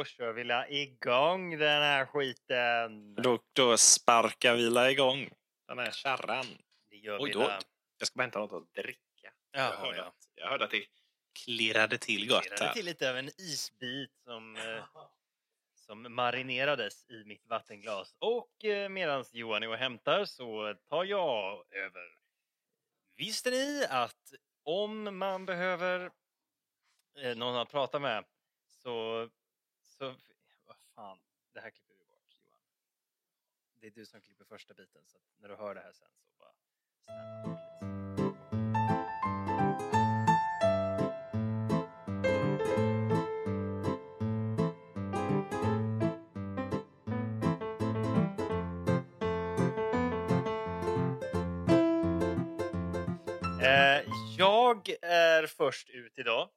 då 0.00 0.04
kör 0.04 0.32
vi 0.32 0.44
la 0.44 0.68
igång 0.68 1.58
den 1.58 1.82
här 1.82 2.06
skiten. 2.06 3.14
Då, 3.14 3.38
då 3.52 3.76
sparkar 3.76 4.54
vi 4.54 4.70
la 4.70 4.90
igång 4.90 5.30
den 5.68 5.78
här 5.78 5.90
kärran. 5.90 6.46
Det 6.90 6.96
gör 6.96 7.22
Oj, 7.22 7.28
vi 7.28 7.32
då. 7.32 7.38
la. 7.38 7.60
Jag 7.98 8.06
ska 8.06 8.16
bara 8.16 8.22
hämta 8.22 8.38
något 8.38 8.52
att 8.52 8.74
dricka. 8.74 9.32
jag, 9.52 9.62
Jaha, 9.62 9.76
hörde 9.76 9.96
ja. 9.96 10.04
att, 10.04 10.28
jag 10.34 10.48
hörde 10.48 10.64
att 10.64 10.70
det 10.70 10.84
klirrade 11.44 11.98
till 11.98 12.28
gott 12.28 12.42
Klirrade 12.42 12.64
här. 12.64 12.72
till 12.72 12.84
lite 12.84 13.10
av 13.10 13.16
en 13.16 13.28
isbit 13.38 14.10
som, 14.24 14.56
eh, 14.56 14.84
som 15.74 16.14
marinerades 16.14 17.10
i 17.10 17.24
mitt 17.24 17.46
vattenglas. 17.46 18.16
Och 18.18 18.64
eh, 18.64 18.88
medan 18.88 19.24
Johan 19.32 19.62
är 19.62 19.68
och 19.68 19.76
hämtar 19.76 20.24
så 20.24 20.74
tar 20.88 21.04
jag 21.04 21.64
över. 21.70 22.18
Visste 23.16 23.50
ni 23.50 23.86
att 23.90 24.32
om 24.62 25.18
man 25.18 25.46
behöver 25.46 26.10
eh, 27.18 27.36
någon 27.36 27.56
att 27.56 27.70
prata 27.70 27.98
med 27.98 28.24
så 28.68 29.28
så 30.00 30.14
vad 30.66 30.76
fan, 30.94 31.18
det 31.52 31.60
här 31.60 31.70
klipper 31.70 31.94
vi 31.94 32.04
bort 32.04 32.36
Johan. 32.44 32.60
Det 33.80 33.86
är 33.86 33.90
du 33.90 34.06
som 34.06 34.20
klipper 34.20 34.44
första 34.44 34.74
biten 34.74 35.02
så 35.06 35.18
att 35.18 35.24
när 35.40 35.48
du 35.48 35.56
hör 35.56 35.74
det 35.74 35.80
här 35.80 35.92
sen 35.92 36.08
så 36.22 36.34
bara... 36.38 36.52
snälla, 53.58 53.98
eh, 53.98 54.04
jag 54.38 54.88
är 55.02 55.46
först 55.46 55.90
ut 55.90 56.18
idag. 56.18 56.50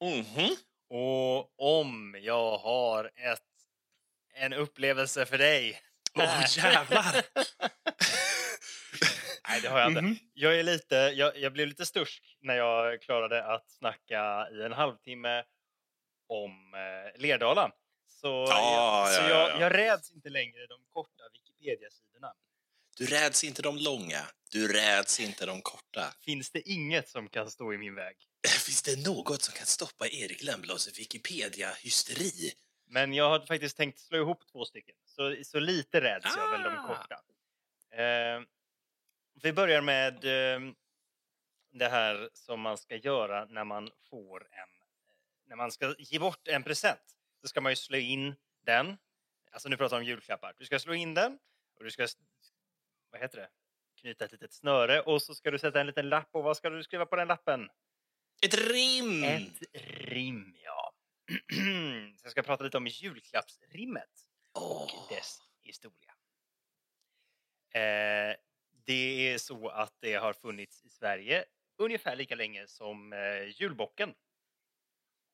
Mhm. 0.00 0.73
Och 0.96 1.60
om 1.78 2.16
jag 2.20 2.58
har 2.58 3.04
ett, 3.04 3.40
en 4.34 4.52
upplevelse 4.52 5.26
för 5.26 5.38
dig. 5.38 5.80
Åh, 6.14 6.44
jävlar! 6.56 7.12
Nej, 9.48 9.60
det 9.62 9.68
har 9.68 9.80
jag 9.80 9.88
inte. 9.88 10.02
Mhm. 10.02 10.16
Jag, 10.34 10.58
är 10.58 10.62
lite, 10.62 10.94
jag, 10.94 11.38
jag 11.38 11.52
blev 11.52 11.68
lite 11.68 11.86
stursk 11.86 12.36
när 12.40 12.54
jag 12.54 13.02
klarade 13.02 13.44
att 13.44 13.70
snacka 13.70 14.48
i 14.50 14.62
en 14.62 14.72
halvtimme 14.72 15.44
om 16.28 16.74
eh, 16.74 17.20
Lerdala. 17.20 17.72
Så, 18.06 18.46
Ja, 18.48 19.10
jag, 19.10 19.14
så 19.14 19.22
ja, 19.22 19.28
jag, 19.28 19.40
ja, 19.40 19.50
ja. 19.50 19.60
jag 19.60 19.74
räds 19.74 20.10
inte 20.10 20.28
längre 20.28 20.66
de 20.66 20.84
korta 20.92 21.22
Wikipedia-sidorna. 21.32 22.32
Du 22.98 23.06
räds 23.06 23.44
inte 23.44 23.62
de 23.62 23.76
långa, 23.76 24.20
du 24.50 24.72
räds 24.72 25.20
inte 25.20 25.46
de 25.46 25.62
korta. 25.62 26.14
Finns 26.24 26.50
det 26.50 26.68
inget 26.68 27.08
som 27.08 27.28
kan 27.28 27.50
stå 27.50 27.72
i 27.72 27.78
min 27.78 27.94
väg? 27.94 28.16
Finns 28.48 28.82
det 28.82 29.08
något 29.08 29.42
som 29.42 29.54
kan 29.54 29.66
stoppa 29.66 30.06
Erik 30.06 30.42
Lemblads 30.42 30.98
Wikipedia-hysteri? 30.98 32.52
Men 32.86 33.12
jag 33.14 33.28
har 33.28 33.40
faktiskt 33.40 33.76
tänkt 33.76 33.98
slå 33.98 34.18
ihop 34.18 34.46
två 34.52 34.64
stycken. 34.64 34.94
Så, 35.04 35.36
så 35.44 35.58
lite 35.60 36.00
räds 36.00 36.36
jag 36.36 36.50
väl 36.50 36.62
de 36.62 36.68
Ah. 36.78 36.86
korta. 36.86 37.14
Eh, 38.02 38.40
vi 39.42 39.52
börjar 39.52 39.80
med 39.80 40.24
eh, 40.24 40.60
det 41.72 41.88
här 41.88 42.30
som 42.32 42.60
man 42.60 42.78
ska 42.78 42.96
göra 42.96 43.44
när 43.44 43.64
man 43.64 43.90
får 44.10 44.40
en... 44.50 44.68
När 45.46 45.56
man 45.56 45.72
ska 45.72 45.94
ge 45.98 46.18
bort 46.18 46.48
en 46.48 46.62
present. 46.62 47.16
Så 47.40 47.48
ska 47.48 47.60
man 47.60 47.72
ju 47.72 47.76
slå 47.76 47.98
in 47.98 48.34
den. 48.64 48.96
Alltså 49.50 49.68
nu 49.68 49.76
pratar 49.76 49.96
jag 49.96 50.00
om 50.02 50.06
julklappar. 50.06 50.54
Du 50.58 50.64
ska 50.64 50.78
slå 50.78 50.94
in 50.94 51.14
den 51.14 51.38
och 51.78 51.84
du 51.84 51.90
ska... 51.90 52.08
Vad 53.10 53.20
heter 53.20 53.38
det? 53.38 53.48
Knyta 54.00 54.24
ett 54.24 54.32
litet 54.32 54.52
snöre 54.52 55.00
och 55.00 55.22
så 55.22 55.34
ska 55.34 55.50
du 55.50 55.58
sätta 55.58 55.80
en 55.80 55.86
liten 55.86 56.08
lapp. 56.08 56.28
Och 56.32 56.42
vad 56.42 56.56
ska 56.56 56.70
du 56.70 56.82
skriva 56.82 57.06
på 57.06 57.16
den 57.16 57.28
lappen? 57.28 57.68
Ett 58.42 58.54
rim! 58.54 59.24
Ett 59.24 59.62
rim, 59.72 60.56
ja. 60.64 60.92
Så 62.16 62.24
jag 62.26 62.30
ska 62.30 62.42
prata 62.42 62.64
lite 62.64 62.76
om 62.76 62.86
julklappsrimmet 62.86 64.10
och 64.52 64.82
Åh. 64.94 65.08
dess 65.08 65.38
historia. 65.62 66.14
Eh, 67.74 68.36
det 68.86 69.32
är 69.32 69.38
så 69.38 69.68
att 69.68 69.96
det 70.00 70.14
har 70.14 70.32
funnits 70.32 70.84
i 70.84 70.88
Sverige 70.88 71.44
ungefär 71.78 72.16
lika 72.16 72.34
länge 72.34 72.66
som 72.66 73.12
eh, 73.12 73.60
julbocken. 73.60 74.14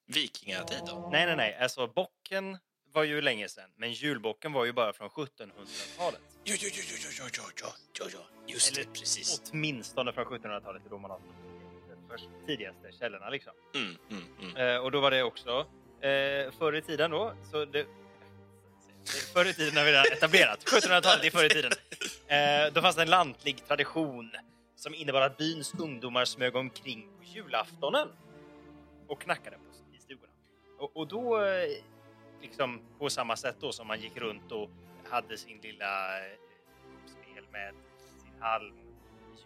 Vikingatid 0.07 0.83
då? 0.87 1.09
Nej, 1.13 1.27
nej, 1.27 1.37
nej. 1.37 1.55
Alltså 1.57 1.87
bocken 1.87 2.59
var 2.85 3.05
ju 3.05 3.21
länge 3.21 3.49
sedan, 3.49 3.71
men 3.77 3.93
julbocken 3.93 4.53
var 4.53 4.65
ju 4.65 4.73
bara 4.73 4.93
från 4.93 5.09
1700-talet. 5.09 6.21
Jo, 6.45 6.55
jo, 6.59 6.69
jo, 6.73 6.83
jo, 6.87 7.09
jo, 7.19 7.29
jo, 7.99 8.05
jo. 8.13 8.19
Just 8.47 8.73
Eller 8.73 8.85
det, 8.85 8.93
precis. 8.93 9.43
Åtminstone 9.53 10.13
från 10.13 10.25
1700-talet, 10.25 10.83
för 10.83 10.91
då 10.91 10.99
tidigaste 12.47 12.93
källorna 12.93 13.31
liksom. 13.31 13.53
Mm, 13.75 13.97
mm, 14.11 14.25
mm. 14.41 14.57
Eh, 14.57 14.83
och 14.83 14.91
då 14.91 15.01
var 15.01 15.11
det 15.11 15.23
också 15.23 15.67
eh, 16.01 16.53
förr 16.59 16.77
i 16.77 16.83
tiden 16.83 17.11
då, 17.11 17.35
så 17.51 17.65
det, 17.65 17.87
förr 19.35 19.45
i 19.45 19.55
tiden 19.55 19.77
har 19.77 19.85
vi 19.85 19.91
redan 19.91 20.13
etablerat, 20.13 20.65
1700-talet 20.65 21.25
är 21.25 21.31
förr 21.31 21.45
i 21.45 21.49
tiden. 21.49 21.73
Eh, 22.27 22.73
då 22.73 22.81
fanns 22.81 22.97
det 22.97 23.03
en 23.03 23.11
lantlig 23.11 23.67
tradition 23.67 24.31
som 24.77 24.95
innebar 24.95 25.21
att 25.21 25.37
byns 25.37 25.75
ungdomar 25.79 26.25
smög 26.25 26.57
omkring 26.57 27.09
på 27.19 27.25
julaftonen 27.25 28.09
och 29.07 29.21
knackade 29.21 29.57
på 29.57 29.95
i 29.97 29.99
stugorna. 29.99 30.33
Och, 30.79 30.97
och 30.97 31.09
då, 31.09 31.43
eh, 31.43 31.69
liksom 32.43 32.81
på 32.99 33.11
samma 33.11 33.37
sätt 33.37 33.57
då 33.61 33.73
som 33.73 33.87
man 33.87 34.01
gick 34.01 34.17
runt 34.17 34.53
och 34.53 34.71
hade 35.11 35.39
sin 35.39 35.61
lilla 35.63 36.19
eh, 36.19 36.37
spel 37.07 37.45
med 37.53 37.75
sin 38.23 38.41
halm, 38.41 38.75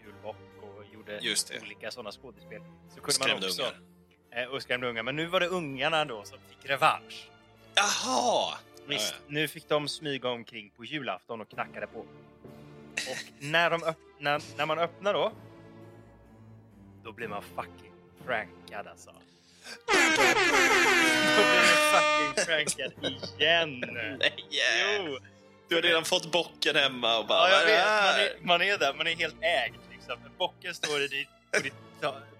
julbock 0.05 0.54
och 0.65 0.85
gjorde 0.95 1.21
olika 1.63 1.91
sådana 1.91 2.13
skådespel. 2.13 2.61
Så 2.89 3.01
kunde 3.01 3.05
man 3.05 3.13
Skrämde 3.13 3.47
också 3.47 3.63
ungar. 3.63 4.43
eh, 4.45 4.49
och 4.49 4.63
skrämde 4.63 4.89
ungar. 4.89 5.03
Men 5.03 5.17
nu 5.17 5.27
var 5.27 5.41
det 5.41 5.47
ungarna 5.47 6.05
då 6.05 6.25
som 6.25 6.39
fick 6.49 6.71
revansch. 6.71 7.29
Jaha! 7.75 8.59
Visst, 8.87 9.15
nu 9.27 9.49
fick 9.49 9.69
de 9.69 9.89
smyga 9.89 10.29
omkring 10.29 10.71
på 10.77 10.85
julafton 10.85 11.41
och 11.41 11.49
knackade 11.51 11.87
på. 11.87 11.99
Och 11.99 13.17
när, 13.39 13.71
de 13.71 13.83
öpp- 13.85 13.97
när, 14.57 14.67
man 14.67 14.79
öppnar 14.79 15.15
då, 15.15 15.33
då 17.05 17.13
blir 17.13 17.29
man 17.29 17.43
fucking 17.43 17.93
prankad 18.27 18.87
alltså. 18.87 19.11
Då 19.87 19.93
blir 21.43 21.65
man 21.67 21.93
fucking 21.95 22.45
prankad 22.47 22.93
igen. 23.39 23.85
Nej. 23.93 24.35
Jo, 24.51 25.19
Du 25.69 25.75
har 25.75 25.83
redan 25.83 26.05
fått 26.05 26.33
bocken 26.33 26.77
hemma 26.77 27.19
och 27.19 27.27
bara... 27.27 27.51
ja, 27.51 27.61
jag 27.61 27.61
"Vad 27.61 27.71
är 27.71 28.19
det 28.19 28.25
vet. 28.35 28.45
Man 28.45 28.61
här?" 28.61 28.71
är, 28.71 28.71
man 28.71 28.75
är 28.75 28.79
där, 28.79 28.95
man 28.95 29.07
är 29.07 29.15
helt 29.17 29.37
ägd. 29.43 29.75
Liksom. 30.09 30.31
Bocken 30.39 30.75
står 30.75 31.01
i 31.03 31.09
ditt, 31.09 31.29
på, 31.53 31.59
ditt, 31.63 31.75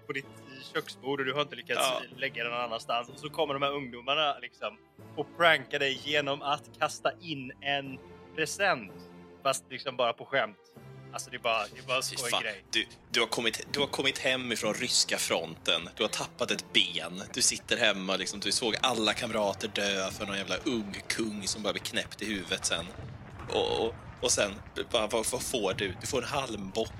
på 0.07 0.13
ditt 0.13 0.25
köksbord 0.73 1.19
och 1.19 1.25
du 1.25 1.33
har 1.33 1.41
inte 1.41 1.55
lyckats 1.55 1.79
Ja. 1.83 2.01
lägga 2.17 2.43
den 2.43 2.51
någon 2.53 2.61
annanstans. 2.61 3.09
Och 3.09 3.19
så 3.19 3.29
kommer 3.29 3.53
de 3.53 3.63
här 3.63 3.71
ungdomarna 3.71 4.37
liksom, 4.41 4.77
och 5.15 5.37
prankar 5.37 5.79
dig 5.79 6.01
genom 6.03 6.41
att 6.41 6.63
kasta 6.79 7.11
in 7.21 7.51
en 7.61 7.97
present. 8.35 8.91
Fast 9.43 9.63
liksom 9.69 9.95
bara 9.97 10.13
på 10.13 10.25
skämt. 10.25 10.57
Alltså 11.13 11.29
det 11.29 11.37
är 11.37 11.39
bara, 11.39 11.63
det 11.73 11.79
är 11.79 11.87
bara 11.87 11.97
en 11.97 12.03
Fy 12.03 12.15
skoj 12.17 12.29
fan. 12.31 12.41
grej. 12.43 12.63
Du, 12.71 12.85
du, 13.11 13.19
har 13.19 13.27
kommit, 13.27 13.67
du 13.71 13.79
har 13.79 13.87
kommit 13.87 14.17
hem 14.17 14.51
ifrån 14.51 14.73
ryska 14.73 15.17
fronten. 15.17 15.89
Du 15.95 16.03
har 16.03 16.09
tappat 16.09 16.51
ett 16.51 16.65
ben. 16.73 17.21
Du 17.33 17.41
sitter 17.41 17.77
hemma 17.77 18.15
liksom. 18.15 18.39
Du 18.39 18.51
såg 18.51 18.75
alla 18.81 19.13
kamrater 19.13 19.67
dö 19.67 20.11
för 20.11 20.25
någon 20.25 20.37
jävla 20.37 20.55
ung 20.65 20.95
kung 21.07 21.47
som 21.47 21.63
bara 21.63 21.73
blev 21.73 21.83
knäppt 21.83 22.21
i 22.21 22.25
huvudet 22.25 22.65
sen. 22.65 22.85
Och, 23.49 23.79
och, 23.85 23.93
och 24.21 24.31
sen, 24.31 24.51
bara, 24.91 25.07
vad, 25.07 25.25
vad 25.31 25.43
får 25.43 25.73
du? 25.73 25.93
Du 26.01 26.07
får 26.07 26.21
en 26.21 26.27
halmbock 26.27 26.91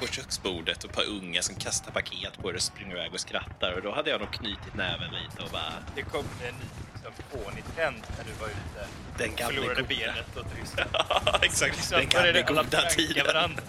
på 0.00 0.06
köksbordet 0.06 0.84
och 0.84 0.90
ett 0.90 0.96
par 0.96 1.04
unga 1.04 1.42
som 1.42 1.54
kastar 1.54 1.92
paket 1.92 2.38
på 2.42 2.48
dig 2.50 2.56
och 2.56 2.62
springer 2.62 2.92
iväg 2.96 3.14
och 3.14 3.20
skrattar. 3.20 3.72
Och 3.72 3.82
då 3.82 3.94
hade 3.94 4.10
jag 4.10 4.20
nog 4.20 4.30
knutit 4.32 4.74
näven 4.74 5.10
lite 5.10 5.42
och 5.42 5.50
bara... 5.50 5.72
Det 5.94 6.02
kom 6.02 6.24
en 6.48 6.54
ny 6.54 6.60
liksom, 6.94 7.12
fånig 7.30 7.64
trend 7.76 8.02
när 8.18 8.24
du 8.24 8.32
var 8.40 8.46
ute. 8.48 8.86
Den 9.18 9.34
gamla 9.36 9.54
Förlorade 9.54 9.82
goda. 9.82 9.94
benet 9.94 10.36
och 10.36 10.44
Ryssland. 10.60 10.90
Ja, 11.26 11.38
exakt. 11.42 11.76
Liksom, 11.76 11.96
Den 11.98 12.08
gamla 12.08 12.42
goda 12.42 12.82
tiden. 12.82 13.26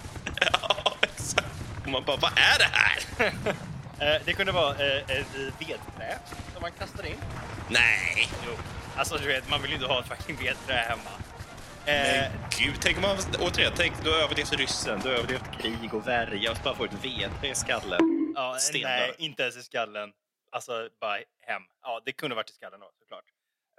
Ja, 0.52 0.96
exakt. 1.02 1.46
Och 1.84 1.88
man 1.92 2.04
bara, 2.06 2.18
vad 2.18 2.32
är 2.32 2.60
det 2.60 2.70
här? 2.72 3.34
Eh, 4.02 4.22
det 4.26 4.34
kunde 4.34 4.52
vara 4.52 4.76
eh, 4.76 4.98
ett 4.98 5.36
vedträ 5.60 6.18
som 6.54 6.62
man 6.62 6.72
kastade 6.80 7.10
in. 7.10 7.16
Nej! 7.70 8.30
Jo. 8.48 8.52
Alltså 8.96 9.18
du 9.18 9.28
vet, 9.28 9.50
man 9.50 9.62
vill 9.62 9.72
ju 9.72 9.76
inte 9.76 9.88
ha 9.88 10.00
ett 10.00 10.08
fucking 10.08 10.36
vedträ 10.36 10.86
hemma. 10.90 11.12
Eh, 11.90 12.32
Men 12.32 12.50
gud, 12.60 12.76
tänk 12.82 12.98
om 12.98 13.02
man, 13.02 13.18
återigen, 13.40 13.74
tänk 13.76 14.04
du 14.04 14.10
har 14.10 14.18
överlevt 14.18 14.54
ryssen, 14.54 15.00
du 15.00 15.10
har 15.10 15.16
överlevt 15.16 15.62
krig 15.62 15.94
och 15.94 16.08
värja 16.08 16.52
och 16.52 16.58
så 16.58 16.64
bara 16.64 16.76
får 16.76 16.86
ett 16.86 17.06
vedträ 17.06 17.48
i 17.50 17.56
skallen. 17.56 18.00
ja, 18.36 18.58
nej, 18.74 19.16
inte 19.18 19.44
ens 19.44 19.58
i 19.58 19.64
skallen. 19.64 20.14
Alltså 20.52 20.90
bara 21.02 21.18
hem. 21.42 21.62
Ja, 21.82 22.02
det 22.06 22.12
kunde 22.12 22.36
varit 22.36 22.50
i 22.50 22.54
skallen 22.54 22.84
också 22.84 23.00
såklart. 23.00 23.26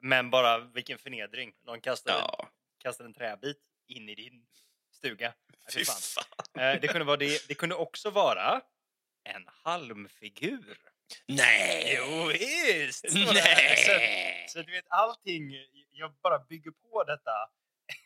Men 0.02 0.30
bara 0.30 0.58
vilken 0.58 0.98
förnedring. 0.98 1.52
Någon 1.66 1.80
kastar, 1.80 2.12
Ja, 2.12 2.48
kastar 2.82 3.04
en 3.04 3.14
träbit 3.14 3.56
in 3.88 4.08
i 4.08 4.14
din 4.14 4.46
stuga. 4.92 5.32
Fy 5.74 5.84
fan. 5.84 5.96
fan. 6.00 6.62
Eh, 6.64 6.80
det, 6.80 6.88
kunde 6.88 7.04
vara 7.04 7.16
det. 7.16 7.48
det 7.48 7.54
kunde 7.54 7.74
också 7.74 8.10
vara 8.10 8.60
en 9.24 9.44
halmfigur. 9.64 10.78
Nej! 11.26 11.94
Jo, 11.98 12.24
visst! 12.24 13.04
Nej! 13.34 13.76
Så, 14.46 14.52
så 14.58 14.62
du 14.62 14.72
vet, 14.72 14.84
allting, 14.88 15.50
jag 15.90 16.12
bara 16.22 16.38
bygger 16.38 16.70
på 16.70 17.04
detta. 17.04 17.30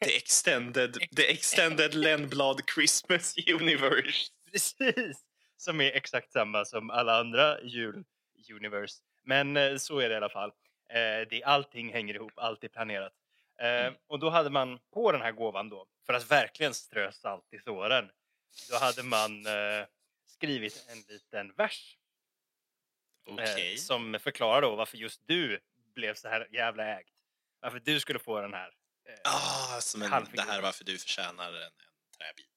The 0.01 0.17
extended, 0.17 0.95
the 1.17 1.31
extended 1.33 1.95
Lenblad 2.05 2.61
Christmas 2.75 3.35
universe. 3.47 4.31
Precis! 4.53 5.25
Som 5.57 5.81
är 5.81 5.93
exakt 5.93 6.33
samma 6.33 6.65
som 6.65 6.91
alla 6.91 7.21
andra 7.21 7.61
jul-universe. 7.63 9.03
Men 9.23 9.57
eh, 9.57 9.77
så 9.77 9.99
är 9.99 10.09
det 10.09 10.13
i 10.13 10.17
alla 10.17 10.29
fall. 10.29 10.53
Eh, 10.89 11.29
det, 11.31 11.43
allting 11.45 11.93
hänger 11.93 12.15
ihop, 12.15 12.33
allt 12.37 12.65
är 12.65 12.69
planerat. 12.69 13.13
Eh, 13.61 13.67
Mm. 13.67 13.95
Och 14.07 14.19
då 14.19 14.31
hade 14.31 14.51
man 14.51 14.79
på 14.95 15.13
den 15.13 15.21
här 15.21 15.33
gåvan 15.33 15.69
då, 15.69 15.87
för 16.07 16.13
att 16.13 16.31
verkligen 16.31 16.75
strö 16.75 17.13
salt 17.13 17.53
i 17.53 17.59
såren, 17.59 18.11
då 18.71 18.77
hade 18.77 19.03
man 19.03 19.47
skrivit 20.27 20.87
en 20.89 20.99
liten 21.09 21.53
vers 21.57 21.97
eh, 23.39 23.77
som 23.77 24.19
förklarar 24.21 24.63
då 24.63 24.77
varför 24.77 24.97
just 24.97 25.21
du 25.27 25.61
blev 25.95 26.15
så 26.15 26.29
här 26.29 26.49
jävla 26.53 26.85
ägd. 26.99 27.09
Varför 27.61 27.81
du 27.85 28.01
skulle 28.01 28.19
få 28.19 28.41
den 28.41 28.55
här. 28.55 28.71
Eh, 29.05 29.15
Ah, 29.25 29.81
som 29.81 30.03
en, 30.03 30.27
det 30.33 30.43
här 30.43 30.59
är 30.59 30.63
varför 30.63 30.85
du 30.85 30.99
förtjänar 30.99 31.49
en, 31.49 31.63
en 31.63 31.73
träbit. 32.19 32.51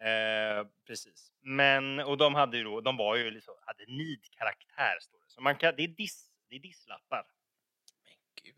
Eh, 0.00 0.66
precis. 0.86 1.32
Men, 1.40 1.98
och 2.00 2.16
de 2.16 2.34
hade 2.34 2.56
ju 2.56 2.64
då, 2.64 2.80
de 2.80 2.96
var 2.96 3.16
ju 3.16 3.30
liksom, 3.30 3.54
hade 3.62 3.86
nidkaraktär 3.86 4.98
står 5.00 5.18
det. 5.20 5.24
Så 5.30 5.40
man 5.40 5.56
kan, 5.56 5.74
det 5.76 5.82
är 5.82 5.88
diss, 5.88 6.30
det 6.48 6.56
är 6.56 6.60
disslappar. 6.60 7.26
Men 8.04 8.12
gud. 8.42 8.56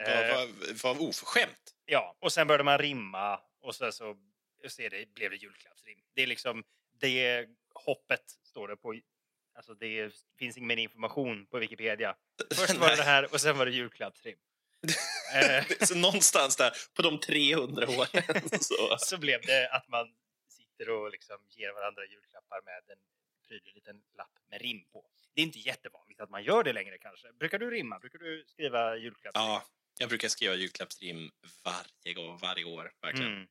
Eh, 0.00 0.36
Vad, 0.36 0.48
vad, 0.48 0.76
vad 0.82 1.08
oförskämt. 1.08 1.74
ja, 1.84 2.16
och 2.20 2.32
sen 2.32 2.46
började 2.46 2.64
man 2.64 2.78
rimma 2.78 3.40
och 3.60 3.74
så, 3.74 3.92
så, 3.92 4.16
så 4.68 4.82
är 4.82 4.90
det, 4.90 5.14
blev 5.14 5.30
det 5.30 5.36
julklappsrim. 5.36 5.98
Det 6.14 6.22
är 6.22 6.26
liksom, 6.26 6.64
det 6.92 7.46
hoppet 7.74 8.30
står 8.42 8.68
det 8.68 8.76
på, 8.76 9.00
alltså 9.54 9.74
det 9.74 10.12
finns 10.38 10.56
ingen 10.56 10.68
mer 10.68 10.76
information 10.76 11.46
på 11.46 11.58
Wikipedia. 11.58 12.16
Först 12.54 12.74
var 12.76 12.88
det 12.90 12.96
det 12.96 13.02
här 13.02 13.32
och 13.32 13.40
sen 13.40 13.58
var 13.58 13.66
det 13.66 13.72
julklappsrim. 13.72 14.38
Eh, 15.34 15.64
så 15.80 15.94
någonstans 15.94 16.56
där, 16.56 16.72
på 16.94 17.02
de 17.02 17.20
300 17.20 17.88
åren. 17.88 18.22
Så. 18.60 18.96
så 18.98 19.18
blev 19.18 19.40
det 19.40 19.68
att 19.68 19.88
man 19.88 20.06
sitter 20.48 20.90
och 20.90 21.10
liksom 21.10 21.36
ger 21.50 21.72
varandra 21.72 22.02
julklappar 22.04 22.60
med 22.64 22.82
en 22.92 22.98
prydlig 23.48 23.74
liten 23.74 24.02
lapp 24.18 24.38
med 24.50 24.60
rim 24.60 24.84
på. 24.92 25.04
Det 25.34 25.40
är 25.40 25.46
inte 25.46 25.58
jättevanligt 25.58 26.20
att 26.20 26.30
man 26.30 26.44
gör 26.44 26.64
det 26.64 26.72
längre 26.72 26.98
kanske. 26.98 27.32
Brukar 27.32 27.58
du 27.58 27.70
rimma? 27.70 27.98
Brukar 27.98 28.18
du 28.18 28.44
skriva 28.46 28.96
julklappsrim? 28.96 29.44
Ja, 29.44 29.64
jag 29.98 30.08
brukar 30.08 30.28
skriva 30.28 30.54
julklappsrim 30.54 31.30
varje 31.64 32.14
gång, 32.14 32.38
varje 32.38 32.64
år. 32.64 32.92
Verkligen. 33.02 33.32
Mm. 33.32 33.48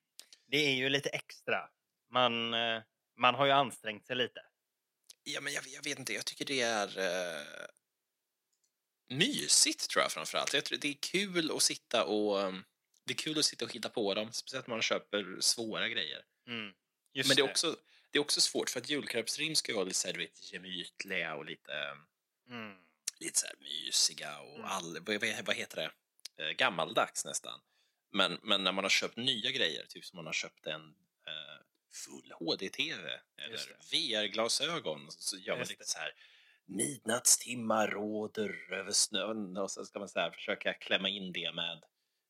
Det 0.47 0.57
är 0.57 0.75
ju 0.75 0.89
lite 0.89 1.09
extra. 1.09 1.69
Man, 2.11 2.53
eh, 2.53 2.81
man 3.17 3.35
har 3.35 3.45
ju 3.45 3.51
ansträngt 3.51 4.07
sig 4.07 4.15
lite. 4.15 4.41
Ja, 5.23 5.41
men 5.41 5.53
jag, 5.53 5.63
jag 5.67 5.83
vet 5.83 5.99
inte, 5.99 6.13
jag 6.13 6.25
tycker 6.25 6.45
det 6.45 6.61
är 6.61 6.99
eh, 6.99 7.67
mysigt 9.09 9.89
tror 9.89 10.01
jag 10.03 10.11
framförallt. 10.11 10.53
Jag 10.53 10.65
tror 10.65 10.77
det 10.77 10.87
är 10.89 10.97
kul 10.99 11.51
att 11.51 11.61
sitta 11.63 12.05
och 12.05 12.37
um, 12.39 12.63
det 13.05 13.13
är 13.13 13.17
kul 13.17 13.39
att 13.39 13.45
sitta 13.45 13.65
och 13.65 13.73
hitta 13.73 13.89
på 13.89 14.13
dem, 14.13 14.31
speciellt 14.33 14.67
när 14.67 14.75
man 14.75 14.81
köper 14.81 15.37
svåra 15.39 15.89
grejer. 15.89 16.21
Mm. 16.47 16.73
Men 17.13 17.35
det 17.35 17.41
är, 17.41 17.49
också, 17.49 17.77
det 18.11 18.17
är 18.17 18.21
också 18.21 18.41
svårt 18.41 18.69
för 18.69 18.79
att 18.79 18.89
julklappsrim 18.89 19.55
ska 19.55 19.71
ju 19.71 19.75
vara 19.75 19.85
lite 19.85 19.99
så 19.99 20.07
här, 20.07 20.13
du 20.13 20.19
vet, 20.19 20.53
gemytliga 20.53 21.35
och 21.35 21.45
lite, 21.45 21.97
Mm. 22.49 22.75
lite 23.19 23.39
så 23.39 23.45
här 23.47 23.55
mysiga 23.59 24.39
och 24.39 24.55
Mm. 24.55 24.65
all, 24.65 24.99
vad, 24.99 25.23
vad 25.45 25.55
heter 25.55 25.75
det? 25.75 25.91
Eh, 26.43 26.51
gammaldags 26.51 27.25
nästan. 27.25 27.59
Men, 28.11 28.39
men 28.43 28.63
när 28.63 28.71
man 28.71 28.83
har 28.85 28.89
köpt 28.89 29.15
nya 29.17 29.51
grejer, 29.51 29.85
typ 29.85 30.05
som 30.05 30.17
man 30.17 30.25
har 30.25 30.33
köpt 30.33 30.67
en 30.67 30.81
eh, 31.27 31.61
full 31.93 32.31
HD-TV 32.39 33.19
eller 33.37 33.77
VR-glasögon, 33.91 35.11
så 35.11 35.37
gör 35.37 35.53
man 35.53 35.59
Just 35.59 35.71
lite 35.71 35.83
det. 35.83 35.87
så 35.87 35.97
här 35.97 36.13
midnattstimmar 36.65 37.87
råder 37.87 38.73
över 38.73 38.91
snön 38.91 39.57
och 39.57 39.71
så 39.71 39.85
ska 39.85 39.99
man 39.99 40.09
så 40.09 40.19
här 40.19 40.31
försöka 40.31 40.73
klämma 40.73 41.09
in 41.09 41.31
det 41.31 41.51
med 41.55 41.83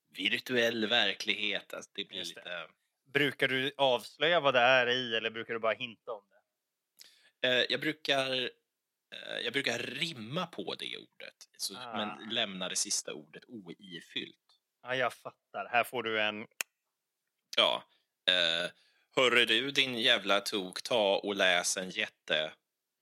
virtuell 0.09 0.87
verklighet. 0.87 1.73
Alltså 1.73 1.91
det 1.93 2.05
blir 2.07 2.17
Just 2.17 2.35
det. 2.35 2.41
lite... 2.41 2.67
Brukar 3.13 3.47
du 3.47 3.73
avslöja 3.77 4.39
vad 4.39 4.53
det 4.53 4.59
är 4.59 4.87
i 4.89 5.15
eller 5.15 5.29
brukar 5.29 5.53
du 5.53 5.59
bara 5.59 5.73
hinta 5.73 6.11
om 6.11 6.23
det? 6.29 7.47
Eh, 7.47 7.65
jag 7.69 7.79
brukar 7.81 8.33
eh, 9.11 9.37
jag 9.43 9.53
brukar 9.53 9.79
rimma 9.79 10.47
på 10.47 10.75
det 10.75 10.97
ordet, 10.97 11.49
så, 11.57 11.77
Ah. 11.77 11.97
men 11.97 12.29
lämna 12.29 12.69
det 12.69 12.75
sista 12.75 13.13
ordet 13.13 13.43
oifyllt. 13.47 14.37
Ja, 14.81 14.95
jag 14.95 15.13
fattar. 15.13 15.65
Här 15.71 15.83
får 15.83 16.03
du 16.03 16.21
en... 16.21 16.47
Ja. 17.57 17.83
Eh, 18.27 18.71
hörru 19.15 19.45
du 19.45 19.71
din 19.71 19.99
jävla 19.99 20.41
tok, 20.41 20.81
ta 20.83 21.17
och 21.17 21.35
läs 21.35 21.77
en 21.77 21.89
jätte. 21.89 22.53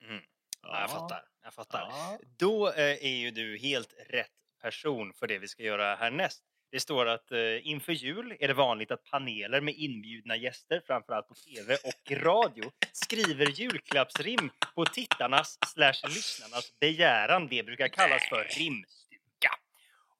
Mm. 0.02 0.24
Ja, 0.64 0.82
jag 0.82 0.92
fattar. 0.92 1.24
Jag 1.44 1.54
fattar. 1.54 1.80
Ja. 1.80 2.20
Då 2.38 2.70
eh, 2.70 3.06
är 3.06 3.18
ju 3.18 3.32
du 3.32 3.58
helt 3.58 3.94
rätt 4.10 4.32
person 4.62 5.14
för 5.14 5.28
det 5.28 5.38
vi 5.38 5.48
ska 5.48 5.64
göra 5.64 5.96
härnäst. 5.96 6.44
Det 6.72 6.80
står 6.80 7.06
att 7.06 7.32
eh, 7.32 7.68
inför 7.68 7.94
jul 7.94 8.38
är 8.40 8.48
det 8.48 8.54
vanligt 8.54 8.92
att 8.92 9.04
paneler 9.04 9.62
med 9.62 9.74
inbjudna 9.74 10.36
gäster, 10.36 10.82
framförallt 10.88 11.28
på 11.28 11.34
tv 11.34 11.76
och 11.76 12.12
radio, 12.12 12.72
skriver 12.92 13.46
julklappsrim 13.46 14.52
på 14.76 14.86
tittarnas 14.86 15.58
slash 15.68 16.08
lyssnarnas 16.08 16.80
begäran. 16.80 17.48
Det 17.48 17.64
brukar 17.64 17.88
kallas 17.88 18.30
för 18.30 18.44
rimstuga. 18.60 19.52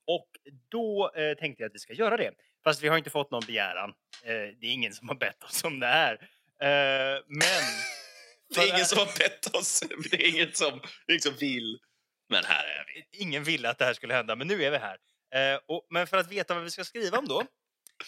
Och 0.06 0.28
då 0.68 1.12
eh, 1.14 1.36
tänkte 1.36 1.62
jag 1.62 1.68
att 1.68 1.74
vi 1.74 1.78
ska 1.78 1.92
göra 1.92 2.16
det. 2.16 2.30
Fast 2.64 2.82
vi 2.82 2.88
har 2.88 2.98
inte 2.98 3.10
fått 3.10 3.30
någon 3.30 3.44
begäran. 3.46 3.90
Eh, 4.24 4.32
det 4.32 4.66
är 4.66 4.72
ingen 4.72 4.92
som 4.92 5.08
har 5.08 5.16
bett 5.16 5.42
oss 5.42 5.64
om 5.64 5.80
det 5.80 5.86
här. 5.86 6.28
Men... 7.26 8.03
Det 8.54 8.60
är 8.60 8.74
ingen 8.74 8.86
som 8.86 8.98
har 8.98 9.18
bett 9.18 9.54
oss. 9.54 9.82
Det 10.10 10.24
är 10.24 10.28
ingen 10.28 10.52
som 10.52 10.80
liksom 11.08 11.34
vill. 11.40 11.78
Men 12.28 12.44
här 12.44 12.64
är 12.64 12.84
vi. 12.94 13.18
ingen 13.22 13.44
ville 13.44 13.70
att 13.70 13.78
det 13.78 13.84
här 13.84 13.94
skulle 13.94 14.14
hända, 14.14 14.36
men 14.36 14.48
nu 14.48 14.64
är 14.64 14.70
vi 14.70 14.76
här. 14.78 14.96
Eh, 15.34 15.60
och, 15.68 15.86
men 15.90 16.06
för 16.06 16.16
att 16.16 16.30
veta 16.30 16.54
vad 16.54 16.64
vi 16.64 16.70
ska 16.70 16.84
skriva 16.84 17.18
om 17.18 17.28
då, 17.28 17.42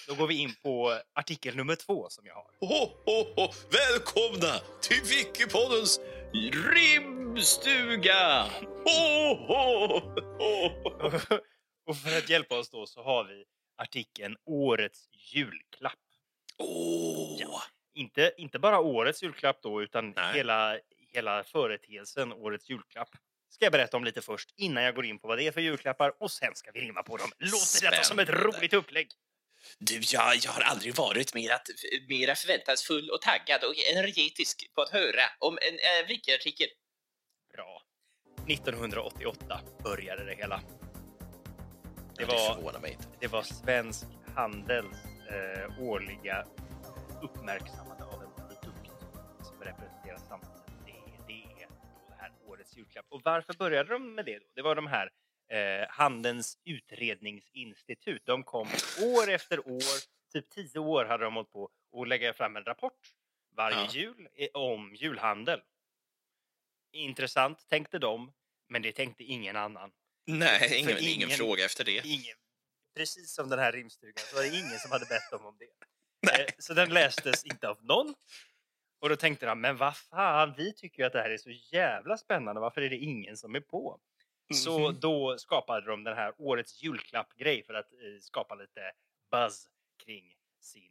då 0.08 0.14
går 0.14 0.26
vi 0.26 0.34
in 0.34 0.54
på 0.62 1.00
artikel 1.14 1.56
nummer 1.56 1.75
två 1.76 2.06
som 2.10 2.26
jag 2.26 2.34
har. 2.34 2.50
Ho, 2.60 2.87
ho, 3.04 3.34
ho. 3.37 3.52
Välkomna 3.70 4.60
till 4.81 5.02
Wikipoddens 5.02 6.00
rimstuga! 6.75 8.42
Ho, 8.84 9.34
ho, 9.34 9.99
ho. 10.38 10.70
och 11.87 11.96
för 11.96 12.19
att 12.19 12.28
hjälpa 12.28 12.58
oss 12.58 12.70
då 12.70 12.87
så 12.87 13.02
har 13.02 13.25
vi 13.25 13.44
artikeln 13.76 14.37
Årets 14.46 15.08
julklapp. 15.12 15.92
Åh, 16.58 17.37
Ja. 17.40 17.62
Inte, 17.96 18.32
inte 18.37 18.58
bara 18.58 18.81
årets 18.81 19.22
julklapp 19.22 19.62
då, 19.62 19.82
utan 19.82 20.10
Nej. 20.10 20.34
hela, 20.37 20.78
hela 21.12 21.44
företeelsen 21.44 22.32
Årets 22.32 22.70
julklapp. 22.70 23.08
Ska 23.50 23.64
jag 23.64 23.72
berätta 23.72 23.96
om 23.96 24.04
lite 24.04 24.22
först 24.22 24.54
innan 24.56 24.82
jag 24.82 24.94
går 24.94 25.04
in 25.04 25.19
på 25.19 25.28
vad 25.28 25.38
det 25.38 25.46
är 25.46 25.52
för 25.52 25.60
julklappar 25.60 26.12
och 26.22 26.31
sen 26.31 26.54
ska 26.54 26.70
vi 26.75 26.81
rimma 26.81 27.02
på 27.02 27.16
dem. 27.16 27.31
Låter 27.38 27.90
detta 27.90 28.02
som 28.02 28.19
ett 28.19 28.28
roligt 28.28 28.72
upplägg? 28.72 29.08
Du, 29.78 30.00
jag, 30.12 30.37
jag 30.37 30.50
har 30.50 30.60
aldrig 30.62 30.94
varit 30.94 31.34
mera, 31.34 31.58
mera 32.08 32.34
förväntansfull 32.34 33.10
och 33.10 33.20
taggad 33.20 33.64
och 33.64 33.75
energetisk 33.94 34.70
på 34.75 34.82
att 34.82 34.90
höra 34.90 35.22
om 35.38 35.58
en 35.62 35.75
äh, 35.75 36.08
Wiki-artikel. 36.08 36.69
Bra. 37.52 37.82
1988 38.49 39.60
började 39.84 40.25
det 40.25 40.34
hela. 40.34 40.60
Det 42.16 42.23
Ja, 42.28 42.59
var, 42.62 42.80
mig 42.80 42.92
inte. 42.92 43.09
det 43.21 43.26
var 43.26 43.42
Svensk 43.42 44.06
Handels 44.35 44.97
eh, 45.30 45.82
årliga 45.82 46.47
uppmärksammande 47.30 48.04
av 48.04 48.23
en 48.23 48.30
produkt 48.35 48.90
som 49.47 49.61
representerar 49.61 50.16
samtiden. 50.28 50.62
Det, 50.87 50.92
det 51.26 51.62
är 51.62 51.68
det 52.09 52.14
här 52.18 52.33
årets 52.47 52.76
julklapp. 52.76 53.06
Och 53.09 53.21
varför 53.25 53.54
började 53.54 53.92
de 53.92 54.14
med 54.14 54.25
det? 54.25 54.38
Då? 54.38 54.45
Det 54.54 54.62
var 54.62 54.75
de 54.75 54.87
här 54.87 55.11
eh, 55.50 55.88
Handelns 55.88 56.59
utredningsinstitut. 56.64 58.23
De 58.26 58.42
kom 58.45 58.68
år 59.02 59.30
efter 59.30 59.68
år, 59.68 59.83
typ 60.33 60.50
tio 60.50 60.78
år 60.78 61.04
hade 61.04 61.25
de 61.25 61.35
hållit 61.35 61.50
på 61.52 61.71
att 61.97 62.09
lägga 62.09 62.33
fram 62.33 62.56
en 62.56 62.64
rapport 62.64 63.14
varje 63.56 63.76
Ja. 63.76 63.88
jul 63.92 64.28
eh, 64.35 64.49
om 64.52 64.95
julhandel. 64.95 65.61
Intressant 66.92 67.68
tänkte 67.68 67.99
de, 67.99 68.33
men 68.68 68.83
det 68.83 68.92
tänkte 68.92 69.25
ingen 69.25 69.56
annan. 69.56 69.90
Nej, 70.26 70.78
ingen, 70.80 70.90
ingen 70.99 71.04
ingen- 71.12 71.30
fråga 71.30 71.64
efter 71.64 71.85
det. 71.85 72.02
Ingen, 72.04 72.37
precis 72.97 73.35
som 73.35 73.49
den 73.49 73.59
här 73.59 73.73
rimstugan 73.73 74.14
så 74.16 74.37
var 74.37 74.42
det 74.42 74.49
ingen 74.49 74.78
som 74.78 74.90
hade 74.90 75.06
bett 75.06 75.30
dem 75.30 75.47
om 75.47 75.56
det. 75.59 75.66
Nej. 76.23 76.40
Eh, 76.49 76.54
Så 76.58 76.75
den 76.75 76.88
lästes 76.94 77.44
inte 77.44 77.68
av 77.68 77.85
någon. 77.85 78.14
Och 79.00 79.08
då 79.08 79.16
tänkte 79.16 79.46
de, 79.46 79.61
men 79.61 79.76
vad 79.76 79.96
fan, 79.96 80.54
vi 80.56 80.73
tycker 80.73 81.02
ju 81.02 81.06
att 81.06 81.12
det 81.12 81.23
här 81.23 81.30
är 81.30 81.37
så 81.38 81.50
jävla 81.50 82.16
spännande, 82.16 82.61
varför 82.61 82.80
är 82.82 82.90
det 82.90 82.96
ingen 82.96 83.37
som 83.37 83.54
är 83.54 83.61
på? 83.61 84.00
Så 84.54 84.78
Mhm. 84.90 85.00
då 85.00 85.38
skapade 85.38 85.87
de 85.87 86.04
den 86.04 86.16
här 86.16 86.35
årets 86.38 86.82
julklapp-grej 86.82 87.64
för 87.64 87.75
att 87.75 87.92
eh, 87.92 87.99
skapa 88.20 88.54
lite 88.54 88.92
buzz 89.30 89.66
kring 90.04 90.35
sin 90.61 90.82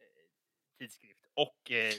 eh, 0.00 0.78
tidskrift. 0.78 1.20
Och 1.34 1.70
eh, 1.70 1.92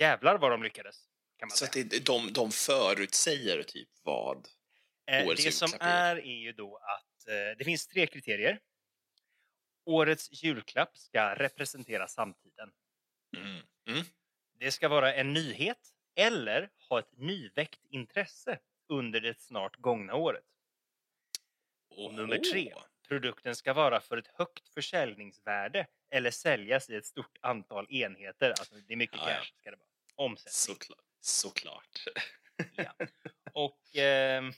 jävlar 0.00 0.38
vad 0.38 0.50
de 0.50 0.62
lyckades, 0.62 0.96
kan 1.38 1.46
man 1.48 1.56
Så 1.56 1.66
säga. 1.66 1.86
det, 1.90 2.06
de, 2.06 2.32
de 2.32 2.50
förutsäger 2.50 3.62
typ 3.62 3.88
vad? 4.02 4.48
Eh, 5.10 5.26
årets 5.26 5.44
det 5.44 5.52
som 5.52 5.70
är 5.80 6.16
är 6.16 6.40
ju 6.40 6.52
då 6.52 6.76
att 6.76 7.28
eh, 7.28 7.58
det 7.58 7.64
finns 7.64 7.86
tre 7.86 8.06
kriterier. 8.06 8.60
Årets 9.84 10.42
julklapp 10.42 10.98
ska 10.98 11.34
representera 11.34 12.08
samtiden. 12.08 12.72
Mm. 13.36 13.62
Mm. 13.88 14.04
Det 14.58 14.70
ska 14.70 14.88
vara 14.88 15.14
en 15.14 15.32
nyhet 15.32 15.94
eller 16.14 16.70
ha 16.88 16.98
ett 16.98 17.18
nyväckt 17.18 17.84
intresse 17.88 18.58
under 18.88 19.20
det 19.20 19.40
snart 19.40 19.76
gångna 19.76 20.14
året. 20.14 20.44
Och 21.88 22.14
nummer 22.14 22.38
tre. 22.38 22.74
Produkten 23.08 23.56
ska 23.56 23.72
vara 23.72 24.00
för 24.00 24.16
ett 24.16 24.26
högt 24.26 24.68
försäljningsvärde 24.68 25.86
eller 26.10 26.30
säljas 26.30 26.90
i 26.90 26.94
ett 26.94 27.06
stort 27.06 27.38
antal 27.40 27.86
enheter. 27.90 28.50
Alltså 28.50 28.74
det 28.74 28.92
är 28.92 28.96
mycket 28.96 29.16
ja. 29.16 29.26
cash 29.26 29.52
ska 29.60 29.70
det 29.70 29.76
vara. 29.76 29.88
Omsättning. 30.14 30.52
Såklart. 30.52 31.04
Såklart. 31.20 32.04
Ja. 32.76 32.94
Och 33.52 33.96
ehm, 33.96 34.52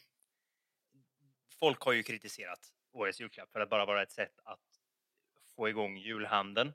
folk 1.58 1.80
har 1.80 1.92
ju 1.92 2.02
kritiserat 2.02 2.72
årets 2.92 3.20
julklapp 3.20 3.52
för 3.52 3.60
att 3.60 3.70
bara 3.70 3.86
vara 3.86 4.02
ett 4.02 4.12
sätt 4.12 4.40
att 4.44 4.75
få 5.56 5.68
igång 5.68 5.96
julhandeln. 5.96 6.74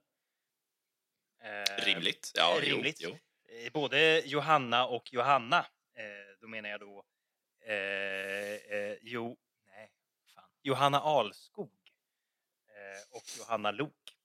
Eh, 1.43 1.85
Rimligt. 1.85 2.31
Ja, 2.35 2.57
rimligt. 2.61 2.97
Jo, 3.01 3.17
jo. 3.49 3.55
eh, 3.55 3.71
Både 3.71 4.21
Johanna 4.25 4.85
och 4.87 5.13
Johanna, 5.13 5.59
eh, 5.95 6.37
då 6.41 6.47
menar 6.47 6.69
jag 6.69 6.79
då 6.79 7.03
eh, 7.65 7.73
eh, 8.77 8.97
jo, 9.01 9.37
nej, 9.67 9.91
fan. 10.35 10.49
Johanna 10.61 10.99
Alskog 10.99 11.73
och 13.09 13.23
Johanna 13.37 13.71
Lok. 13.71 14.17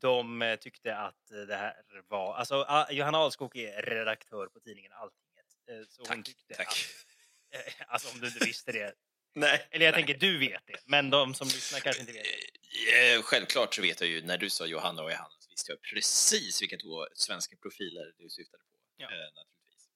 De 0.00 0.56
tyckte 0.60 0.96
att 0.96 1.26
det 1.26 1.56
här 1.56 1.82
var, 2.08 2.34
alltså 2.34 2.64
ah, 2.68 2.90
Johanna 2.90 3.18
Alskog 3.18 3.56
är 3.56 3.82
redaktör 3.82 4.46
på 4.46 4.60
tidningen 4.60 4.92
Alltinget. 4.92 5.88
Så 5.88 6.04
Tack, 6.04 6.24
tyckte 6.24 6.54
tack. 6.54 6.66
att, 6.68 7.88
alltså 7.88 8.14
om 8.14 8.20
du 8.20 8.26
inte 8.26 8.44
visste 8.44 8.72
det, 8.72 8.94
Nej. 9.40 9.68
eller 9.70 9.84
jag 9.84 9.92
nej. 9.92 10.04
tänker 10.04 10.20
du 10.20 10.38
vet 10.38 10.66
det, 10.66 10.76
men 10.86 11.10
de 11.10 11.34
som 11.34 11.46
lyssnar 11.48 11.80
kanske 11.80 12.00
inte 12.00 12.12
vet 12.12 12.24
det. 12.24 13.14
Eh, 13.14 13.22
Självklart 13.22 13.74
så 13.74 13.82
vet 13.82 14.00
jag 14.00 14.10
ju, 14.10 14.22
när 14.22 14.38
du 14.38 14.50
sa 14.50 14.66
Johanna 14.66 15.02
och 15.02 15.10
Johanna 15.10 15.34
så 15.38 15.50
visste 15.50 15.72
jag 15.72 15.82
precis 15.82 16.62
vilka 16.62 16.76
två 16.76 17.06
svenska 17.14 17.56
profiler 17.56 18.12
du 18.18 18.28
syftade 18.28 18.62
på. 18.62 18.78
Ja. 18.96 19.06
Eh, 19.06 19.18
naturligtvis. 19.34 19.88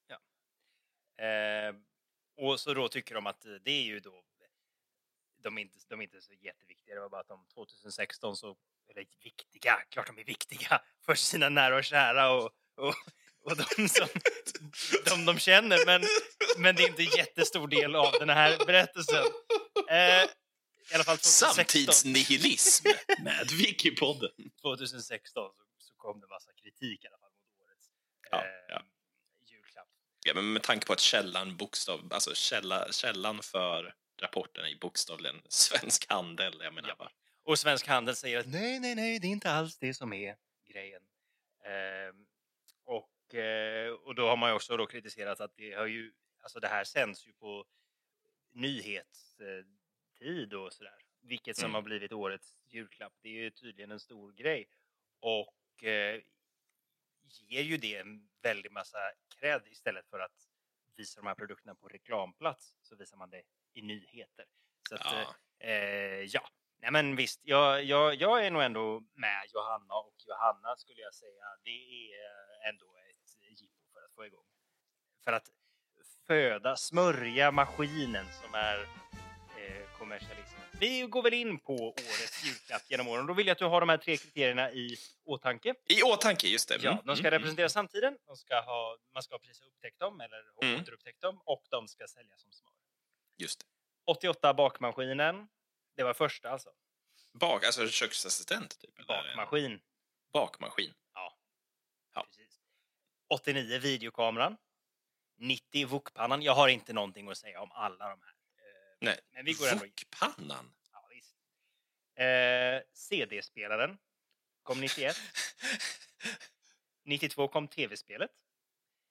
Eh, 1.19 1.75
och 2.37 2.61
så 2.61 2.75
då 2.75 2.89
tycker 2.89 3.15
de 3.15 3.27
att 3.27 3.47
det 3.65 3.71
är 3.71 3.83
ju 3.83 4.01
då, 4.01 4.23
de 5.43 5.59
är 5.59 5.63
inte, 5.63 5.79
de 5.89 6.01
är 6.01 6.05
inte 6.05 6.23
så 6.23 6.33
jätteviktiga, 6.33 6.95
det 6.95 7.01
var 7.01 7.09
bara 7.09 7.21
att 7.21 7.29
de 7.29 7.47
2016 7.55 8.37
så, 8.37 8.57
eller 8.89 9.07
viktiga, 9.23 9.83
klart 9.89 10.07
de 10.07 10.19
är 10.19 10.25
viktiga 10.25 10.83
för 11.07 11.15
sina 11.15 11.49
nära 11.49 11.77
och 11.77 11.85
kära 11.85 12.31
och, 12.31 12.51
och, 12.75 12.95
och 13.45 13.57
de 13.57 13.89
som 13.89 14.09
de, 15.05 15.25
de 15.25 15.39
känner, 15.39 15.87
men, 15.87 16.03
men 16.59 16.77
det 16.77 16.83
är 16.83 16.89
inte 16.89 17.03
en 17.03 17.17
jättestor 17.17 17.69
del 17.69 17.95
av 17.97 18.13
den 18.13 18.29
här 18.29 18.59
berättelsen. 18.67 19.25
Eh, 19.89 20.23
I 20.91 20.95
alla 20.95 21.05
fall 21.05 21.17
2016, 21.19 21.55
Samtidsnihilism 21.55 22.89
med 23.25 23.51
Wikipodden. 23.51 24.31
2016 24.63 25.33
så, 25.33 25.65
så 25.79 25.95
kom 25.97 26.21
det 26.21 26.27
massa 26.27 26.53
kritik 26.53 27.05
i 27.05 27.07
alla 27.09 27.19
fall 27.19 27.31
mot 27.31 27.67
årets 27.67 27.89
Ja, 28.31 28.39
eh, 28.39 28.45
ja. 28.69 28.83
julklapp. 29.47 29.89
Ja, 30.25 30.35
men 30.35 30.53
med 30.53 30.63
tanke 30.63 30.87
på 30.87 30.93
att 30.93 31.01
källan 31.01 31.57
bokstav, 31.57 32.09
alltså 32.13 32.35
källa, 32.35 32.93
källan 32.93 33.43
för 33.43 33.95
rapporten 34.21 34.65
är 34.65 34.79
bokstavligen 34.81 35.43
Svensk 35.49 36.07
Handel. 36.09 36.61
Jag 36.63 36.75
menar, 36.75 36.95
Ja. 36.99 37.11
Och 37.45 37.59
Svensk 37.59 37.87
Handel 37.87 38.17
säger 38.17 38.39
att 38.39 38.47
nej, 38.47 38.81
nej, 38.81 38.95
nej, 38.95 39.19
det 39.19 39.27
är 39.27 39.31
inte 39.31 39.51
alls 39.51 39.79
det 39.79 39.95
som 39.95 40.13
är 40.13 40.37
grejen. 40.73 41.03
Ehm, 41.67 42.17
och, 42.85 42.97
eh, 42.97 43.22
och 44.05 44.15
då 44.15 44.29
har 44.29 44.37
man 44.37 44.51
ju 44.51 44.55
också 44.57 44.77
då 44.77 44.87
kritiserat 44.87 45.41
att 45.41 45.57
det 45.57 45.73
har 45.73 45.87
ju, 45.87 46.13
alltså 46.43 46.61
det 46.61 46.69
här 46.69 46.85
sänds 46.85 47.27
ju 47.27 47.33
på 47.33 47.67
nyhetstid 48.51 50.55
och 50.55 50.73
sådär. 50.73 50.99
Vilket 51.21 51.57
som 51.57 51.65
Mm. 51.65 51.75
har 51.75 51.83
blivit 51.83 52.13
årets 52.13 52.57
julklapp. 52.69 53.13
Det 53.23 53.29
är 53.29 53.33
ju 53.43 53.51
tydligen 53.51 53.91
en 53.91 54.01
stor 54.01 54.33
grej. 54.33 54.69
Och 55.21 55.85
eh, 55.85 56.21
ger 57.49 57.63
ju 57.63 57.77
det 57.77 57.97
en 57.97 58.29
väldig 58.43 58.73
massa 58.73 58.99
cred 59.39 59.63
istället 59.67 60.07
för 60.09 60.21
att 60.21 60.49
visa 60.97 61.21
de 61.21 61.27
här 61.27 61.35
produkterna 61.35 61.75
på 61.75 61.89
reklamplats 61.89 62.75
så 62.83 62.97
visar 62.97 63.17
man 63.17 63.31
det 63.31 63.43
i 63.73 63.83
nyheter. 63.83 64.45
Så 64.89 64.95
att, 64.95 65.01
Ja. 65.05 65.35
Eh, 65.67 66.23
ja, 66.23 66.49
nej 66.79 66.91
men 66.91 67.17
visst. 67.17 67.41
Jag, 67.45 67.85
jag, 67.85 68.15
jag 68.15 68.47
är 68.47 68.51
nog 68.51 68.63
ändå 68.63 69.01
med 69.15 69.47
Johanna 69.55 69.95
och 69.95 70.15
Johanna 70.27 70.77
skulle 70.77 71.01
jag 71.01 71.15
säga. 71.15 71.45
Det 71.65 71.71
är 71.71 72.25
eh, 72.25 72.69
ändå 72.69 72.97
ett 73.11 73.61
jippo 73.61 73.83
för 73.93 73.99
att 73.99 74.01
få 74.15 74.27
igång. 74.27 74.45
För 75.25 75.33
att 75.33 75.49
föda, 76.27 76.77
smörja 76.77 77.51
maskinen 77.51 78.27
som 78.43 78.55
är 78.55 78.81
eh, 79.59 79.99
kommersialismen. 79.99 80.63
Vi 80.81 81.01
går 81.03 81.23
väl 81.23 81.35
in 81.35 81.59
på 81.59 81.75
årets 81.89 82.45
julklapp 82.45 82.83
genom 82.89 83.09
åren. 83.09 83.27
Då 83.27 83.33
vill 83.35 83.47
jag 83.47 83.53
att 83.53 83.59
du 83.59 83.65
har 83.65 83.81
de 83.81 83.89
här 83.89 83.97
tre 83.97 84.17
kriterierna 84.17 84.73
i 84.73 84.97
åtanke. 85.25 85.75
I 85.89 86.03
åtanke, 86.03 86.49
just 86.49 86.69
det. 86.69 86.79
Ja, 86.83 86.91
Mm, 86.91 87.03
de 87.07 87.17
ska 87.17 87.27
mm, 87.29 87.39
representera 87.39 87.69
samtiden, 87.69 88.19
de 88.27 88.37
ska 88.37 88.61
ha, 88.61 88.97
man 89.15 89.23
ska 89.23 89.39
precis 89.39 89.61
ha 89.61 89.67
upptäckt 89.67 89.99
dem 89.99 90.21
eller 90.21 90.43
Mm. 90.63 90.81
återupptäckt 90.81 91.21
dem 91.21 91.41
och 91.45 91.63
de 91.71 91.89
ska 91.89 92.07
säljas 92.09 92.43
som 92.43 92.53
smör. 92.53 92.71
mm. 92.71 92.77
Just 93.37 93.61
det. 93.61 93.67
88 94.07 94.55
bakmaskinen. 94.55 95.49
Det 95.97 96.03
var 96.03 96.15
första 96.15 96.51
alltså. 96.51 96.71
Bak, 97.33 97.65
alltså 97.65 97.89
köksassistent, 97.89 98.79
typ? 98.79 99.07
Bakmaskin. 99.07 99.81
Bakmaskin. 100.33 100.95
Ja. 103.33 103.39
Precis. 103.39 103.57
89 103.57 103.79
videokameran. 103.79 104.57
90 105.39 105.87
wokpannan. 105.87 106.43
Jag 106.43 106.55
har 106.55 106.69
inte 106.69 106.93
någonting 106.93 107.31
att 107.31 107.39
säga 107.39 107.61
om 107.61 107.73
alla 107.73 108.09
de 108.09 108.21
här. 108.23 108.31
Eh, 108.31 108.97
Nej. 109.01 109.21
Men 109.33 109.45
vi 109.45 109.53
går. 109.53 109.75
Wokpannan? 109.75 110.73
Ja, 110.93 111.07
visst. 111.11 111.37
Eh, 112.15 112.93
CD-spelaren 112.95 113.99
kom 114.63 114.81
91. 114.81 115.17
92 117.05 117.49
kom 117.53 117.69
tv-spelet. 117.69 118.31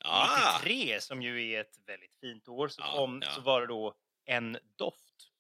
ah, 0.04 0.60
93, 0.64 1.02
som 1.02 1.22
ju 1.22 1.52
är 1.54 1.62
ett 1.62 1.80
väldigt 1.86 2.16
fint 2.16 2.48
år, 2.48 2.68
så, 2.68 2.82
Ja, 2.82 2.96
kom, 2.96 3.22
ja. 3.26 3.32
så 3.32 3.42
var 3.42 3.62
det 3.62 3.68
då 3.68 3.96
en 4.26 4.58
doft, 4.76 5.32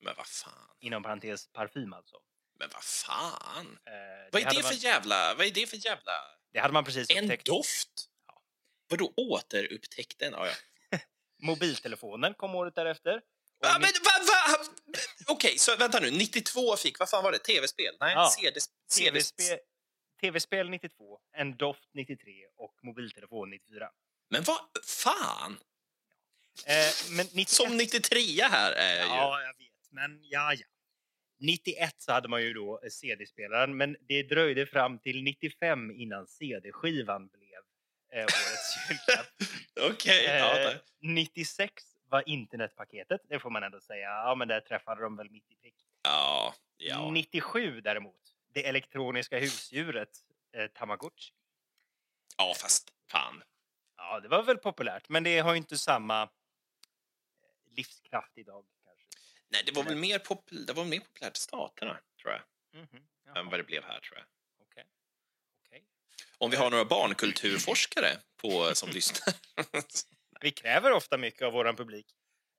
men 0.00 0.14
vad 0.16 0.26
fan? 0.26 0.70
inom 0.80 1.02
parentes 1.02 1.52
parfym 1.52 1.92
alltså. 1.92 2.16
Men 2.58 2.68
vad 2.72 2.82
fan? 2.84 3.78
Eh, 3.86 3.92
Vad 4.32 4.42
är 4.42 4.50
det 4.50 4.62
man, 4.62 4.62
för 4.62 4.74
jävla... 4.84 5.34
Vad 5.34 5.46
är 5.46 5.50
det 5.50 5.66
för 5.70 5.86
jävla... 5.86 6.12
det 6.54 6.60
hade 6.60 6.72
man 6.74 6.84
precis 6.84 7.10
En 7.10 7.24
upptäckt. 7.24 7.46
doft? 7.46 7.88
Vadå 8.88 9.12
återupptäckt 9.16 10.18
den? 10.18 10.32
Ja, 10.32 10.46
ja. 10.46 10.52
Mobiltelefonen 11.42 12.34
kom 12.34 12.54
året 12.54 12.74
därefter. 12.74 13.20
Va, 13.60 13.68
men, 13.72 13.80
va, 13.80 14.10
va? 14.26 14.64
Okej, 15.26 15.58
så 15.58 15.76
vänta 15.76 16.00
nu. 16.00 16.10
92 16.10 16.76
fick, 16.76 16.98
vad 16.98 17.10
fan 17.10 17.24
var 17.24 17.32
det? 17.32 17.38
TV-spel? 17.38 17.96
Nej, 18.00 18.14
Ja. 18.14 18.30
CD, 18.40 18.60
CD, 18.88 19.10
TV-spel, 19.10 19.58
TV-spel 20.20 20.70
92, 20.70 21.18
en 21.36 21.56
doft 21.56 21.88
93 21.94 22.32
och 22.56 22.74
mobiltelefon 22.82 23.50
94. 23.50 23.90
Men 24.30 24.42
vad 24.42 24.58
fan? 24.86 25.58
Eh, 26.66 26.74
men 27.10 27.26
91, 27.26 27.48
Som 27.48 27.76
93 27.76 28.20
här 28.42 28.72
är 28.72 28.94
ju. 28.94 29.00
Ja, 29.08 29.40
jag 29.42 29.54
vet, 29.58 29.90
men 29.90 30.20
ja, 30.22 30.54
ja. 30.54 30.66
91 31.46 31.94
så 31.98 32.12
hade 32.12 32.28
man 32.28 32.42
ju 32.42 32.52
då 32.52 32.80
eh, 32.82 32.88
CD-spelaren, 32.90 33.76
men 33.76 33.96
det 34.08 34.22
dröjde 34.22 34.66
fram 34.66 34.98
till 34.98 35.22
95 35.22 35.90
innan 35.90 36.26
CD-skivan 36.26 37.28
blev 37.28 37.60
eh, 38.12 38.22
årets 38.22 38.76
julklapp. 38.90 39.26
Okej, 39.92 40.24
ja, 40.24 40.58
Eh, 40.58 40.64
där. 40.64 40.80
96 41.00 41.84
var 42.08 42.28
internetpaketet, 42.28 43.20
det 43.28 43.38
får 43.38 43.50
man 43.50 43.62
ändå 43.62 43.80
säga. 43.80 44.08
Ja, 44.08 44.34
men 44.34 44.48
där 44.48 44.60
träffade 44.60 45.02
de 45.02 45.16
väl 45.16 45.30
mitt 45.30 45.50
i 45.50 45.56
prick. 45.56 45.74
ja, 46.02 46.54
ja. 46.76 47.10
97 47.10 47.80
däremot, 47.80 48.20
det 48.54 48.66
elektroniska 48.68 49.38
husdjuret 49.38 50.10
eh, 50.56 50.66
Tamagotchi. 50.66 51.32
ja, 52.38 52.54
fast 52.60 52.92
fan. 53.10 53.42
Ja, 53.96 54.20
det 54.20 54.28
var 54.28 54.42
väl 54.42 54.58
populärt, 54.58 55.08
men 55.08 55.24
det 55.24 55.38
har 55.38 55.52
ju 55.52 55.58
inte 55.58 55.78
samma 55.78 56.22
eh, 56.22 56.28
livskraft 57.76 58.38
idag. 58.38 58.66
Nej, 59.54 59.62
det 59.66 59.72
var 59.72 59.82
väl 59.82 59.96
mer, 59.96 60.18
popul- 60.18 60.64
det 60.66 60.72
var 60.72 60.84
mer 60.84 60.98
populärt 61.00 61.36
i 61.36 61.40
staterna, 61.40 61.98
tror 62.22 62.32
jag, 62.32 62.42
Mhm, 62.82 62.88
än 62.96 63.02
jaha, 63.26 63.42
vad 63.42 63.58
det 63.60 63.64
blev 63.64 63.84
här, 63.84 64.00
tror 64.00 64.18
jag. 64.18 64.26
okej. 64.70 64.84
Okej. 65.66 65.84
Om 66.38 66.50
vi 66.50 66.56
har 66.56 66.70
några 66.70 66.84
barnkulturforskare 66.84 68.16
på, 68.36 68.74
som 68.74 68.90
lyssnar. 68.90 69.34
Vi 70.40 70.50
kräver 70.50 70.90
ofta 70.92 71.16
mycket 71.18 71.42
av 71.42 71.52
vår 71.52 71.72
publik. 71.72 72.06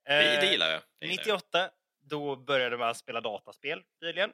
det, 0.04 0.34
Eh, 0.34 0.40
det 0.40 0.46
gillar 0.50 0.70
jag. 0.70 0.82
Det 1.00 1.06
gillar 1.06 1.24
jag. 1.26 1.36
98, 1.36 1.70
då 2.02 2.36
började 2.36 2.76
man 2.76 2.94
spela 2.94 3.20
dataspel 3.20 3.82
tydligen 4.00 4.30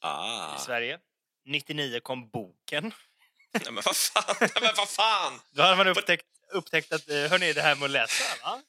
Ah. 0.00 0.56
i 0.56 0.60
Sverige. 0.60 0.98
99 1.44 2.00
kom 2.00 2.28
boken. 2.30 2.92
Nej, 3.52 3.62
men 3.72 3.82
vad 3.84 3.96
fan? 3.96 4.36
Nej, 4.40 4.50
men 4.60 4.74
vad 4.76 4.88
fan? 4.88 5.40
Då 5.50 5.62
hade 5.62 5.76
man 5.76 5.88
upptäckt, 5.88 6.26
upptäckt 6.52 6.92
att, 6.92 7.08
eh, 7.08 7.16
hörni, 7.30 7.52
det 7.52 7.62
här 7.62 7.74
med 7.76 7.84
att 7.84 7.90
läsa, 7.90 8.24
va? 8.42 8.62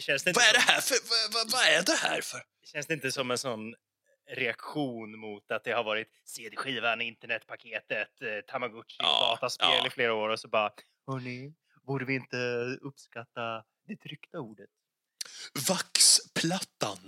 Känns 0.00 0.24
det, 0.24 0.30
inte 0.30 0.38
Vad 0.40 0.48
är 0.48 0.52
det 0.52 0.72
här 0.72 0.80
för... 0.80 0.96
Vad, 1.10 1.32
vad, 1.34 1.52
vad 1.52 1.62
är 1.66 1.82
det 1.82 1.98
här 2.08 2.20
för? 2.20 2.40
känns 2.64 2.86
det 2.86 2.94
inte 2.94 3.12
som 3.12 3.30
en 3.30 3.38
sån 3.38 3.74
reaktion 4.30 5.18
mot 5.18 5.50
att 5.50 5.64
det 5.64 5.72
har 5.72 5.84
varit 5.84 6.08
CD-skivan, 6.24 7.00
internetpaketet, 7.00 8.22
eh, 8.22 8.40
Tamagotchi 8.52 8.96
Ja, 8.98 9.28
dataspel 9.40 9.68
ja. 9.70 9.86
i 9.86 9.90
flera 9.90 10.14
år 10.14 10.28
och 10.28 10.40
så 10.40 10.48
bara, 10.48 10.70
hörni, 11.06 11.54
borde 11.86 12.04
vi 12.04 12.14
inte 12.14 12.36
uppskatta 12.80 13.64
det 13.88 13.96
tryckta 13.96 14.40
ordet? 14.40 14.70
Vaxplattan. 15.68 16.98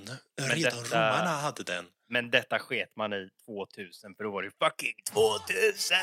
Redan 0.40 0.82
detta- 0.82 0.96
romarna 0.96 1.30
hade 1.30 1.62
den. 1.62 1.86
Men 2.08 2.30
detta 2.30 2.58
sket 2.58 2.96
man 2.96 3.12
i 3.12 3.30
2000 3.46 4.14
för 4.16 4.24
då 4.24 4.30
var 4.30 4.42
det 4.42 4.50
fucking 4.58 4.94
2000! 5.12 5.96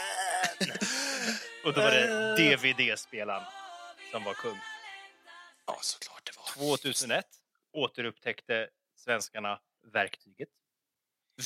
och 1.65 1.73
då 1.73 1.81
var 1.81 1.91
det 1.91 2.35
DVD-spelaren 2.37 3.43
som 4.11 4.23
var 4.23 4.33
kung. 4.33 4.59
Ja, 5.75 5.79
såklart 5.81 6.25
det 6.25 6.37
var. 6.37 6.77
2001 6.77 7.25
återupptäckte 7.71 8.69
svenskarna 8.95 9.61
verktyget. 9.93 10.49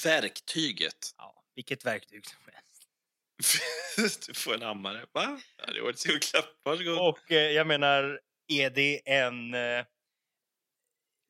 Verktyget. 0.03 1.13
Ja, 1.17 1.43
vilket 1.55 1.85
verktyg 1.85 2.25
som 2.25 2.39
helst. 2.53 4.25
du 4.27 4.33
får 4.33 4.53
en 4.53 4.61
hammare. 4.61 5.05
Va? 5.11 5.39
Ja, 5.57 5.65
det 5.65 5.77
är 5.77 5.83
årets 5.83 6.05
julklapp. 6.05 6.45
Varsågod. 6.63 6.99
Och 6.99 7.31
eh, 7.31 7.51
jag 7.51 7.67
menar, 7.67 8.21
är 8.47 8.69
det 8.69 9.09
en 9.09 9.53
eh, 9.53 9.85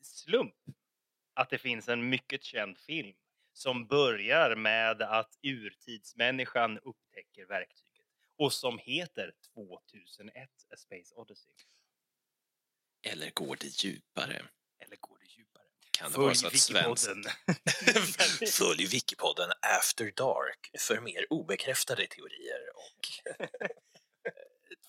slump 0.01 0.55
att 1.33 1.49
det 1.49 1.57
finns 1.57 1.87
en 1.87 2.09
mycket 2.09 2.43
känd 2.43 2.77
film 2.77 3.15
som 3.53 3.87
börjar 3.87 4.55
med 4.55 5.01
att 5.01 5.39
urtidsmänniskan 5.41 6.79
upptäcker 6.79 7.45
verktyget 7.45 8.05
och 8.37 8.53
som 8.53 8.79
heter 8.79 9.33
2001 9.53 10.49
A 10.73 10.75
Space 10.77 11.15
Odyssey. 11.15 11.53
Eller 13.05 13.31
går 13.31 13.55
det 13.59 13.83
djupare? 13.83 14.45
Eller 14.79 14.97
går 14.99 15.17
det 15.19 15.25
djupare? 15.25 15.63
Kan 15.91 16.11
det 16.11 16.17
vara 16.17 16.35
så 16.35 16.49
Följ 16.49 16.55
att 16.87 16.99
svensk... 16.99 17.29
Följ 18.57 18.85
Wikipodden 18.85 19.51
After 19.79 20.11
Dark 20.15 20.71
för 20.79 20.99
mer 21.01 21.25
obekräftade 21.33 22.07
teorier 22.07 22.59
och... 22.75 23.07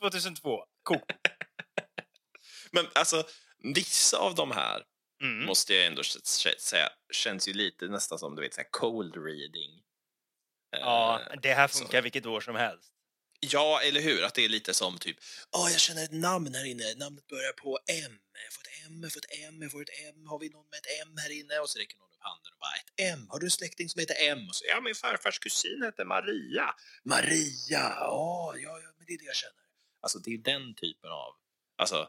2002. 0.11 0.65
Cool. 0.83 1.01
Men 2.71 2.87
alltså, 2.95 3.25
vissa 3.75 4.19
av 4.19 4.35
de 4.35 4.51
här 4.51 4.85
Mm. 5.23 5.47
måste 5.47 5.75
jag 5.75 5.87
ändå 5.87 6.03
säga 6.03 6.89
känns 7.13 7.49
ju 7.49 7.53
lite 7.53 7.87
nästan 7.89 8.19
som 8.19 8.35
du 8.37 8.43
vet 8.43 8.55
så 8.55 8.63
cold 8.71 9.17
reading. 9.17 9.83
Ja, 10.71 11.21
Eh, 11.31 11.37
det 11.43 11.55
här 11.55 11.69
så. 11.69 11.79
funkar 11.79 12.03
vilket 12.03 12.27
år 12.27 12.41
som 12.41 12.57
helst. 12.57 12.93
Ja, 13.41 13.81
eller 13.81 14.01
hur? 14.01 14.25
Att 14.25 14.35
det 14.35 14.45
är 14.45 14.49
lite 14.49 14.75
som 14.75 14.99
typ, 14.99 15.17
åh, 15.57 15.71
jag 15.71 15.81
känner 15.81 16.05
ett 16.05 16.13
namn 16.13 16.55
här 16.55 16.65
inne, 16.65 16.95
namnet 16.97 17.27
börjar 17.27 17.53
på 17.53 17.79
M, 17.87 18.19
jag 18.45 18.53
får 18.53 18.63
ett 18.63 18.87
M, 18.87 19.03
jag 19.03 19.13
får 19.13 19.19
ett 19.21 19.31
M, 19.49 19.63
jag 19.63 19.73
får 19.73 19.83
ett 19.83 19.95
M, 20.09 20.27
har 20.27 20.39
vi 20.39 20.49
någon 20.49 20.69
med 20.71 20.79
ett 20.79 21.07
M 21.07 21.15
här 21.19 21.31
inne? 21.41 21.59
Och 21.59 21.69
så 21.71 21.79
räcker 21.79 21.97
någon 21.99 22.11
upp 22.17 22.23
handen 22.31 22.53
och 22.53 22.59
bara, 22.59 22.75
ett 22.81 23.15
M, 23.15 23.27
har 23.31 23.39
du 23.39 23.47
en 23.47 23.51
släkting 23.51 23.89
som 23.89 24.01
heter 24.01 24.17
M? 24.33 24.49
Och 24.49 24.55
så, 24.57 24.65
ja, 24.69 24.81
min 24.81 24.95
farfars 24.95 25.39
kusin 25.39 25.83
heter 25.85 26.05
Maria. 26.05 26.75
Maria, 27.05 27.85
oh, 28.11 28.55
ja, 28.65 28.81
ja, 28.85 28.91
men 28.97 29.07
det 29.07 29.13
är 29.13 29.19
det 29.19 29.25
jag 29.25 29.37
känner. 29.37 29.65
Alltså, 30.01 30.19
det 30.19 30.31
är 30.35 30.39
den 30.39 30.75
typen 30.75 31.11
av, 31.11 31.33
alltså, 31.77 32.09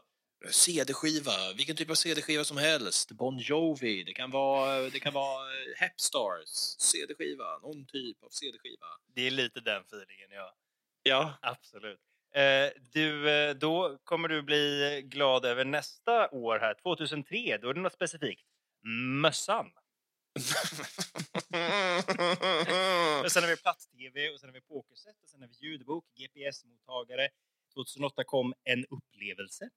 CD-skiva, 0.50 1.52
vilken 1.56 1.76
typ 1.76 1.90
av 1.90 1.94
CD-skiva 1.94 2.44
som 2.44 2.56
helst. 2.56 3.12
Bon 3.12 3.38
Jovi, 3.38 4.04
det 4.04 4.12
kan 4.12 4.30
vara, 4.30 4.90
det 4.90 5.00
kan 5.00 5.12
vara 5.12 5.46
eh, 5.46 5.76
Hep 5.76 6.00
Stars, 6.00 6.48
CD-skiva, 6.78 7.58
någon 7.58 7.86
typ 7.86 8.22
av 8.22 8.28
CD-skiva. 8.28 8.86
Det 9.14 9.26
är 9.26 9.30
lite 9.30 9.60
den 9.60 9.82
feelingen, 9.82 10.30
ja. 10.30 10.56
Ja, 11.02 11.38
Absolut. 11.42 12.00
Eh, 12.34 12.70
du, 12.92 13.30
eh, 13.30 13.54
då 13.54 13.98
kommer 14.04 14.28
du 14.28 14.42
bli 14.42 15.02
glad 15.04 15.44
över 15.44 15.64
nästa 15.64 16.30
år 16.30 16.58
här, 16.58 16.74
2003. 16.74 17.58
Då 17.58 17.68
är 17.70 17.74
det 17.74 17.80
något 17.80 17.92
specifikt. 17.92 18.46
Mössan. 19.22 19.66
Och 23.24 23.32
sen 23.32 23.42
har 23.42 23.50
vi 23.50 23.56
platt-tv 23.56 24.30
och 24.30 24.40
sen 24.40 24.48
har 24.48 24.54
vi 24.54 24.60
pokerset 24.60 25.22
och 25.22 25.28
sen 25.28 25.40
har 25.40 25.48
vi 25.48 25.54
ljudbok, 25.66 26.04
GPS-mottagare. 26.16 27.28
2008 27.74 28.24
kom 28.24 28.54
En 28.64 28.84
upplevelse. 28.86 29.68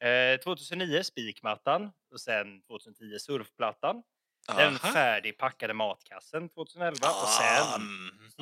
Eh, 0.00 0.40
2009 0.40 1.02
spikmattan 1.02 1.90
och 2.12 2.20
sen 2.20 2.62
2010 2.62 3.18
surfplattan. 3.18 4.02
Den 4.46 4.76
Aha. 4.76 4.92
färdigpackade 4.92 5.74
matkassen 5.74 6.48
2011 6.48 6.90
och 7.22 7.28
sen 7.28 7.80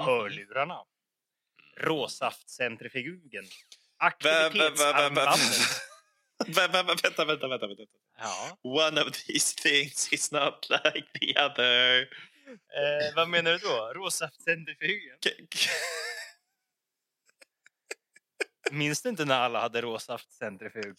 hörlurarna. 0.04 0.85
Råsaftcentrifugen. 1.80 3.45
Aktivitetsarmbandet. 3.99 5.38
vä- 6.47 6.68
vä- 6.68 6.83
vä- 6.83 7.00
Vänta, 7.02 7.25
vänta, 7.25 7.49
vänta, 7.49 7.66
vänta. 7.66 7.83
Ja. 8.18 8.59
One 8.62 9.00
of 9.02 9.12
these 9.12 9.56
things 9.56 10.12
is 10.12 10.33
not 10.33 10.66
like 10.71 11.06
the 11.21 11.45
other. 11.45 12.00
Eh, 12.49 13.14
vad 13.16 13.28
menar 13.28 13.52
du 13.52 13.59
då? 13.59 13.92
Råsaftcentrifugen? 13.95 15.18
Minns 18.71 19.02
du 19.02 19.09
inte 19.09 19.25
när 19.25 19.40
alla 19.40 19.61
hade 19.61 19.80
råsaftcentrifug? 19.80 20.97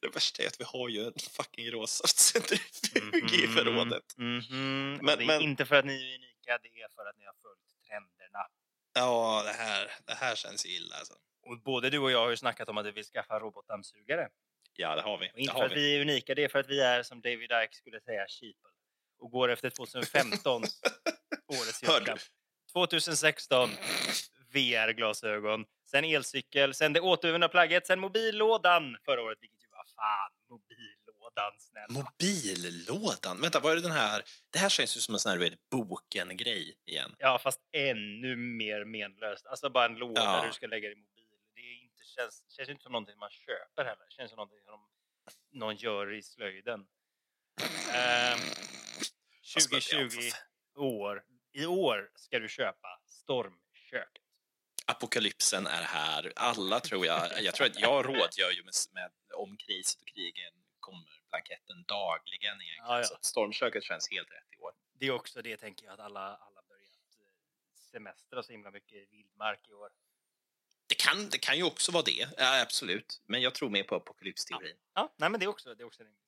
Det 0.00 0.08
värsta 0.08 0.42
är 0.42 0.46
att 0.46 0.60
vi 0.60 0.64
har 0.64 0.88
ju 0.88 1.04
en 1.06 1.12
fucking 1.36 1.70
råsaftcentrifug 1.70 3.32
i 3.34 3.46
Mhm, 3.46 3.54
förrådet. 3.54 4.04
mhm. 4.16 4.94
Och 4.98 5.04
Men- 5.04 5.18
det 5.18 5.24
är 5.24 5.26
men- 5.26 5.42
inte 5.42 5.66
för 5.66 5.74
att 5.76 5.84
ni 5.84 5.92
är 5.94 6.14
unika, 6.14 6.58
det 6.62 6.68
är 6.82 6.88
för 6.94 7.06
att 7.10 7.16
ni 7.18 7.24
har 7.24 7.34
följt 7.42 7.86
trenderna. 7.88 8.46
Ja, 8.94 9.42
det 9.44 9.52
här, 9.52 9.92
det 10.06 10.14
här 10.14 10.34
känns 10.34 10.66
illa 10.66 10.96
alltså. 10.96 11.14
Och 11.42 11.60
både 11.62 11.90
du 11.90 11.98
och 11.98 12.10
jag 12.10 12.18
har 12.18 12.30
ju 12.30 12.36
snackat 12.36 12.68
om 12.68 12.78
att 12.78 12.86
vi 12.86 12.90
vill 12.90 13.04
skaffa 13.04 13.40
robotdammsugare. 13.40 14.28
Ja, 14.76 14.96
det 14.96 15.02
har 15.02 15.18
vi. 15.18 15.30
Och 15.34 15.38
inte 15.38 15.52
för 15.52 15.64
att 15.64 15.72
vi. 15.72 15.74
vi 15.74 15.96
är 15.96 16.00
unika, 16.00 16.34
det 16.34 16.44
är 16.44 16.48
för 16.48 16.58
att 16.58 16.68
vi 16.68 16.80
är 16.80 17.02
som 17.02 17.20
David 17.20 17.50
Icke 17.64 17.76
skulle 17.76 18.00
säga 18.00 18.26
sheeple. 18.28 18.70
Och 19.18 19.30
går 19.30 19.48
efter 19.48 19.70
2015 19.70 20.62
årets 21.46 21.82
julklapp. 21.82 22.18
2016 22.72 23.70
VR-glasögon, 24.52 25.64
sen 25.90 26.04
elcykel, 26.04 26.74
sen 26.74 26.92
det 26.92 27.00
återvunna 27.00 27.48
plagget, 27.48 27.86
sen 27.86 28.00
mobillådan 28.00 28.96
förra 29.04 29.22
året, 29.22 29.38
vilket 29.40 29.62
ju 29.64 29.68
var 29.70 29.84
fan 29.96 30.32
mobillådan 31.38 31.60
snälla. 31.60 31.86
Mobillådan? 31.88 33.40
Vänta, 33.40 33.60
vad 33.60 33.72
är 33.72 33.76
det 33.76 33.82
den 33.82 33.90
här? 33.92 34.22
Det 34.50 34.58
här 34.58 34.68
känns 34.68 34.96
ju 34.96 35.00
som 35.00 35.14
en 35.14 35.18
sån 35.20 35.32
här, 35.32 35.56
boken-grej 35.70 36.74
igen. 36.86 37.14
Ja, 37.18 37.38
fast 37.38 37.60
ännu 37.72 38.36
mer 38.36 38.84
menlöst. 38.84 39.46
Alltså 39.46 39.70
bara 39.70 39.84
en 39.84 39.94
låda 39.94 40.20
Ja. 40.24 40.40
där 40.40 40.46
du 40.46 40.52
ska 40.52 40.66
lägga 40.66 40.88
din 40.88 40.98
mobil. 40.98 41.24
Det 41.54 41.60
är 41.60 41.82
inte, 41.82 42.04
känns, 42.04 42.44
känns 42.48 42.68
inte 42.68 42.82
som 42.82 42.92
någonting 42.92 43.18
man 43.18 43.30
köper 43.30 43.84
heller. 43.84 44.04
Det 44.08 44.14
känns 44.14 44.30
som 44.30 44.36
någonting 44.36 44.60
som 44.64 44.80
någon 45.52 45.76
gör 45.76 46.14
i 46.14 46.22
slöjden. 46.22 46.80
Ehm, 47.94 48.38
Alltså, 49.54 49.70
men- 49.70 49.80
ja, 49.90 50.08
2020 50.08 50.30
år. 50.76 51.22
I 51.52 51.66
år 51.66 52.10
ska 52.14 52.38
du 52.38 52.48
köpa 52.48 53.00
stormköket. 53.06 54.22
Apokalypsen 54.86 55.66
är 55.66 55.82
här. 55.82 56.32
Alla 56.36 56.80
tror 56.80 57.06
jag, 57.06 57.42
jag 57.42 57.54
tror 57.54 57.66
att 57.66 57.80
jag 57.80 58.06
rådgör 58.06 58.50
ju 58.50 58.62
med, 58.64 58.72
med 58.92 59.10
om 59.34 59.56
kriset 59.56 60.00
och 60.02 60.08
krigen 60.08 60.52
kommer 60.80 61.08
blanketten 61.30 61.84
dagligen 61.84 62.62
egentligen. 62.62 62.84
Ja, 62.86 62.98
ja. 62.98 63.04
Så 63.04 63.18
stormköket 63.20 63.84
känns 63.84 64.10
helt 64.10 64.30
rätt 64.30 64.52
i 64.52 64.56
år. 64.56 64.72
Det 64.92 65.06
är 65.06 65.10
också 65.10 65.42
det 65.42 65.56
tänker 65.56 65.86
jag 65.86 65.94
att 65.94 66.00
alla, 66.00 66.20
alla 66.20 66.62
börjat 66.68 67.20
eh, 67.20 67.26
semestra 67.92 68.42
så 68.42 68.52
himla 68.52 68.70
mycket 68.70 68.98
i 68.98 69.06
vildmark 69.06 69.68
i 69.68 69.72
år. 69.72 69.90
Det 70.86 70.94
kan, 70.94 71.28
det 71.30 71.38
kan 71.38 71.56
ju 71.56 71.62
också 71.62 71.92
vara 71.92 72.02
det, 72.02 72.28
ja, 72.36 72.62
absolut. 72.62 73.22
Men 73.26 73.42
jag 73.42 73.54
tror 73.54 73.70
mer 73.70 73.82
på 73.82 73.94
apokalypsteorin. 73.94 74.76
Ja, 74.94 75.14
nej 75.16 75.30
men 75.30 75.40
det 75.40 75.46
är 75.46 75.48
också, 75.48 75.74
det 75.74 75.82
är 75.82 75.86
också 75.86 76.02
rimligt. 76.02 76.18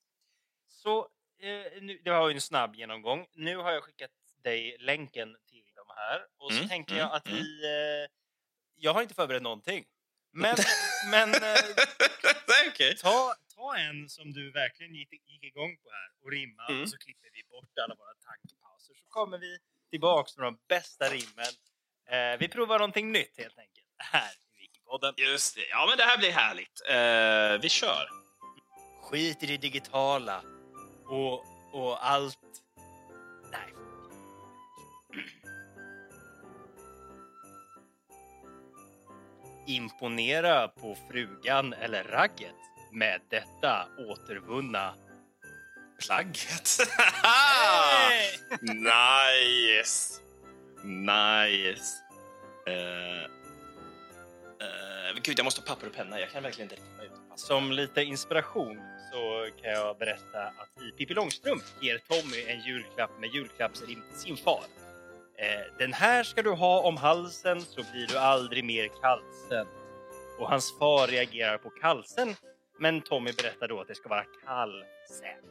Så, 0.69 1.09
eh, 1.39 1.83
nu, 1.83 2.01
det 2.05 2.11
var 2.11 2.29
ju 2.29 2.35
en 2.35 2.41
snabb 2.41 2.75
genomgång. 2.75 3.27
Nu 3.33 3.57
har 3.57 3.73
jag 3.73 3.85
skickat 3.85 4.11
dig 4.43 4.77
länken 4.79 5.37
till 5.47 5.65
de 5.75 5.95
här 5.97 6.27
och 6.39 6.53
så 6.53 6.59
Mm, 6.59 6.69
tänker 6.69 6.93
mm, 6.95 7.07
jag 7.07 7.17
att 7.17 7.27
mm. 7.27 7.39
vi... 7.39 7.65
Eh, 7.65 8.11
jag 8.77 8.95
har 8.95 9.03
inte 9.03 9.15
förberett 9.15 9.43
någonting. 9.43 9.85
Men, 10.33 10.57
men 11.11 11.35
eh, 11.35 12.95
ta, 13.01 13.35
ta 13.61 13.77
en 13.77 14.09
som 14.09 14.33
du 14.33 14.51
verkligen 14.51 14.95
gick, 14.95 15.13
gick 15.13 15.45
igång 15.45 15.77
på 15.83 15.89
här 15.91 16.09
och 16.25 16.31
rimma 16.31 16.67
Mm. 16.69 16.83
och 16.83 16.89
så 16.89 16.99
klipper 16.99 17.29
vi 17.33 17.43
bort 17.51 17.79
alla 17.85 17.95
våra 17.95 18.15
tankepauser 18.29 18.95
så 18.95 19.05
kommer 19.09 19.39
vi 19.39 19.59
tillbaks 19.91 20.37
med 20.37 20.47
de 20.47 20.59
bästa 20.69 21.05
rimmen. 21.05 21.53
Eh, 22.11 22.39
vi 22.39 22.49
provar 22.49 22.79
någonting 22.79 23.13
nytt 23.13 23.39
helt 23.39 23.59
enkelt 23.59 23.87
här 23.99 24.33
i 24.55 24.61
Wikipodden. 24.61 25.15
Just 25.17 25.55
det. 25.57 25.67
Ja, 25.69 25.87
men 25.89 25.99
det 25.99 26.05
här 26.05 26.19
blir 26.19 26.31
härligt. 26.33 26.77
Eh, 26.89 27.63
vi 27.63 27.69
kör. 27.69 28.09
Skit 29.03 29.43
i 29.43 29.47
det 29.47 29.57
digitala 29.57 30.43
och, 31.07 31.45
och 31.73 32.07
allt. 32.07 32.39
Nej. 33.53 33.73
Imponera 39.67 40.69
på 40.69 40.97
frugan 41.11 41.73
eller 41.73 42.05
ragget 42.05 42.55
med 42.93 43.21
detta 43.29 43.87
återvunna. 43.99 44.95
Plagget. 46.07 46.79
Nice! 48.61 50.21
Nice. 50.85 52.03
Uh, 52.69 53.31
gud, 55.23 55.39
jag 55.39 55.45
måste 55.45 55.61
ha 55.61 55.67
papper 55.67 55.87
och 55.87 55.95
penna. 55.95 56.21
Jag 56.21 56.31
kan 56.31 56.43
verkligen 56.43 56.71
inte 56.71 56.83
räkna 56.83 57.05
ut. 57.05 57.13
Som 57.35 57.73
lite 57.73 58.03
inspiration 58.03 58.81
så 59.13 59.47
kan 59.63 59.71
jag 59.71 59.99
berätta 59.99 60.43
att 60.43 60.83
i 60.83 60.91
Pippi 60.99 61.15
Långstrump 61.15 61.63
ger 61.81 61.99
Tommy 61.99 62.45
en 62.47 62.61
julklapp 62.61 63.11
med 63.21 63.31
julklappsrim 63.35 64.03
till 64.11 64.21
sin 64.21 64.37
far. 64.37 64.65
Eh, 65.39 65.77
den 65.79 65.93
här 65.93 66.23
ska 66.23 66.43
du 66.43 66.51
ha 66.51 66.81
om 66.81 66.97
halsen 66.97 67.61
så 67.61 67.83
blir 67.93 68.07
du 68.07 68.19
aldrig 68.19 68.65
mer 68.65 68.89
kallsen. 69.03 69.67
Och 70.39 70.49
hans 70.49 70.79
far 70.79 71.07
reagerar 71.07 71.59
på 71.59 71.71
kallsen 71.71 72.35
men 72.81 73.01
Tommy 73.01 73.33
berättar 73.33 73.69
då 73.69 73.81
att 73.81 73.89
det 73.89 73.95
ska 73.95 74.09
vara 74.09 74.25
kallsen. 74.45 75.45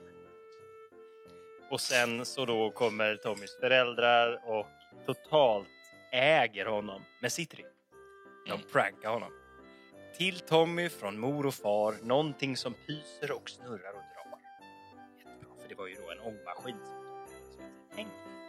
Och 1.71 1.81
sen 1.81 2.25
så 2.25 2.45
då 2.45 2.71
kommer 2.71 3.15
Tommys 3.15 3.57
föräldrar 3.59 4.41
och 4.49 4.67
totalt 5.05 5.67
äger 6.11 6.65
honom 6.65 7.01
med 7.21 7.31
sitt 7.31 7.53
rim. 7.53 7.67
De 8.45 8.51
Mm. 8.51 8.65
prankar 8.71 9.09
honom. 9.09 9.31
Till 10.17 10.39
Tommy 10.39 10.89
från 10.89 11.19
mor 11.19 11.45
och 11.45 11.53
far, 11.53 11.95
någonting 12.03 12.57
som 12.57 12.73
pyser 12.73 13.31
och 13.31 13.49
snurrar 13.49 13.89
och 13.93 14.03
drar. 14.13 14.39
Jättebra, 15.17 15.55
för 15.61 15.69
det 15.69 15.75
var 15.75 15.87
ju 15.87 15.95
då 15.95 16.11
en 16.11 16.19
ångmaskin. 16.19 16.75
Tänk 17.95 18.07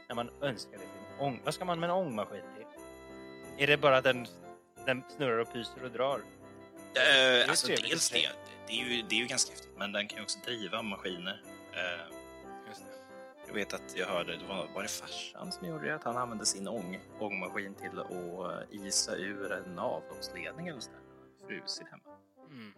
när 0.09 0.14
man 0.14 0.31
önskar 0.43 0.79
sig 0.79 0.87
en 0.87 1.21
ång... 1.27 1.40
Vad 1.45 1.55
ska 1.55 1.64
man 1.64 1.81
med 1.81 1.90
en 1.90 1.97
ångmaskin 1.97 2.43
till? 2.57 2.66
Är 3.59 3.66
det 3.66 3.77
bara 3.77 3.97
att 3.97 4.05
den, 4.05 4.27
den 4.87 5.03
snurrar 5.16 5.38
och 5.38 5.53
pyser 5.53 5.85
och 5.85 5.90
drar? 5.90 6.21
Eh, 6.94 7.50
alltså, 7.50 7.66
trevligt 7.66 7.90
dels 7.90 8.11
det. 8.11 8.29
Det 8.66 8.72
är, 8.81 8.85
ju, 8.85 9.03
det 9.03 9.14
är 9.14 9.20
ju 9.20 9.26
ganska 9.26 9.50
häftigt, 9.53 9.70
men 9.76 9.92
den 9.92 10.09
kan 10.09 10.16
ju 10.18 10.22
också 10.22 10.38
driva 10.44 10.83
maskiner. 10.83 11.42
Eh, 11.72 12.14
det. 12.66 13.46
Jag 13.46 13.55
vet 13.55 13.74
att 13.74 13.96
jag 13.96 14.07
hörde, 14.07 14.37
det 14.37 14.44
var, 14.44 14.66
var 14.74 14.83
det 14.83 14.88
farsan 14.88 15.53
som 15.53 15.66
gjorde 15.68 15.87
det? 15.87 15.94
Att 15.94 16.05
han 16.05 16.16
använde 16.16 16.46
sin 16.46 16.68
ång, 16.68 17.00
ångmaskin 17.20 17.74
till 17.74 17.98
att 17.98 18.11
eh, 18.11 18.87
isa 18.87 19.16
ur 19.16 19.53
en 19.53 19.79
avloppsledning 19.79 20.68
eller 20.68 20.81
sådär. 20.81 21.00
Frusit 21.48 21.87
hemma. 21.90 22.16
Mm. 22.50 22.72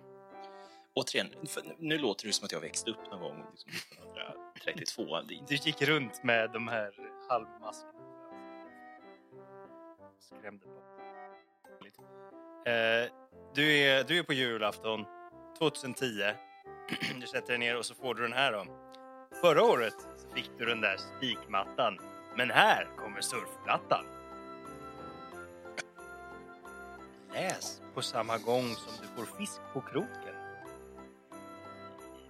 Återigen, 0.94 1.28
nu 1.78 1.98
låter 1.98 2.26
det 2.26 2.32
som 2.32 2.44
att 2.44 2.52
jag 2.52 2.60
växte 2.60 2.90
upp 2.90 3.10
någon 3.10 3.20
gång 3.20 3.44
liksom 3.50 3.70
1932. 3.70 5.20
Det- 5.28 5.46
Du 5.48 5.54
gick 5.54 5.82
runt 5.82 6.24
med 6.24 6.50
de 6.50 6.68
här 6.68 6.92
halvmaskerna. 7.28 7.92
Skrämde 10.20 10.66
bort. 10.66 10.84
lite. 11.84 12.02
Eh, 12.66 13.10
du, 13.54 13.78
är, 13.78 14.04
du 14.04 14.18
är 14.18 14.22
på 14.22 14.32
julafton 14.32 15.04
2010. 15.58 16.06
Du 17.20 17.26
sätter 17.26 17.48
dig 17.48 17.58
ner 17.58 17.78
och 17.78 17.86
så 17.86 17.94
får 17.94 18.14
du 18.14 18.22
den 18.22 18.32
här 18.32 18.52
då. 18.52 18.66
Förra 19.40 19.62
året 19.62 19.94
så 20.16 20.34
fick 20.34 20.50
du 20.58 20.66
den 20.66 20.80
där 20.80 20.96
spikmattan. 20.96 21.98
Men 22.36 22.50
här 22.50 22.88
kommer 22.96 23.20
surfplattan. 23.20 24.04
Läs 27.32 27.80
på 27.94 28.02
samma 28.02 28.38
gång 28.38 28.74
som 28.74 28.92
du 29.00 29.06
får 29.16 29.38
fisk 29.38 29.60
på 29.72 29.80
kroken. 29.80 30.34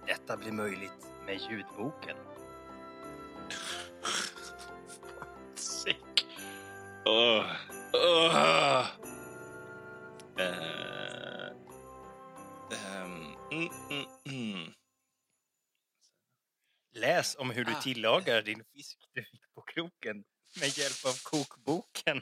Detta 0.07 0.37
blir 0.37 0.51
möjligt 0.51 1.07
med 1.25 1.39
ljudboken. 1.49 2.17
Sick. 5.55 6.27
Åh. 7.05 7.45
Åh. 7.93 8.85
Läs 17.03 17.35
om 17.35 17.49
hur 17.49 17.65
du 17.65 17.71
Ah. 17.71 17.81
tillagar 17.81 18.41
din 18.41 18.63
fisk 18.73 18.97
du 19.13 19.23
fick 19.23 19.53
på 19.55 19.61
kroken 19.61 20.23
med 20.59 20.77
hjälp 20.77 21.05
av 21.05 21.13
kokboken. 21.23 22.21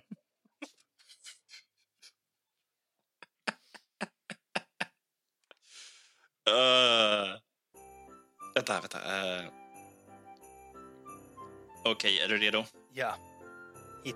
Uh, 6.50 7.38
vänta, 8.56 8.80
vänta. 8.82 8.98
Uh. 8.98 9.50
Okej, 11.86 12.20
är 12.20 12.28
du 12.28 12.38
redo? 12.38 12.65
Ja. 12.94 13.17
Hit. 14.06 14.15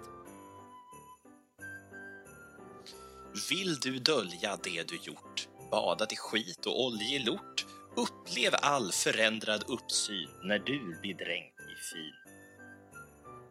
Vill 3.50 3.80
du 3.80 4.00
dölja 4.00 4.58
det 4.64 4.88
du 4.88 4.98
gjort? 4.98 5.48
Badat 5.72 6.14
i 6.14 6.16
skit 6.16 6.66
och 6.66 6.86
oljig 6.86 7.26
lort? 7.26 7.66
Upplev 7.98 8.54
all 8.62 8.92
förändrad 8.92 9.64
uppsyn 9.68 10.30
när 10.44 10.60
du 10.60 11.00
blir 11.02 11.14
dränkt 11.14 11.60
i 11.62 11.76
fin. 11.94 12.14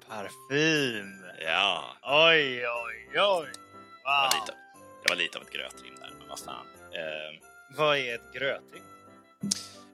Parfym. 0.08 1.24
Ja, 1.44 1.96
Oj, 2.02 2.68
oj, 2.68 3.06
oj. 3.06 3.12
det 3.12 3.18
var 3.20 3.36
Wow. 4.04 4.30
lite, 4.40 4.52
det 5.02 5.08
var 5.08 5.16
lite 5.16 5.38
av 5.38 5.44
ett 5.44 5.52
grötrim 5.52 5.94
där, 6.00 6.10
men 6.18 6.28
vad 6.28 6.38
fan. 6.38 6.66
Uh, 6.66 7.40
Vad 7.76 7.98
är 7.98 8.14
ett 8.14 8.32
gröting? 8.34 8.82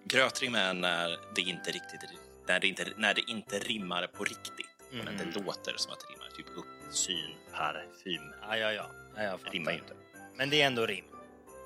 grötrim 0.05 0.55
är 0.55 0.75
när 0.75 1.17
det 1.35 1.41
inte 1.41 1.71
riktigt 1.71 2.01
när 2.49 2.61
det 2.61 2.67
inte, 2.67 2.87
när 2.97 3.15
det 3.15 3.21
inte 3.31 3.59
rimmar 3.59 4.07
på 4.07 4.25
riktigt, 4.25 4.67
men 4.91 5.15
Mhm. 5.15 5.17
det 5.33 5.41
låter 5.41 5.75
som 5.77 5.93
att 5.93 6.01
det 6.01 6.15
rimmar. 6.15 6.29
Typ 6.37 6.47
uppsyn, 6.57 7.35
parfym. 7.53 8.33
Ja, 8.43 8.57
ja, 8.57 8.73
ja. 8.73 8.87
ja 9.17 9.23
jag 9.23 9.41
rimmar 9.55 9.73
ju 9.73 9.79
inte. 9.79 9.95
Men 10.35 10.51
det 10.51 10.63
är 10.63 10.67
ändå 10.67 10.87
rim. 10.87 11.05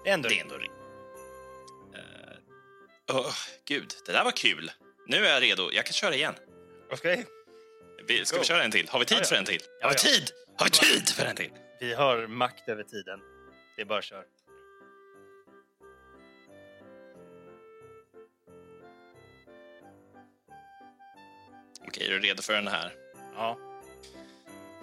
Det 0.05 0.11
är 0.11 0.15
ändå 0.15 0.29
Det 0.29 0.39
är 0.39 0.43
ändå 0.43 0.59
rim. 0.59 0.73
Oh, 3.13 3.35
gud, 3.69 3.95
det 4.07 4.13
där 4.13 4.25
var 4.25 4.31
kul. 4.33 4.71
Nu 5.07 5.27
är 5.27 5.33
jag 5.33 5.43
redo. 5.43 5.71
Jag 5.73 5.87
kan 5.87 5.93
köra 5.93 6.15
igen. 6.15 6.35
Okej. 6.93 7.27
Vi, 8.09 8.25
ska 8.25 8.37
Go. 8.37 8.41
vi 8.41 8.47
köra 8.47 8.65
en 8.65 8.71
till? 8.71 8.89
Har 8.89 8.99
vi 8.99 9.05
tid 9.05 9.17
Ja, 9.17 9.21
ja. 9.23 9.27
för 9.27 9.37
en 9.37 9.45
till? 9.45 9.61
Har 9.83 9.91
vi 9.91 9.97
tid? 9.97 10.31
Har 10.57 10.67
vi 10.67 10.71
tid 10.71 11.09
för 11.09 11.25
en 11.27 11.37
till? 11.37 11.51
Vi 11.81 11.95
har 11.95 12.27
makt 12.27 12.69
över 12.69 12.83
tiden. 12.83 13.21
Det 13.77 13.83
är 13.83 13.87
bara 13.87 13.99
att 13.99 14.05
köra. 14.05 14.23
Okej, 21.89 22.07
är 22.07 22.11
du 22.11 22.19
redo 22.21 22.43
för 22.43 22.53
den 22.53 22.69
här? 22.69 22.93
Ja. 23.35 23.59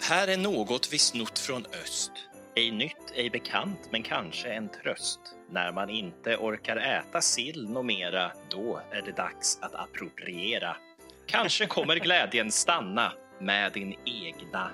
Här 0.00 0.28
är 0.28 0.36
något 0.36 0.92
vi 0.92 0.98
snott 0.98 1.38
från 1.38 1.66
öst. 1.66 2.10
Ej 2.54 2.70
nytt, 2.70 3.12
ej 3.14 3.30
bekant, 3.30 3.88
men 3.90 4.02
kanske 4.02 4.48
en 4.52 4.68
tröst. 4.68 5.20
När 5.50 5.72
man 5.72 5.90
inte 5.90 6.36
orkar 6.36 6.76
äta 6.76 7.20
sill 7.20 7.68
nå 7.70 7.82
mera, 7.82 8.32
då 8.50 8.80
är 8.90 9.02
det 9.02 9.12
dags 9.12 9.58
att 9.62 9.74
appropriera. 9.74 10.76
Kanske 11.26 11.66
kommer 11.66 11.96
glädjen 11.96 12.50
stanna 12.50 13.12
med 13.40 13.72
din 13.72 13.94
egna. 14.04 14.70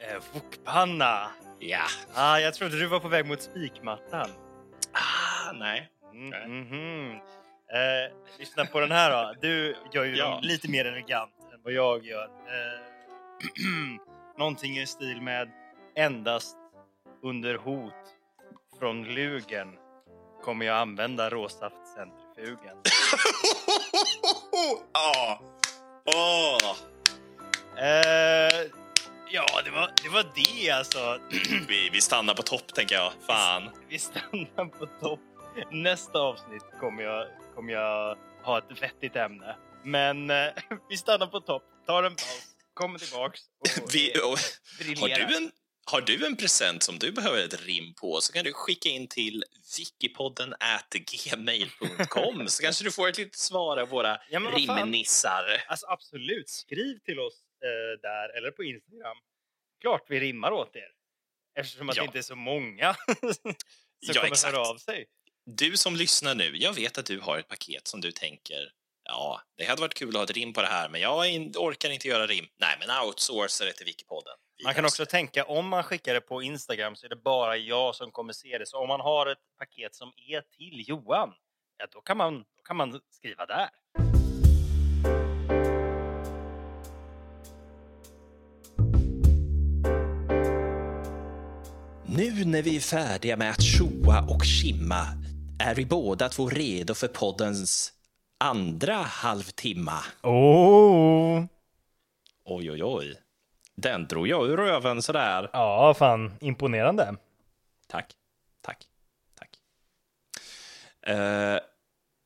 Eh, 0.00 0.22
wokpanna. 0.32 1.30
Ja. 1.58 1.86
Ah, 2.14 2.38
jag 2.38 2.54
trodde 2.54 2.78
du 2.78 2.86
var 2.86 3.00
på 3.00 3.08
väg 3.08 3.26
mot 3.26 3.42
spikmattan. 3.42 4.30
Ah, 4.92 5.52
nej. 5.52 5.88
Mm, 6.12 6.58
mhm. 6.60 7.10
eh, 7.10 8.38
lyssna 8.38 8.64
på 8.64 8.80
den 8.80 8.90
här 8.90 9.10
då. 9.10 9.34
Du 9.40 9.76
gör 9.92 10.04
ju 10.04 10.16
Ja. 10.16 10.40
lite 10.42 10.70
mer 10.70 10.84
elegant 10.84 11.32
än 11.54 11.60
vad 11.62 11.72
jag 11.72 12.06
gör. 12.06 12.24
Eh, 12.24 12.80
någonting 14.38 14.78
i 14.78 14.86
stil 14.86 15.20
med 15.20 15.50
endast 15.96 16.56
under 17.22 17.54
hot 17.54 17.92
från 18.78 19.04
lugen 19.04 19.68
kommer 20.42 20.66
jag 20.66 20.78
använda 20.78 21.30
råsaftcentrifugen. 21.30 22.76
Ja. 24.92 25.40
Åh. 26.04 26.76
Eh, 27.84 28.70
ja, 29.30 29.62
det 29.64 29.70
var, 29.70 29.92
det 30.02 30.08
var 30.08 30.32
det 30.34 30.70
alltså. 30.70 31.18
Vi, 31.68 31.90
vi 31.92 32.00
stannar 32.00 32.34
på 32.34 32.42
topp, 32.42 32.74
tänker 32.74 32.94
jag. 32.94 33.12
Fan. 33.26 33.70
Vi 33.88 33.98
stannar 33.98 34.68
på 34.68 34.86
topp. 34.86 35.20
Nästa 35.70 36.18
avsnitt 36.18 36.64
kommer 36.80 37.02
jag, 37.02 37.26
kommer 37.54 37.72
jag 37.72 38.16
ha 38.42 38.58
ett 38.58 38.82
vettigt 38.82 39.16
ämne. 39.16 39.56
Men 39.84 40.30
eh, 40.30 40.46
vi 40.88 40.96
stannar 40.96 41.26
på 41.26 41.40
topp, 41.40 41.62
tar 41.86 42.02
en 42.02 42.10
paus, 42.10 42.46
kommer 42.74 42.98
tillbaks 42.98 43.40
och 43.58 43.94
Vi, 43.94 44.18
eh, 44.18 44.24
och, 44.24 44.38
har, 45.00 45.28
du 45.28 45.36
en, 45.36 45.50
har 45.90 46.00
du 46.00 46.26
en 46.26 46.36
present 46.36 46.82
som 46.82 46.98
du 46.98 47.12
behöver 47.12 47.44
ett 47.44 47.60
rim 47.66 47.94
på 47.94 48.20
så 48.20 48.32
kan 48.32 48.44
du 48.44 48.52
skicka 48.52 48.88
in 48.88 49.08
till 49.08 49.44
wikipodden 49.78 50.54
at 50.60 50.90
gmail.com 50.90 52.48
så 52.48 52.62
kanske 52.62 52.84
du 52.84 52.92
får 52.92 53.08
ett 53.08 53.18
litet 53.18 53.36
svar 53.36 53.76
av 53.76 53.88
våra 53.88 54.20
Ja, 54.30 54.40
rimnissar. 54.40 55.64
Alltså 55.68 55.86
absolut, 55.86 56.48
skriv 56.48 56.98
till 56.98 57.18
oss 57.20 57.34
eh, 57.64 58.00
där 58.02 58.38
eller 58.38 58.50
på 58.50 58.64
Instagram. 58.64 59.16
Klart 59.80 60.04
vi 60.08 60.20
rimmar 60.20 60.52
åt 60.52 60.76
er. 60.76 60.88
Eftersom 61.58 61.88
att 61.90 61.96
Ja. 61.96 62.02
det 62.02 62.06
inte 62.06 62.18
är 62.18 62.22
så 62.22 62.36
många 62.36 62.94
som 63.34 63.54
Ja, 64.00 64.14
kommer 64.14 64.26
exakt. 64.32 64.54
höra 64.54 64.68
av 64.68 64.76
sig. 64.76 65.06
Du 65.46 65.76
som 65.76 65.96
lyssnar 65.96 66.34
nu, 66.34 66.56
jag 66.56 66.72
vet 66.72 66.98
att 66.98 67.06
du 67.06 67.20
har 67.20 67.38
ett 67.38 67.48
paket 67.48 67.86
som 67.88 68.00
du 68.00 68.12
tänker 68.12 68.72
Ja, 69.08 69.40
det 69.56 69.64
hade 69.64 69.80
varit 69.80 69.94
kul 69.94 70.08
att 70.08 70.14
ha 70.14 70.24
ett 70.24 70.30
rim 70.30 70.52
på 70.52 70.60
det 70.62 70.66
här, 70.68 70.88
men 70.88 71.00
jag 71.00 71.16
orkar 71.56 71.90
inte 71.90 72.08
göra 72.08 72.26
rim. 72.26 72.46
Nej, 72.58 72.76
men 72.80 73.06
outsourca 73.06 73.64
det 73.64 73.72
till 73.72 73.86
Wikipodden. 73.86 74.36
Man 74.64 74.74
kan 74.74 74.84
också 74.84 75.06
tänka, 75.06 75.44
om 75.44 75.68
man 75.68 75.82
skickar 75.82 76.14
det 76.14 76.20
på 76.20 76.42
Instagram 76.42 76.96
så 76.96 77.06
är 77.06 77.10
det 77.10 77.16
bara 77.16 77.56
jag 77.56 77.94
som 77.94 78.10
kommer 78.10 78.32
se 78.32 78.58
det. 78.58 78.66
Så 78.66 78.78
om 78.78 78.88
man 78.88 79.00
har 79.00 79.26
ett 79.26 79.38
paket 79.58 79.94
som 79.94 80.12
är 80.16 80.40
till 80.40 80.88
Johan, 80.88 81.32
ja, 81.78 81.86
då, 81.92 82.00
kan 82.00 82.16
man, 82.16 82.38
då 82.38 82.62
kan 82.64 82.76
man 82.76 83.00
skriva 83.10 83.46
där. 83.46 83.68
Nu 92.06 92.44
när 92.44 92.62
vi 92.62 92.76
är 92.76 92.80
färdiga 92.80 93.36
med 93.36 93.50
att 93.50 93.62
tjoa 93.62 94.20
och 94.20 94.44
kimma 94.44 95.02
är 95.58 95.74
vi 95.74 95.86
båda 95.86 96.28
två 96.28 96.48
redo 96.48 96.94
för 96.94 97.08
poddens 97.08 97.92
andra 98.38 98.94
halvtimma. 98.94 99.98
Oh. 100.22 101.44
Oj, 102.44 102.70
oj, 102.70 102.84
oj. 102.84 103.25
Den 103.76 104.06
drog 104.06 104.28
jag 104.28 104.46
ur 104.46 104.56
röven 104.56 105.02
sådär. 105.02 105.50
Ja, 105.52 105.94
fan 105.94 106.34
imponerande. 106.40 107.16
Tack, 107.86 108.12
tack, 108.60 108.86
tack. 109.38 109.58
Eh, 111.02 111.58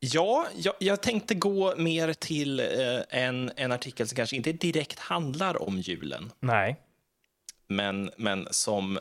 ja, 0.00 0.46
jag, 0.56 0.74
jag 0.78 1.02
tänkte 1.02 1.34
gå 1.34 1.76
mer 1.76 2.12
till 2.12 2.60
eh, 2.60 3.00
en, 3.08 3.52
en 3.56 3.72
artikel 3.72 4.08
som 4.08 4.16
kanske 4.16 4.36
inte 4.36 4.52
direkt 4.52 4.98
handlar 4.98 5.62
om 5.62 5.78
julen, 5.78 6.32
Nej. 6.40 6.76
men, 7.66 8.10
men 8.16 8.48
som, 8.50 8.98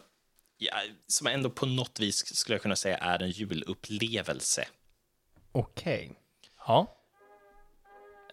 ja, 0.57 0.73
som 1.07 1.27
ändå 1.27 1.49
på 1.49 1.65
något 1.65 1.99
vis 1.99 2.35
skulle 2.35 2.53
jag 2.55 2.62
kunna 2.62 2.75
säga 2.75 2.97
är 2.97 3.23
en 3.23 3.29
julupplevelse. 3.29 4.67
Okej. 5.51 6.12
Ja. 6.67 6.95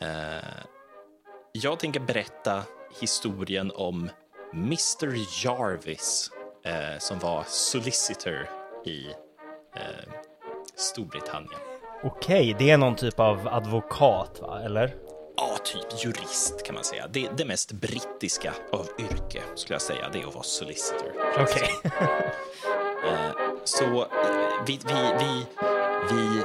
Eh, 0.00 0.64
jag 1.52 1.80
tänker 1.80 2.00
berätta 2.00 2.64
historien 3.00 3.72
om 3.74 4.10
Mr 4.54 5.14
Jarvis 5.44 6.30
eh, 6.64 6.98
som 6.98 7.18
var 7.18 7.44
solicitor 7.48 8.48
i 8.84 9.06
eh, 9.76 10.12
Storbritannien. 10.76 11.60
Okej, 12.04 12.56
det 12.58 12.70
är 12.70 12.76
någon 12.78 12.96
typ 12.96 13.20
av 13.20 13.48
advokat, 13.48 14.38
va? 14.42 14.60
Eller? 14.62 14.94
Ja, 15.36 15.56
typ 15.64 16.04
jurist 16.04 16.62
kan 16.66 16.74
man 16.74 16.84
säga. 16.84 17.06
Det, 17.10 17.28
det 17.36 17.44
mest 17.44 17.72
brittiska 17.72 18.52
av 18.72 18.86
yrke 18.98 19.42
skulle 19.54 19.74
jag 19.74 19.82
säga, 19.82 20.08
det 20.12 20.22
är 20.22 20.26
att 20.28 20.34
vara 20.34 20.44
solicitor. 20.44 21.12
Okej. 21.40 21.70
Eh, 23.06 23.30
Så 23.64 23.84
eh, 23.84 24.08
vi, 24.66 24.80
vi, 24.86 24.94
vi, 25.18 25.46
vi 26.10 26.42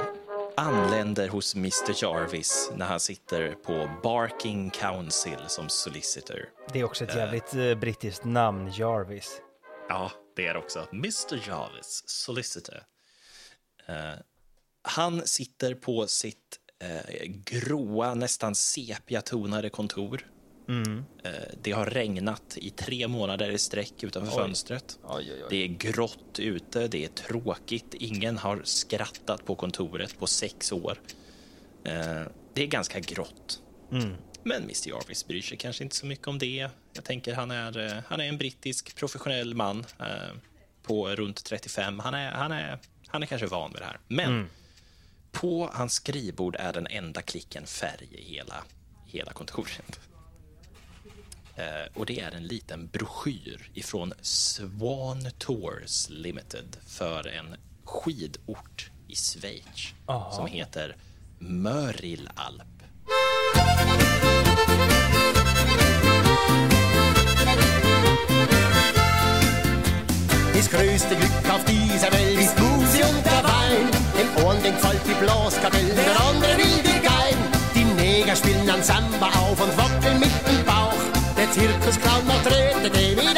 anländer 0.62 1.28
hos 1.28 1.54
Mr 1.54 2.04
Jarvis 2.04 2.70
när 2.76 2.86
han 2.86 3.00
sitter 3.00 3.52
på 3.52 3.90
Barking 4.02 4.70
Council 4.70 5.38
som 5.46 5.68
solicitor. 5.68 6.48
Det 6.72 6.80
är 6.80 6.84
också 6.84 7.04
ett 7.04 7.14
jävligt 7.14 7.54
eh, 7.54 7.74
brittiskt 7.74 8.24
namn, 8.24 8.72
Jarvis. 8.72 9.40
Ja, 9.88 10.10
det 10.36 10.46
är 10.46 10.54
det 10.54 10.60
också. 10.60 10.86
Mr 10.92 11.48
Jarvis, 11.48 12.02
solicitor. 12.06 12.82
Eh, 13.86 14.14
han 14.82 15.26
sitter 15.26 15.74
på 15.74 16.06
sitt 16.06 16.58
eh, 16.82 17.24
gråa, 17.26 18.14
nästan 18.14 18.54
sepiatonade 18.54 19.70
kontor. 19.70 20.26
Eh, 21.24 21.32
det 21.62 21.72
har 21.72 21.86
regnat 21.86 22.58
i 22.60 22.70
tre 22.70 23.08
månader 23.08 23.50
i 23.50 23.58
sträck 23.58 24.02
utanför 24.02 24.32
fönstret. 24.32 24.98
Oj, 25.04 25.32
oj, 25.32 25.42
oj. 25.42 25.46
Det 25.50 25.56
är 25.56 25.66
grått 25.66 26.38
ute, 26.38 26.88
det 26.88 27.04
är 27.04 27.08
tråkigt. 27.08 27.94
Ingen 27.94 28.38
har 28.38 28.60
skrattat 28.64 29.44
på 29.44 29.54
kontoret 29.54 30.18
på 30.18 30.26
sex 30.26 30.72
år. 30.72 31.00
Eh, 31.84 32.22
det 32.54 32.62
är 32.62 32.66
ganska 32.66 33.00
grått. 33.00 33.62
Men 34.42 34.62
Mr 34.62 34.88
Jarvis 34.88 35.26
bryr 35.26 35.42
sig 35.42 35.58
kanske 35.58 35.84
inte 35.84 35.96
så 35.96 36.06
mycket 36.06 36.28
om 36.28 36.38
det. 36.38 36.70
Jag 36.92 37.04
tänker 37.04 37.34
han 37.34 37.50
är, 37.50 37.78
eh, 37.78 38.02
han 38.06 38.20
är 38.20 38.28
en 38.28 38.38
brittisk 38.38 38.96
professionell 38.96 39.54
man 39.54 39.84
på 40.82 41.08
runt 41.08 41.44
35. 41.44 41.98
Han 41.98 42.14
är, 42.14 42.30
han, 42.30 42.52
är, 42.52 42.78
han 43.06 43.22
är 43.22 43.26
kanske 43.26 43.46
van 43.46 43.72
vid 43.72 43.82
det 43.82 43.86
här. 43.86 44.00
Men 44.08 44.48
på 45.32 45.70
hans 45.72 45.92
skrivbord 45.92 46.56
är 46.56 46.72
den 46.72 46.86
enda 46.86 47.22
klicken 47.22 47.66
färg 47.66 48.08
i 48.10 48.34
hela, 48.34 48.64
hela 49.06 49.32
kontoret. 49.32 50.00
Eh, 51.56 51.64
och 51.94 52.06
det 52.06 52.20
är 52.20 52.32
en 52.32 52.46
liten 52.46 52.86
broschyr 52.86 53.70
ifrån 53.74 54.12
Swan 54.20 55.28
Tours 55.38 56.06
Limited 56.10 56.76
för 56.86 57.26
en 57.26 57.56
skidort 57.84 58.90
i 59.08 59.16
Schweiz 59.16 59.94
Aha. 60.06 60.32
som 60.32 60.46
heter 60.46 60.96
Mörilalp. 61.38 62.62
Das 70.54 70.70
größte 70.70 71.16
Glück 71.16 71.54
auf 71.54 71.64
dieser 71.64 72.12
Welt 72.12 72.38
ist 72.38 72.58
Musi 72.58 73.02
und 73.02 73.24
der 73.24 73.42
Wein. 73.42 73.90
Dem 74.16 74.46
einen 74.46 74.62
den 74.62 74.74
gefällt 74.74 75.00
die 75.06 75.24
Blaskapelle, 75.24 75.94
der 75.94 76.20
andere 76.20 76.56
will 76.56 76.82
die 76.84 77.00
Gein. 77.02 77.36
Die 77.74 77.84
Neger 77.84 78.36
spielen 78.36 78.70
an 78.70 78.82
Samba 78.82 79.26
auf 79.26 79.60
und 79.60 79.76
wackeln 79.76 80.20
mit 80.20 80.30
dem 80.46 80.61
Bauch. 81.52 81.58
och 81.58 81.72
Zirkusclown 81.72 82.26
macht 82.26 82.46
Röte, 82.46 82.88
dem 82.88 83.16
mit. 83.16 83.36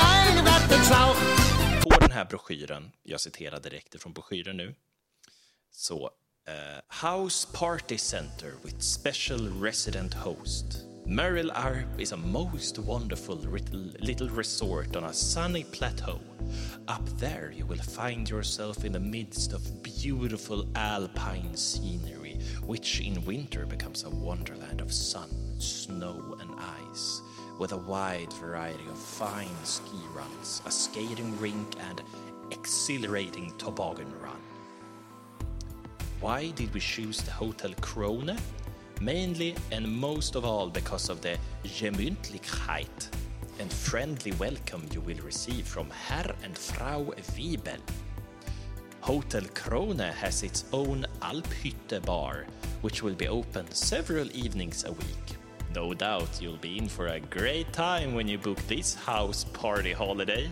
På 1.82 2.00
den 2.00 2.10
här 2.10 2.24
broschyren, 2.24 2.92
jag 3.02 3.20
citerar 3.20 3.60
direkt 3.60 4.02
från 4.02 4.12
broschyren 4.12 4.56
nu, 4.56 4.74
så 5.70 6.02
uh, 6.04 7.10
House 7.10 7.48
Party 7.52 7.98
Center 7.98 8.52
with 8.64 8.80
special 8.80 9.62
resident 9.62 10.14
host. 10.14 10.64
Merrill 11.06 11.50
Arp 11.50 12.00
is 12.00 12.12
a 12.12 12.16
most 12.16 12.78
wonderful 12.78 13.36
little, 13.36 13.92
little 13.98 14.28
resort 14.28 14.96
on 14.96 15.04
a 15.04 15.12
sunny 15.12 15.64
plateau. 15.64 16.18
Up 16.88 17.18
there 17.18 17.52
you 17.52 17.66
will 17.66 17.82
find 17.82 18.30
yourself 18.30 18.84
in 18.84 18.92
the 18.92 19.00
midst 19.00 19.52
of 19.52 19.82
beautiful 19.82 20.64
alpine 20.74 21.54
scenery, 21.56 22.38
which 22.66 23.00
in 23.00 23.24
winter 23.26 23.66
becomes 23.66 24.04
a 24.04 24.10
wonderland 24.10 24.80
of 24.80 24.92
sun, 24.92 25.28
snow 25.58 26.36
and 26.40 26.50
ice, 26.90 27.20
with 27.58 27.72
a 27.72 27.76
wide 27.76 28.32
variety 28.34 28.84
of 28.90 28.98
fine 28.98 29.64
ski 29.64 29.98
runs, 30.14 30.60
a 30.66 30.70
skating 30.70 31.38
rink 31.38 31.74
and 31.88 32.02
exhilarating 32.50 33.52
toboggan 33.58 34.12
run. 34.20 34.40
Why 36.20 36.50
did 36.50 36.72
we 36.72 36.80
choose 36.80 37.20
the 37.20 37.30
Hotel 37.30 37.72
Krone? 37.80 38.38
Mainly 39.00 39.54
and 39.72 39.86
most 39.86 40.36
of 40.36 40.44
all 40.44 40.68
because 40.70 41.08
of 41.08 41.20
the 41.20 41.36
Gemütlichkeit 41.64 43.08
and 43.60 43.72
friendly 43.72 44.32
welcome 44.32 44.86
you 44.92 45.00
will 45.00 45.18
receive 45.18 45.66
from 45.66 45.90
Herr 45.90 46.34
and 46.42 46.56
Frau 46.56 47.04
Wiebel. 47.36 47.80
Hotel 49.00 49.42
Krone 49.54 50.12
has 50.12 50.42
its 50.42 50.64
own 50.72 51.06
Alphütte 51.20 52.04
bar, 52.04 52.46
which 52.80 53.02
will 53.02 53.14
be 53.14 53.28
open 53.28 53.70
several 53.70 54.28
evenings 54.34 54.84
a 54.84 54.92
week. 54.92 55.43
No 55.74 55.92
doubt 55.92 56.40
you'll 56.40 56.56
be 56.58 56.78
in 56.78 56.88
for 56.88 57.08
a 57.08 57.18
great 57.18 57.72
time 57.72 58.14
when 58.14 58.28
you 58.28 58.38
book 58.38 58.58
this 58.68 58.94
house 58.94 59.42
party 59.42 59.92
holiday. 59.92 60.48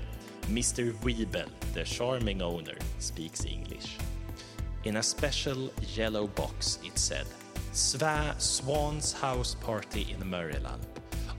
Mr. 0.48 0.92
Wiebel, 1.04 1.48
the 1.74 1.84
charming 1.84 2.42
owner, 2.42 2.76
speaks 2.98 3.44
English. 3.44 3.98
In 4.82 4.96
a 4.96 5.02
special 5.02 5.70
yellow 5.94 6.26
box, 6.26 6.80
it 6.84 6.98
said, 6.98 7.26
Sva 7.72 8.40
Swan's 8.40 9.12
house 9.12 9.54
party 9.54 10.08
in 10.10 10.28
Murilalp. 10.28 10.80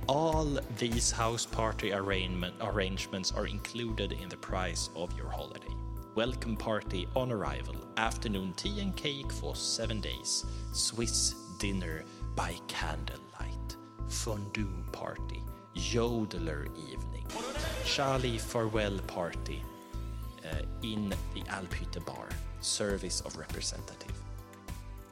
All 0.07 0.59
these 0.77 1.11
house 1.11 1.45
party 1.45 1.91
arrangement, 1.91 2.55
arrangements 2.61 3.33
are 3.33 3.47
included 3.47 4.13
in 4.13 4.29
the 4.29 4.37
price 4.37 4.89
of 4.95 5.15
your 5.17 5.27
holiday. 5.27 5.73
Welcome 6.15 6.55
party 6.55 7.05
on 7.17 7.33
arrival, 7.33 7.75
afternoon 7.97 8.53
tea 8.53 8.79
and 8.79 8.95
cake 8.95 9.31
for 9.31 9.57
seven 9.57 9.99
days, 9.99 10.45
Swiss 10.71 11.35
dinner 11.59 12.05
by 12.35 12.55
candlelight, 12.67 13.22
fondue 14.13 14.83
party, 14.91 15.41
yodeler 15.75 16.65
evening, 16.91 17.25
Charlie 17.85 18.37
farewell 18.37 18.99
party 19.07 19.61
uh, 20.45 20.61
in 20.83 21.13
the 21.33 21.41
Alphytte 21.41 22.05
bar, 22.05 22.29
service 22.61 23.21
of 23.21 23.37
representative. 23.37 24.13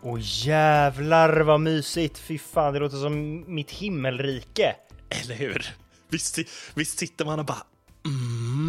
Åh 0.03 0.19
jävlar 0.21 1.39
vad 1.39 1.59
mysigt! 1.59 2.17
Fy 2.17 2.37
fan, 2.37 2.73
det 2.73 2.79
låter 2.79 2.97
som 2.97 3.43
mitt 3.55 3.71
himmelrike. 3.71 4.75
Eller 5.09 5.35
hur? 5.35 5.75
Visst, 6.09 6.39
visst 6.73 6.99
sitter 6.99 7.25
man 7.25 7.39
och 7.39 7.45
bara 7.45 7.63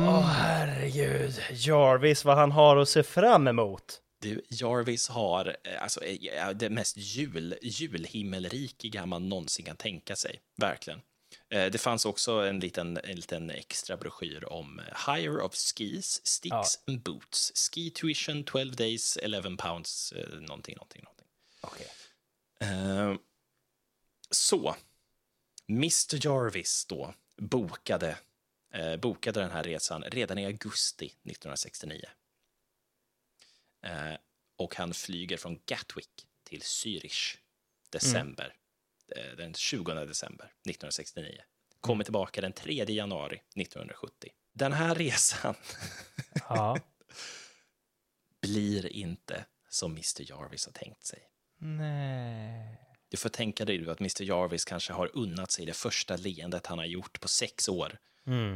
Åh 0.08 0.26
herregud, 0.26 1.40
Jarvis 1.50 2.24
vad 2.24 2.36
han 2.36 2.52
har 2.52 2.76
att 2.76 2.88
se 2.88 3.02
fram 3.02 3.48
emot. 3.48 3.98
Du, 4.22 4.42
Jarvis 4.48 5.08
har 5.08 5.56
eh, 5.64 5.82
alltså, 5.82 6.04
eh, 6.04 6.50
det 6.50 6.70
mest 6.70 6.96
jul, 6.96 7.58
julhimmelrikiga 7.62 9.06
man 9.06 9.28
någonsin 9.28 9.64
kan 9.64 9.76
tänka 9.76 10.16
sig. 10.16 10.40
Verkligen. 10.56 11.00
Eh, 11.48 11.66
Det 11.70 11.78
fanns 11.78 12.04
också 12.06 12.32
en 12.32 12.60
liten, 12.60 12.96
en 13.04 13.16
liten 13.16 13.50
extra 13.50 13.96
broschyr 13.96 14.44
om 14.52 14.80
hire 15.06 15.42
of 15.42 15.54
skis, 15.54 16.26
sticks 16.26 16.78
and 16.86 17.02
boots. 17.02 17.52
Ski 17.54 17.90
tuition 17.90 18.44
12 18.44 18.76
days, 18.76 19.16
11 19.16 19.56
pounds, 19.56 20.12
någonting, 20.40 20.74
någonting, 20.76 21.02
någonting. 21.04 21.26
Eh, 22.60 23.14
Så, 24.30 24.76
Mr 25.68 26.26
Jarvis 26.26 26.84
då 26.84 27.14
bokade, 27.36 28.18
bokade 28.98 29.40
den 29.40 29.50
här 29.50 29.62
resan 29.62 30.02
redan 30.02 30.38
i 30.38 30.46
augusti 30.46 31.06
1969. 31.06 32.04
Eh, 33.82 34.14
och 34.56 34.76
han 34.76 34.94
flyger 34.94 35.36
från 35.36 35.58
Gatwick 35.66 36.26
till 36.44 36.60
Zürich 36.60 37.36
december, 37.90 38.54
eh, 39.16 39.36
den 39.36 39.54
20 39.54 39.94
december 39.94 40.46
1969. 40.46 41.42
Kommer 41.80 42.04
tillbaka 42.04 42.40
den 42.40 42.52
3 42.52 42.84
januari 42.92 43.42
1970. 43.56 44.30
Den 44.54 44.72
här 44.72 44.94
resan 44.94 45.54
Ja. 46.48 46.78
blir 48.42 48.86
inte 48.86 49.44
som 49.68 49.90
Mr 49.92 50.30
Jarvis 50.30 50.66
har 50.66 50.72
tänkt 50.72 51.04
sig. 51.06 51.28
Nej. 51.58 52.78
Du 53.08 53.16
får 53.16 53.28
tänka 53.28 53.64
dig 53.64 53.90
att 53.90 54.00
Mr 54.00 54.22
Jarvis 54.22 54.64
kanske 54.64 54.92
har 54.92 55.16
unnat 55.16 55.50
sig 55.50 55.66
det 55.66 55.72
första 55.72 56.16
leendet 56.16 56.66
han 56.66 56.78
har 56.78 56.84
gjort 56.84 57.20
på 57.20 57.28
sex 57.28 57.68
år 57.68 57.98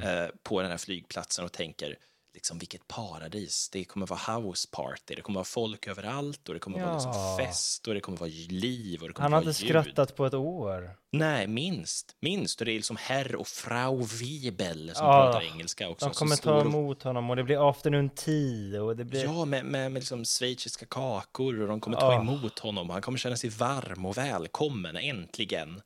eh, 0.03 0.29
på 0.43 0.63
den 0.63 0.71
här 0.71 0.79
flygplatsen 0.79 1.45
och 1.45 1.53
tänker 1.53 1.99
liksom 2.37 2.59
vilket 2.59 2.89
paradis. 2.89 3.69
Det 3.73 3.85
kommer 3.85 4.07
vara 4.07 4.37
house 4.39 4.69
party, 4.71 5.15
det 5.15 5.23
kommer 5.23 5.35
vara 5.35 5.45
folk 5.45 5.87
överallt 5.87 6.49
och 6.49 6.55
det 6.55 6.61
kommer 6.61 6.81
vara 6.81 6.93
liksom 6.95 7.13
Ja. 7.13 7.37
fest 7.41 7.89
och 7.89 7.95
det 7.95 8.01
kommer 8.01 8.19
vara 8.19 8.31
liv 8.49 9.03
och 9.03 9.09
det 9.09 9.15
kommer 9.15 9.23
Han 9.25 9.33
har 9.33 9.41
vara 9.41 9.51
inte 9.51 9.63
ljud. 9.63 9.71
skrattat 9.71 10.17
på 10.17 10.27
ett 10.27 10.35
år. 10.35 10.97
Nej, 11.11 11.47
minst. 11.47 12.17
Minst. 12.21 12.61
Och 12.61 12.65
det 12.65 12.73
är 12.73 12.77
liksom 12.77 12.97
herr 13.01 13.37
och 13.37 13.47
frau 13.49 14.03
Wiebel 14.03 14.95
som 14.95 15.07
Ja. 15.07 15.13
pratar 15.25 15.43
engelska 15.53 15.89
också. 15.89 16.07
De 16.07 16.15
kommer 16.15 16.37
ta 16.37 16.55
och- 16.55 16.67
emot 16.67 17.03
honom 17.03 17.31
och 17.31 17.37
det 17.37 17.45
blir 17.45 17.71
afternoon 17.71 18.11
tea 18.11 18.83
och 18.83 18.97
det 18.97 19.05
blir... 19.05 19.25
Ja, 19.25 19.45
med, 19.45 19.65
med, 19.65 19.93
med 19.93 20.01
liksom 20.01 20.25
schweiziska 20.25 20.87
kakor 20.87 21.61
och 21.61 21.69
de 21.69 21.81
kommer 21.81 21.97
ta 22.01 22.13
Ja. 22.13 22.21
emot 22.21 22.59
honom. 22.59 22.91
Han 22.91 23.03
kommer 23.03 23.19
känna 23.19 23.37
sig 23.37 23.51
varm 23.51 24.07
och 24.07 24.17
välkommen, 24.19 24.97
äntligen. 24.97 25.83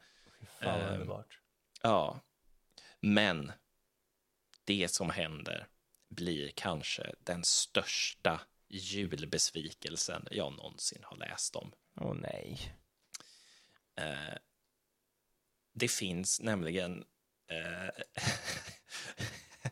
Fan 0.62 0.80
underbart. 0.92 1.38
Ja, 1.82 2.20
men 3.00 3.52
det 4.64 4.90
som 4.90 5.10
händer 5.10 5.66
blir 6.11 6.53
kanske 6.55 7.14
den 7.18 7.44
största 7.44 8.40
julbesvikelsen 8.68 10.29
jag 10.31 10.53
någonsin 10.53 11.03
har 11.05 11.16
läst 11.16 11.57
om. 11.57 11.73
Åh 12.01 12.14
nej. 12.14 12.75
Eh, 13.96 14.35
det 15.73 15.88
finns 15.88 16.40
nämligen 16.40 17.05
eh, 17.51 18.23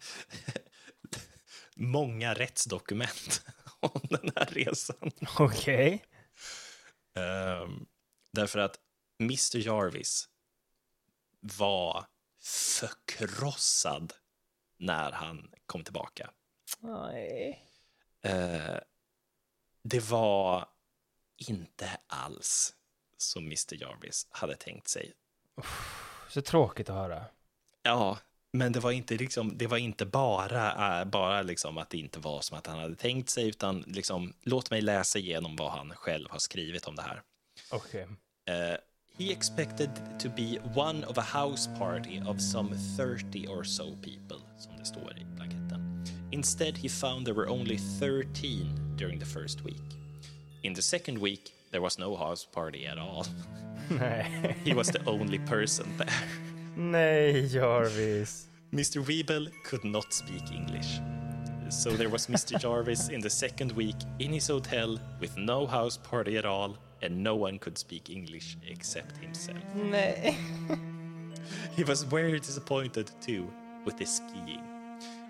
många 1.75 2.35
rättsdokument 2.35 3.45
om 3.81 4.01
den 4.11 4.33
här 4.37 4.47
resan. 4.47 5.11
Okej. 5.39 6.05
Ehm, 7.15 7.87
därför 8.33 8.59
att 8.59 8.81
Mr 9.21 9.57
Jarvis 9.57 10.29
var 11.41 12.07
förkrossad 12.43 14.13
när 14.79 15.13
han 15.13 15.51
kom 15.67 15.85
tillbaka. 15.85 16.31
Nej. 16.79 17.65
Eh, 18.23 18.77
det 19.83 20.11
var 20.11 20.69
inte 21.37 21.91
alls 22.07 22.75
som 23.17 23.45
Mr 23.45 23.83
Jarvis 23.83 24.27
hade 24.31 24.57
tänkt 24.57 24.89
sig. 24.89 25.13
Så 26.29 26.43
tråkigt 26.43 26.91
att 26.91 26.97
höra. 26.97 27.25
Ja, 27.83 28.19
men 28.53 28.73
det 28.73 28.81
var 28.81 28.91
inte, 28.91 29.15
liksom, 29.17 29.59
det 29.59 29.67
var 29.67 29.79
inte 29.79 30.07
bara, 30.07 31.01
äh, 31.01 31.05
bara 31.05 31.43
liksom 31.43 31.79
att 31.79 31.91
det 31.91 31.99
inte 31.99 32.21
var 32.21 32.41
som 32.41 32.59
att 32.59 32.67
han 32.67 32.79
hade 32.79 32.95
tänkt 32.95 33.31
sig, 33.31 33.49
utan 33.49 33.81
liksom, 33.81 34.35
låt 34.43 34.71
mig 34.71 34.81
läsa 34.81 35.19
igenom 35.19 35.57
vad 35.57 35.73
han 35.73 35.91
själv 35.95 36.31
har 36.31 36.39
skrivit 36.39 36.87
om 36.87 36.97
det 36.97 37.03
här. 37.03 37.23
Okej. 37.71 38.03
Uh, 38.03 38.77
he 39.19 39.33
expected 39.33 39.91
to 40.19 40.29
be 40.29 40.59
one 40.75 41.05
of 41.05 41.19
a 41.19 41.23
house 41.23 41.69
party 41.79 42.23
of 42.27 42.41
some 42.41 42.71
30 42.97 43.47
or 43.49 43.65
so 43.65 43.97
people, 44.01 44.41
som 44.57 44.73
det 44.79 44.87
står 44.87 45.13
i 45.17 45.25
blanketten. 45.37 46.05
Instead, 46.33 46.77
he 46.77 46.89
found 46.89 47.27
there 47.27 47.35
were 47.35 47.49
only 47.49 47.77
13 47.77 48.95
during 48.97 49.19
the 49.19 49.27
first 49.27 49.65
week. 49.65 49.83
In 50.63 50.75
the 50.75 50.83
second 50.83 51.19
week, 51.19 51.53
there 51.73 51.81
was 51.83 51.99
no 51.99 52.17
house 52.17 52.47
party 52.47 52.87
at 52.87 52.99
all. 52.99 53.27
Nej. 53.89 54.55
He 54.65 54.75
was 54.75 54.89
the 54.89 55.01
only 55.07 55.39
person 55.39 55.87
there. 55.97 56.13
Nej, 56.77 57.49
Jarvis. 57.53 58.47
Mr. 58.73 59.03
Weeble 59.03 59.51
could 59.65 59.85
not 59.85 60.13
speak 60.13 60.53
English. 60.53 61.01
So 61.71 61.91
there 61.91 62.09
was 62.09 62.29
Mr. 62.29 62.59
Jarvis 62.59 63.09
in 63.09 63.21
the 63.21 63.31
second 63.31 63.73
week 63.73 63.97
in 64.19 64.33
his 64.33 64.49
hotel 64.49 64.99
with 65.21 65.37
no 65.37 65.67
house 65.67 65.99
party 65.99 66.37
at 66.39 66.45
all, 66.45 66.77
and 67.03 67.23
no 67.23 67.35
one 67.37 67.59
could 67.59 67.79
speak 67.79 68.11
English 68.11 68.57
except 68.67 69.17
himself. 69.17 69.59
Nej. 69.75 70.37
He 71.77 71.85
was 71.85 72.03
very 72.03 72.41
disappointed 72.41 73.11
too 73.21 73.47
with 73.85 73.99
his 73.99 74.17
skiing. 74.17 74.63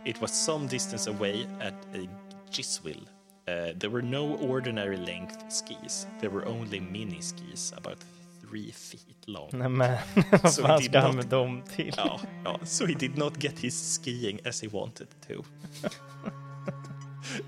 It 0.05 0.21
was 0.21 0.33
some 0.33 0.67
distance 0.67 1.07
away 1.07 1.47
at 1.61 1.75
uh, 1.95 2.07
Giswil. 2.51 3.03
Uh, 3.47 3.73
there 3.79 3.91
were 3.91 4.03
no 4.03 4.37
ordinary 4.37 4.97
length 4.97 5.45
skis. 5.49 6.07
There 6.21 6.31
were 6.31 6.47
only 6.47 6.81
mini 6.81 7.21
skis 7.21 7.73
about 7.77 7.99
three 8.41 8.73
feet 8.73 9.17
long. 9.27 9.51
Nej 9.53 9.69
men, 9.69 9.99
vad 10.43 10.55
fan 10.55 10.83
ska 10.83 11.01
han 11.01 11.17
med 11.17 11.27
dem 11.27 11.63
till? 11.77 11.95
Ja, 11.97 12.21
ja, 12.45 12.59
so 12.65 12.87
he 12.87 12.95
did 12.95 13.19
not 13.19 13.39
get 13.39 13.59
his 13.59 13.75
skiing 13.75 14.41
as 14.45 14.61
he 14.61 14.69
wanted 14.69 15.09
to. 15.29 15.45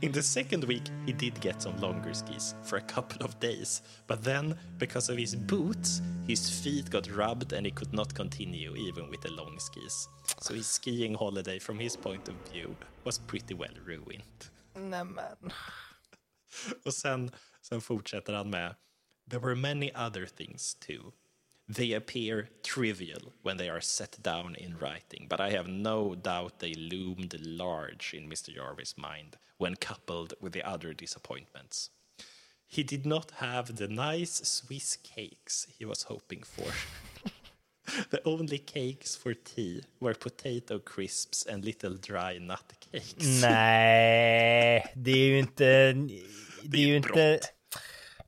In 0.03 0.13
the 0.13 0.23
second 0.23 0.65
week, 0.65 0.83
he 1.07 1.13
did 1.13 1.41
get 1.41 1.63
some 1.63 1.81
longer 1.81 2.15
skis 2.15 2.55
for 2.63 2.77
a 2.77 2.83
couple 2.83 3.25
of 3.25 3.39
days, 3.41 3.83
but 4.07 4.23
then, 4.23 4.55
because 4.79 5.09
of 5.09 5.19
his 5.19 5.35
boots, 5.35 6.03
his 6.27 6.51
feet 6.51 6.91
got 6.91 7.11
rubbed 7.11 7.53
and 7.53 7.67
he 7.67 7.73
could 7.73 7.93
not 7.93 8.15
continue 8.15 8.77
even 8.77 9.11
with 9.11 9.21
the 9.21 9.31
long 9.31 9.59
skis. 9.59 10.09
So 10.41 10.55
his 10.55 10.67
skiing 10.67 11.15
holiday, 11.15 11.59
from 11.59 11.79
his 11.79 11.97
point 11.97 12.29
of 12.29 12.35
view, 12.53 12.77
was 13.05 13.19
pretty 13.19 13.55
well 13.55 13.75
ruined. 13.85 14.51
Nej 14.75 15.05
men. 15.05 15.53
Och 16.85 16.95
sen, 16.95 17.31
sen 17.63 17.81
fortsätter 17.81 18.33
han 18.33 18.51
med 18.51 18.75
There 19.31 19.41
were 19.41 19.55
many 19.55 19.93
other 19.95 20.27
things 20.27 20.75
too. 20.75 21.13
They 21.73 21.93
appear 21.93 22.49
trivial 22.65 23.33
when 23.43 23.57
they 23.57 23.69
are 23.69 23.81
set 23.81 24.21
down 24.21 24.57
in 24.57 24.77
writing, 24.79 25.27
but 25.29 25.41
I 25.41 25.51
have 25.51 25.69
no 25.69 26.17
doubt 26.17 26.59
they 26.59 26.75
loomed 26.75 27.37
large 27.41 28.13
in 28.13 28.29
Mr. 28.29 28.53
Jarvis' 28.53 28.99
mind 28.99 29.37
when 29.57 29.77
coupled 29.77 30.35
with 30.41 30.53
the 30.53 30.69
other 30.69 30.93
disappointments. 30.93 31.91
He 32.67 32.83
did 32.83 33.07
not 33.07 33.31
have 33.37 33.77
the 33.77 33.87
nice 33.87 34.41
Swiss 34.43 34.97
cakes 34.97 35.69
he 35.79 35.85
was 35.85 36.03
hoping 36.05 36.43
for. 36.43 36.73
the 38.11 38.21
only 38.25 38.59
cakes 38.59 39.15
for 39.15 39.33
tea 39.33 39.85
were 40.01 40.15
potato 40.15 40.81
crisps 40.81 41.47
and 41.47 41.65
little 41.65 41.95
dry 41.95 42.39
nut 42.39 42.73
cakes. 42.81 43.43
Nej, 43.43 44.93
det 44.97 45.11
är 45.11 45.27
ju 45.27 45.39
inte... 45.39 45.95
Det 46.63 46.79
är 46.79 46.87
ju 46.87 46.97
inte... 46.97 47.41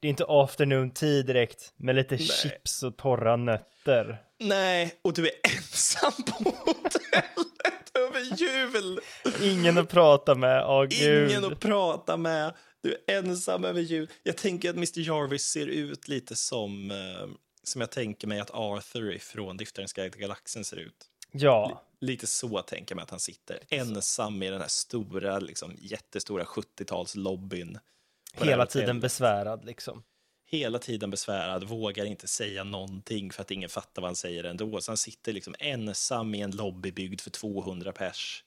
Det 0.03 0.09
är 0.09 0.11
inte 0.11 0.25
afternoon 0.29 0.91
tea 0.91 1.23
direkt 1.23 1.73
med 1.77 1.95
lite 1.95 2.19
chips 2.19 2.83
och 2.83 2.97
torra 2.97 3.37
nötter. 3.37 4.23
Nej, 4.41 4.95
och 5.03 5.15
du 5.15 5.27
är 5.27 5.33
ensam 5.57 6.13
på 6.13 6.51
hotellet 6.51 7.97
över 7.99 8.21
jul. 8.41 9.01
Ingen 9.43 9.79
att 9.79 9.89
prata 9.89 10.35
med, 10.35 10.65
åh 10.67 10.85
gud. 10.85 11.31
Ingen 11.31 11.45
att 11.45 11.61
prata 11.61 12.17
med. 12.17 12.55
Du 12.83 12.97
är 13.07 13.19
ensam 13.19 13.65
över 13.65 13.81
jul. 13.81 14.11
Jag 14.23 14.37
tänker 14.37 14.71
att 14.71 14.77
Mr. 14.77 15.01
Jarvis 15.01 15.45
ser 15.45 15.67
ut 15.67 16.09
lite 16.09 16.37
som, 16.37 16.91
eh, 16.91 17.29
som 17.63 17.81
jag 17.81 17.91
tänker 17.91 18.27
mig 18.29 18.41
att 18.41 18.51
Arthur 18.51 19.19
från 19.19 19.57
Diftarens 19.57 19.93
guide 19.93 20.13
till 20.13 20.21
galaxen 20.21 20.65
ser 20.65 20.77
ut. 20.77 21.07
Ja, 21.33 21.85
Lite 22.01 22.27
så 22.27 22.63
tänker 22.63 22.93
jag 22.93 22.97
mig 22.97 23.03
att 23.03 23.11
han 23.11 23.21
sitter 23.21 23.59
ensam 23.69 24.43
i 24.43 24.51
den 24.51 24.61
här 24.61 24.69
stora, 24.69 25.39
liksom, 25.39 25.77
jättestora 25.79 26.45
70-talslobbyn. 26.45 27.75
på 27.75 27.77
det 27.77 27.77
här 27.77 27.92
hela 28.41 28.67
tiden 28.67 29.01
besvärad 29.01 29.65
liksom. 29.65 30.03
hela 30.51 30.79
tiden 30.79 31.11
besvärad, 31.11 31.65
vågar 31.65 32.05
inte 32.05 32.29
säga 32.29 32.65
någonting 32.65 33.31
för 33.31 33.43
att 33.43 33.51
ingen 33.51 33.69
fattar 33.69 34.03
vad 34.03 34.09
han 34.09 34.17
säger 34.17 34.45
ändå. 34.45 34.81
Så 34.81 34.91
han 34.91 34.97
sitter 34.97 35.33
liksom 35.33 35.55
ensam 35.59 36.35
i 36.35 36.41
en 36.41 36.51
lobby 36.51 36.93
byggd 36.93 37.21
för 37.21 37.31
200 37.31 37.93
pers. 37.93 38.45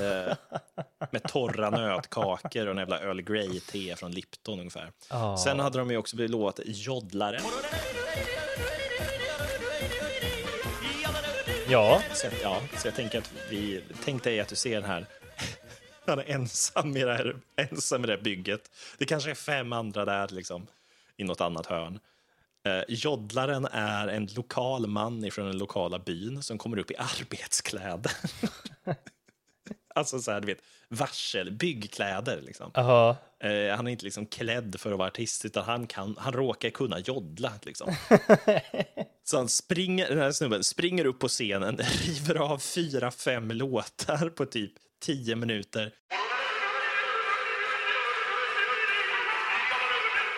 Eh, 0.00 0.36
med 1.10 1.22
torra 1.22 1.70
nötkakor 1.70 2.66
och 2.66 2.72
en 2.72 2.78
jävla 2.78 3.00
Earl 3.00 3.20
Grey-te 3.20 3.96
från 3.96 4.10
Lipton 4.10 4.58
ungefär. 4.58 4.92
Ja. 5.10 5.36
Sen 5.36 5.60
hade 5.60 5.78
de 5.78 5.90
ju 5.90 5.96
också 5.96 6.16
blivit 6.16 6.30
lovat 6.30 6.60
Jodlare. 6.64 7.40
Ja, 11.68 12.02
Så, 12.14 12.26
ja, 12.42 12.60
så 12.78 12.86
jag 12.88 12.94
tänker 12.94 13.18
att 13.18 13.32
vi, 13.50 13.82
tänk 14.04 14.24
dig 14.24 14.40
att 14.40 14.48
du 14.48 14.56
ser 14.56 14.80
den 14.80 14.90
här 14.90 15.06
han 16.06 16.18
är 16.18 16.30
ensam 16.30 16.96
i 16.96 17.04
det 17.04 17.14
här, 17.14 17.36
ensam 17.56 18.04
i 18.04 18.06
det 18.06 18.12
här 18.12 18.22
bygget. 18.22 18.70
Det 18.98 19.04
kanske 19.04 19.30
är 19.30 19.34
fem 19.34 19.72
andra 19.72 20.04
där 20.04 20.28
liksom, 20.28 20.66
i 21.16 21.24
något 21.24 21.40
annat 21.40 21.66
hörn. 21.66 22.00
Eh, 22.64 22.82
Jodlaren 22.88 23.64
är 23.72 24.08
en 24.08 24.28
lokal 24.36 24.86
man 24.86 25.30
från 25.30 25.46
den 25.46 25.58
lokala 25.58 25.98
byn 25.98 26.42
som 26.42 26.58
kommer 26.58 26.78
upp 26.78 26.90
i 26.90 26.96
arbetskläder. 26.96 28.12
alltså 29.94 30.18
så 30.18 30.30
här, 30.30 30.40
du 30.40 30.46
vet, 30.46 30.62
varsel, 30.88 31.52
byggkläder 31.52 32.40
liksom. 32.40 32.70
aha. 32.74 33.16
Eh, 33.38 33.76
han 33.76 33.86
är 33.86 33.90
inte 33.90 34.04
liksom 34.04 34.26
klädd 34.26 34.80
för 34.80 34.92
att 34.92 34.98
vara 34.98 35.08
artist, 35.08 35.44
utan 35.44 35.64
han, 35.64 35.86
kan, 35.86 36.16
han 36.18 36.32
råkar 36.32 36.70
kunna 36.70 36.98
jodla. 36.98 37.52
Liksom. 37.62 37.94
Så 39.24 39.36
han 39.36 39.48
springer, 39.48 40.08
den 40.08 40.18
här 40.18 40.32
snubben 40.32 40.64
springer 40.64 41.04
upp 41.04 41.18
på 41.18 41.28
scenen, 41.28 41.76
river 42.06 42.34
av 42.34 42.58
fyra, 42.58 43.10
fem 43.10 43.50
låtar 43.50 44.28
på 44.28 44.46
typ 44.46 44.72
tio 45.02 45.36
minuter. 45.36 45.92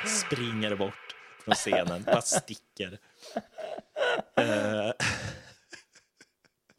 Springer 0.07 0.77
bort 0.77 1.14
från 1.44 1.55
scenen, 1.55 2.03
bara 2.03 2.22
sticker. 2.22 2.98
Eh, 4.37 4.88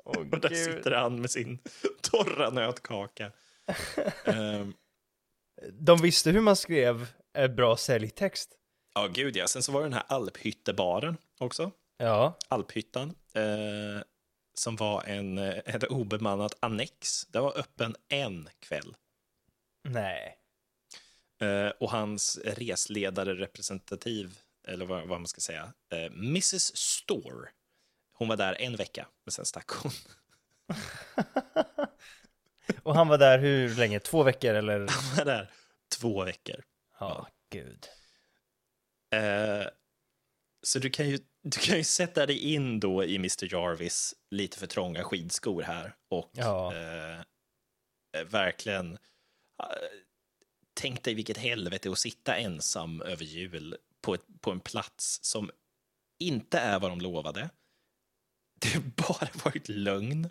och 0.04 0.26
där 0.26 0.50
gud. 0.50 0.58
sitter 0.58 0.92
han 0.92 1.22
med 1.22 1.32
sin 1.32 1.60
torra 2.02 2.50
nötkaka. 2.50 3.32
Eh, 4.26 4.68
De 5.72 5.98
visste 6.02 6.32
hur 6.32 6.42
man 6.42 6.56
skrev 6.56 7.08
bra 7.56 7.78
säljtext. 7.78 8.52
Ja, 8.96 9.08
gud 9.08 9.36
ja. 9.38 9.48
Sen 9.48 9.64
så 9.64 9.72
var 9.72 9.80
det 9.82 9.86
den 9.86 9.94
här 9.94 10.04
alphyttebaren 10.08 11.18
också. 11.40 11.72
Ja, 11.98 12.38
Alphyttan. 12.48 13.16
Eh, 13.34 14.02
som 14.60 14.76
var 14.76 15.04
en, 15.04 15.38
eh, 15.38 15.58
ett 15.66 15.84
obemannat 15.84 16.56
annex. 16.60 17.26
Den 17.26 17.44
var 17.44 17.58
öppen 17.58 17.96
en 18.08 18.50
kväll. 18.60 18.96
nej. 19.84 20.38
Eh, 21.42 21.70
och 21.80 21.92
hans 21.92 22.38
resledare, 22.44 23.34
representativ, 23.36 24.40
eller 24.68 24.86
vad, 24.86 25.08
vad 25.08 25.20
man 25.20 25.28
ska 25.28 25.42
säga, 25.42 25.74
eh, 25.92 26.06
Mrs 26.06 26.78
Store. 26.78 27.50
Hon 28.14 28.28
var 28.28 28.38
där 28.38 28.62
en 28.62 28.76
vecka, 28.76 29.08
men 29.26 29.32
sen 29.32 29.46
stack 29.46 29.70
hon. 29.70 29.92
Och 32.84 32.96
han 32.96 33.08
var 33.08 33.18
där 33.18 33.40
hur 33.40 33.76
länge? 33.76 34.00
Två 34.00 34.24
veckor 34.24 34.54
eller? 34.54 34.80
Hon 34.80 35.18
var 35.18 35.26
där 35.26 35.52
två 36.00 36.24
veckor. 36.24 36.64
Ja, 37.00 37.28
gud. 37.50 37.86
Eh, 39.12 39.68
så 40.66 40.80
du 40.80 40.90
kan, 40.90 41.10
ju, 41.10 41.20
du 41.44 41.60
kan 41.60 41.78
ju 41.78 41.84
sätta 41.84 42.26
dig 42.26 42.54
in 42.54 42.80
då 42.80 43.04
i 43.04 43.16
Mr 43.16 43.54
Jarvis 43.54 44.16
lite 44.32 44.58
för 44.58 44.68
trånga 44.68 45.04
skidskor 45.04 45.62
här 45.62 45.96
och 46.10 46.32
Ja. 46.34 46.74
eh, 46.76 47.20
eh, 48.18 48.26
verkligen 48.28 48.94
eh, 49.64 49.68
tänk 50.74 51.04
dig 51.04 51.14
vilket 51.14 51.38
helvete 51.38 51.92
att 51.92 52.00
sitta 52.00 52.36
ensam 52.36 53.02
över 53.02 53.26
jul 53.26 53.78
på, 54.02 54.14
ett, 54.14 54.26
på 54.42 54.52
en 54.52 54.60
plats 54.60 55.20
som 55.24 55.52
inte 56.20 56.60
är 56.60 56.80
vad 56.80 56.92
de 56.92 57.02
lovade. 57.02 57.50
det 58.60 58.68
har 58.74 58.82
bara 58.82 59.30
varit 59.44 59.70
lögn. 59.70 60.30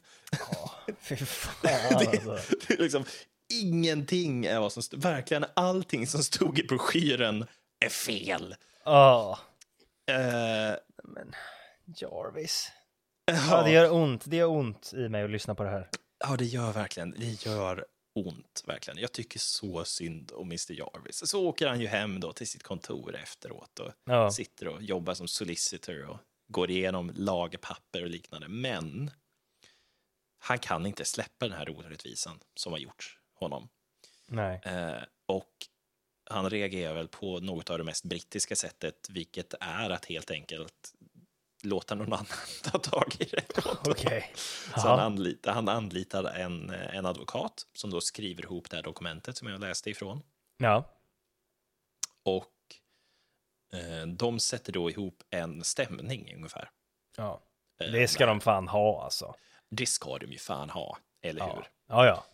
Fy 1.01 1.16
fan 1.26 1.97
alltså. 1.97 2.39
Det 2.68 2.74
är 2.74 2.82
liksom, 2.82 3.05
ingenting 3.53 4.47
är 4.47 4.61
vad 4.61 4.72
som. 4.72 4.82
Verkligen 5.01 5.45
allting 5.55 6.07
som 6.07 6.22
stod 6.22 6.59
i 6.59 6.62
broschyren 6.62 7.47
är 7.85 7.89
fel. 7.89 8.55
Ja, 8.85 9.39
Eh, 10.07 10.76
Jarvis. 11.96 12.72
Ja, 13.26 13.62
det 13.62 13.70
gör 13.70 13.92
ont. 13.92 14.24
Det 14.26 14.36
gör 14.36 14.46
ont 14.48 14.92
i 14.94 15.09
mig 15.09 15.22
att 15.24 15.30
lyssna 15.30 15.55
på 15.55 15.62
det 15.64 15.70
här. 15.70 15.88
Ja, 16.18 16.36
det 16.36 16.44
gör 16.44 16.72
verkligen. 16.72 17.11
Det 17.11 17.46
gör 17.46 17.86
ont, 18.14 18.62
verkligen. 18.66 18.98
Jag 18.98 19.12
tycker 19.12 19.38
så 19.38 19.84
synd 19.84 20.32
om 20.34 20.46
Mr. 20.46 20.72
Jarvis. 20.72 21.28
Så 21.30 21.46
åker 21.48 21.66
han 21.66 21.80
ju 21.80 21.86
hem 21.86 22.20
då 22.20 22.32
till 22.32 22.48
sitt 22.48 22.62
kontor 22.62 23.16
efteråt 23.16 23.78
och 23.78 23.92
Ja. 24.05 24.30
sitter 24.30 24.68
och 24.68 24.82
jobbar 24.82 25.14
som 25.14 25.28
solicitor 25.28 26.05
och 26.11 26.18
går 26.48 26.70
igenom 26.70 27.12
lagerpapper 27.14 28.02
och 28.02 28.09
liknande. 28.11 28.48
Men 28.48 29.11
han 30.38 30.59
kan 30.59 30.86
inte 30.86 31.05
släppa 31.05 31.48
den 31.48 31.59
här 31.59 31.70
orättvisan 31.78 32.40
som 32.55 32.72
har 32.72 32.78
gjorts 32.78 33.18
honom. 33.34 33.68
Nej. 34.26 34.61
Eh, 34.64 35.02
och 35.26 35.50
han 36.30 36.50
reagerar 36.50 36.94
väl 36.94 37.08
på 37.08 37.40
något 37.40 37.70
av 37.70 37.78
det 37.78 37.84
mest 37.84 38.04
brittiska 38.04 38.56
sättet, 38.56 39.06
vilket 39.10 39.54
är 39.60 39.90
att 39.90 40.04
helt 40.04 40.30
enkelt 40.30 40.94
låta 41.62 41.94
någon 41.94 42.12
annan 42.12 42.26
ta 42.62 42.78
tag 42.78 43.16
i 43.18 43.24
det. 43.24 43.44
Okej. 43.88 44.32
Så 44.74 44.80
han, 44.80 45.00
anlitar, 45.00 45.52
han 45.52 45.68
anlitar 45.68 46.24
en, 46.24 46.70
en 46.70 47.06
advokat 47.06 47.66
som 47.72 47.90
då 47.90 48.00
skriver 48.00 48.42
ihop 48.42 48.70
det 48.70 48.76
här 48.76 48.82
dokumentet 48.82 49.36
som 49.36 49.48
jag 49.48 49.60
läste 49.60 49.90
ifrån. 49.90 50.22
Ja. 50.56 50.90
Och 52.22 52.52
eh, 53.72 54.06
de 54.06 54.38
sätter 54.40 54.72
då 54.72 54.90
ihop 54.90 55.22
en 55.30 55.64
stämning 55.64 56.32
ungefär. 56.36 56.70
ja. 57.16 57.40
Eh, 57.80 57.90
Det 57.92 58.08
ska 58.08 58.26
de 58.26 58.40
fan 58.40 58.68
ha 58.68 59.04
alltså. 59.04 59.34
Det 59.70 59.86
ska 59.86 60.18
de 60.18 60.32
ju 60.32 60.38
fan 60.38 60.70
ha, 60.70 60.98
eller 61.22 61.40
Ja. 61.40 61.54
hur? 61.54 61.66
Ja, 61.86 62.06
ja. 62.06 62.24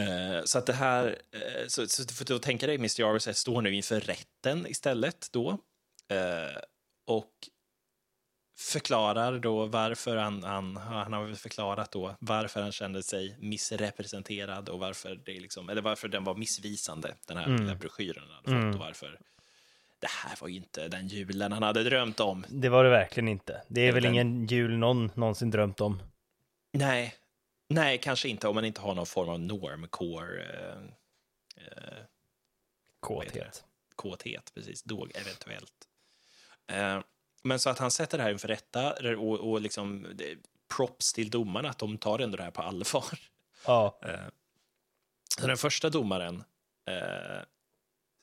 Eh, 0.00 0.44
Så 0.44 0.58
att 0.58 0.66
det 0.66 0.72
här, 0.72 1.18
eh, 1.32 1.66
så, 1.68 1.86
så 1.86 2.02
du 2.02 2.14
får 2.14 2.38
tänka 2.38 2.66
dig, 2.66 2.74
Mr. 2.74 3.00
Jarvis 3.00 3.36
står 3.38 3.62
nu 3.62 3.74
inför 3.74 4.00
rätten 4.00 4.66
istället 4.66 5.28
då. 5.32 5.50
Eh, 6.10 6.56
Och 7.06 7.30
förklarar 8.58 9.38
då 9.38 9.66
varför 9.66 10.16
han, 10.16 10.42
han, 10.44 10.76
han 10.76 11.12
har 11.12 11.34
förklarat 11.34 11.92
då 11.92 12.16
varför 12.20 12.62
han 12.62 12.72
kände 12.72 13.02
sig 13.02 13.36
missrepresenterad 13.40 14.68
och 14.68 14.78
varför 14.78 15.20
det 15.24 15.40
liksom, 15.40 15.68
eller 15.68 15.82
varför 15.82 16.08
den 16.08 16.24
var 16.24 16.34
missvisande, 16.34 17.14
den 17.28 17.36
här 17.36 17.46
lilla 17.46 17.74
broschyren 17.74 18.24
han 18.30 18.54
hade 18.54 18.66
fått 18.66 18.74
och 18.80 18.86
varför 18.86 19.18
det 19.98 20.08
här 20.10 20.36
var 20.40 20.48
ju 20.48 20.56
inte 20.56 20.88
den 20.88 21.08
julen 21.08 21.52
han 21.52 21.62
hade 21.62 21.84
drömt 21.84 22.20
om. 22.20 22.44
Det 22.48 22.68
var 22.68 22.84
det 22.84 22.90
verkligen 22.90 23.28
inte. 23.28 23.62
Det 23.68 23.80
är 23.80 23.84
Eller 23.88 23.92
väl 24.00 24.04
ingen 24.04 24.46
jul 24.46 24.78
någon 24.78 25.10
någonsin 25.14 25.50
drömt 25.50 25.80
om. 25.80 26.02
Nej, 26.72 27.14
nej, 27.74 27.98
kanske 27.98 28.28
inte 28.28 28.48
om 28.48 28.54
man 28.54 28.64
inte 28.64 28.80
har 28.80 28.94
någon 28.94 29.06
form 29.06 29.28
av 29.28 29.40
normcore 29.40 30.42
eh, 30.42 30.78
eh, 31.66 32.04
Kåthet. 33.00 33.64
kåthet, 33.94 34.52
precis, 34.54 34.82
då 34.82 35.06
eventuellt. 35.14 35.88
Eh, 36.72 37.00
men 37.42 37.58
så 37.58 37.70
att 37.70 37.78
han 37.78 37.90
sätter 37.90 38.18
det 38.18 38.24
här 38.24 38.30
inför 38.30 38.48
rätta 38.48 38.92
och, 39.16 39.50
och 39.50 39.60
liksom 39.60 40.06
det, 40.14 40.36
props 40.76 41.12
till 41.12 41.30
domarna 41.30 41.68
att 41.70 41.78
de 41.78 41.98
tar 41.98 42.18
ändå 42.18 42.36
det 42.36 42.42
här 42.42 42.50
på 42.50 42.62
allvar. 42.62 43.18
Ja. 43.66 43.98
Eh, 44.08 44.28
så 45.40 45.46
den 45.46 45.56
första 45.56 45.90
domaren 45.90 46.44
eh, 46.88 47.42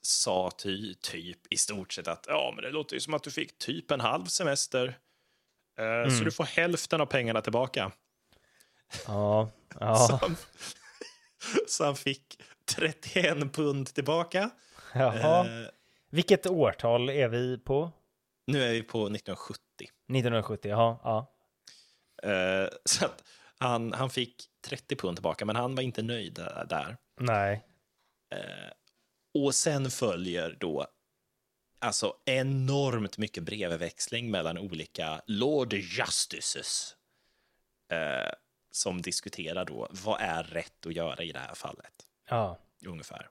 sa 0.02 0.52
ty, 0.58 0.94
typ 0.94 1.54
i 1.54 1.58
stort 1.58 1.94
sett 1.94 2.08
att 2.08 2.26
ja, 2.28 2.52
men 2.56 2.64
det 2.64 2.70
låter 2.72 2.94
ju 2.96 3.00
som 3.00 3.14
att 3.14 3.24
du 3.24 3.32
fick 3.32 3.58
typ 3.58 3.92
en 3.92 4.00
halv 4.00 4.26
semester. 4.26 5.00
Eh, 5.78 6.10
Så 6.18 6.24
du 6.24 6.32
får 6.32 6.44
hälften 6.44 7.02
av 7.02 7.06
pengarna 7.06 7.42
tillbaka. 7.42 7.92
Ja. 9.08 9.50
Ja. 9.80 10.20
han, 10.22 10.36
så 11.68 11.86
han 11.86 11.96
fick 11.96 12.42
31 12.66 13.54
pund 13.54 13.94
tillbaka. 13.94 14.50
Jaha. 14.94 15.46
Eh, 15.62 15.68
Vilket 16.10 16.48
årtal 16.48 17.10
är 17.10 17.28
vi 17.28 17.58
på? 17.58 17.92
nu 18.48 18.64
är 18.64 18.72
vi 18.72 18.84
på 18.84 19.00
1970. 19.06 19.60
1970, 20.10 20.70
jaha. 20.70 20.98
Ja. 21.04 21.32
Eh, 22.32 22.70
så 22.86 23.06
att 23.06 23.24
han, 23.60 23.94
han 23.94 24.10
fick 24.10 24.44
30 24.66 24.96
pund 24.96 25.18
tillbaka, 25.18 25.46
men 25.46 25.56
han 25.56 25.76
var 25.76 25.84
inte 25.84 26.02
nöjd 26.02 26.34
där-. 26.70 26.98
Nej. 27.20 27.66
Och 29.34 29.56
sen 29.56 29.92
följer 29.92 30.58
då 30.60 30.88
alltså 31.80 32.14
enormt 32.26 33.18
mycket 33.18 33.44
brevväxling 33.44 34.32
mellan 34.32 34.58
olika 34.58 35.22
Lord 35.28 35.74
Justices 35.74 36.96
eh, 37.92 38.32
som 38.72 39.02
diskuterar 39.02 39.66
då 39.66 39.88
vad 39.92 40.22
är 40.22 40.44
rätt 40.44 40.86
att 40.86 40.94
göra 40.94 41.24
i 41.24 41.32
det 41.32 41.40
här 41.40 41.54
fallet, 41.56 41.94
Ja. 42.30 42.58
ungefär. 42.86 43.30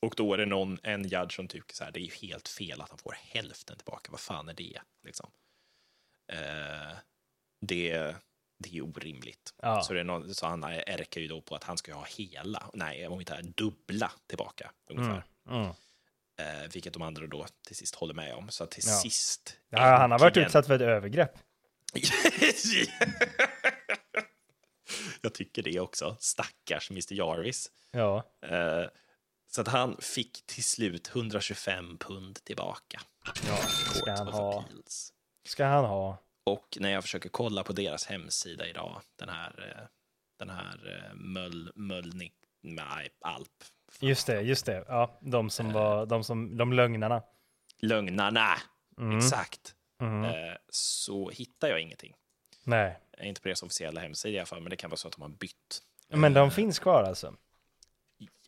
Och 0.00 0.14
då 0.16 0.32
är 0.34 0.38
det 0.38 0.46
någon, 0.46 0.78
en 0.82 1.08
judge 1.08 1.32
som 1.36 1.48
tycker 1.48 1.74
så 1.74 1.84
här, 1.84 1.90
det 1.90 2.00
är 2.00 2.04
ju 2.04 2.28
helt 2.28 2.48
fel 2.48 2.80
att 2.80 2.88
han 2.88 2.98
får 2.98 3.16
hälften 3.20 3.76
tillbaka, 3.76 4.10
vad 4.10 4.20
fan 4.20 4.48
är 4.48 4.54
det? 4.54 4.78
Liksom. 5.04 5.30
Eh, 6.32 6.96
det, 7.60 8.14
det 8.58 8.76
är 8.76 8.82
orimligt. 8.82 9.54
Ja. 9.62 9.82
Så, 9.82 9.92
det 9.92 10.00
är 10.00 10.04
någon, 10.04 10.34
så 10.34 10.46
han 10.46 10.64
ärkar 10.64 11.20
ju 11.20 11.28
då 11.28 11.40
på 11.40 11.54
att 11.54 11.64
han 11.64 11.78
ska 11.78 11.94
ha 11.94 12.04
hela, 12.04 12.70
nej, 12.74 13.06
om 13.06 13.20
inte 13.20 13.42
dubbla 13.42 14.12
tillbaka 14.26 14.70
ungefär. 14.90 15.24
Mm. 15.48 15.66
Eh, 16.38 16.70
vilket 16.72 16.92
de 16.92 17.02
andra 17.02 17.26
då 17.26 17.46
till 17.66 17.76
sist 17.76 17.94
håller 17.94 18.14
med 18.14 18.34
om. 18.34 18.48
Så 18.48 18.66
till 18.66 18.82
Ja. 18.86 18.92
sist... 18.92 19.56
ja 19.68 19.80
han 19.96 20.10
har 20.10 20.18
varit 20.18 20.36
utsatt 20.36 20.66
för 20.66 20.74
ett 20.74 20.80
övergrepp. 20.80 21.38
Jag 25.22 25.34
tycker 25.34 25.62
det 25.62 25.80
också. 25.80 26.16
Stackars 26.20 26.90
Mr 26.90 27.12
Jarvis. 27.14 27.70
Ja. 27.90 28.22
Eh, 28.42 28.84
så 29.50 29.60
att 29.60 29.68
han 29.68 29.96
fick 30.00 30.46
till 30.46 30.64
slut 30.64 31.08
125 31.14 31.98
pund 31.98 32.44
tillbaka. 32.44 33.00
ja. 33.48 33.56
Ska 33.94 34.12
han 34.12 34.28
ha. 34.28 34.60
Appeals. 34.60 35.12
Ska 35.48 35.64
han 35.64 35.84
ha. 35.84 36.18
Och 36.44 36.78
när 36.80 36.90
jag 36.90 37.02
försöker 37.04 37.28
kolla 37.28 37.62
på 37.62 37.72
deras 37.72 38.06
hemsida 38.06 38.66
idag, 38.66 39.00
den 39.16 39.28
här, 39.28 39.72
eh, 39.80 39.86
den 40.38 40.50
här 40.50 41.04
eh, 41.10 41.14
Möll, 41.14 41.72
Möllnik, 41.74 42.34
nej, 42.62 43.08
Alp. 43.20 43.64
Just 44.00 44.26
det, 44.26 44.40
just 44.40 44.66
det. 44.66 44.84
Ja, 44.88 45.18
de 45.20 45.50
som 45.50 45.72
var, 45.72 46.06
de 46.06 46.24
som, 46.24 46.56
de 46.56 46.72
lögnarna. 46.72 47.22
Lögnarna, 47.80 48.56
Mm. 48.98 49.18
exakt. 49.18 49.74
Mm. 50.00 50.24
Eh, 50.24 50.56
så 50.68 51.30
hittar 51.30 51.68
jag 51.68 51.80
ingenting. 51.80 52.14
Nej. 52.64 52.98
Inte 53.20 53.40
på 53.40 53.48
deras 53.48 53.62
officiella 53.62 54.00
hemsida 54.00 54.34
i 54.34 54.38
alla 54.38 54.46
fall, 54.46 54.60
men 54.60 54.70
det 54.70 54.76
kan 54.76 54.90
vara 54.90 54.96
så 54.98 55.08
att 55.08 55.14
de 55.14 55.22
har 55.22 55.28
bytt. 55.28 55.82
Men 56.08 56.34
de 56.34 56.50
finns 56.50 56.78
kvar 56.78 57.02
alltså? 57.02 57.34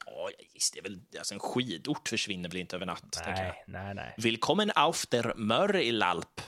Ja, 0.06 0.30
visst, 0.54 0.74
det 0.74 0.78
är 0.80 0.82
väl, 0.82 1.00
alltså 1.18 1.34
en 1.34 1.40
skidort 1.40 2.08
försvinner 2.08 2.48
väl 2.48 2.56
inte 2.58 2.76
över 2.76 2.86
natt. 2.86 3.22
Nej, 3.26 3.64
nej, 3.66 3.94
nej. 3.94 4.14
Willkommen 4.18 4.72
auf 4.74 5.06
der 5.06 5.92
Lalp. 5.92 6.40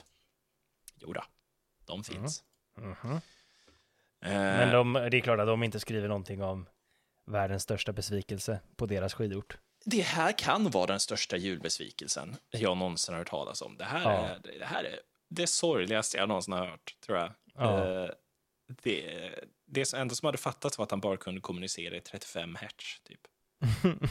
Jo 0.95 1.13
då, 1.13 1.25
de 1.85 2.05
finns. 2.05 2.45
Mhm. 2.77 3.13
Eh, 4.23 4.31
Men 4.33 4.73
de, 4.73 4.93
det 5.11 5.17
är 5.17 5.21
klart 5.21 5.41
att 5.41 5.47
de 5.47 5.63
inte 5.63 5.81
skriver 5.81 6.09
någonting 6.09 6.43
om 6.43 6.69
världens 7.27 7.63
största 7.63 7.93
besvikelse 7.93 8.61
på 8.77 8.87
deras 8.87 9.15
skidort. 9.15 9.59
Det 9.85 10.01
här 10.03 10.39
kan 10.39 10.71
vara 10.71 10.87
den 10.87 11.01
största 11.01 11.37
julbesvikelsen 11.37 12.37
jag 12.51 12.77
någonsin 12.77 13.15
har 13.15 13.19
hört 13.19 13.29
talas 13.31 13.63
om. 13.63 13.77
Det 13.77 13.85
här, 13.85 14.03
Ja. 14.03 14.27
är, 14.27 14.41
det 14.59 14.65
här 14.65 14.85
är 14.85 15.01
det 15.29 15.47
sorgligaste 15.47 16.17
jag 16.17 16.29
någonsin 16.29 16.53
har 16.55 16.67
hört, 16.67 16.97
tror 17.07 17.19
jag. 17.19 17.33
Ja. 17.55 17.85
Eh, 18.05 18.11
det, 18.83 19.31
det 19.67 19.95
enda 19.95 20.15
som 20.15 20.27
hade 20.27 20.39
fattats 20.39 20.79
var 20.79 20.85
att 20.85 20.91
han 20.91 21.01
bara 21.01 21.17
kunde 21.17 21.41
kommunicera 21.41 21.97
i 21.97 22.01
35 22.01 22.55
hertz, 22.55 23.01
typ. 23.05 23.21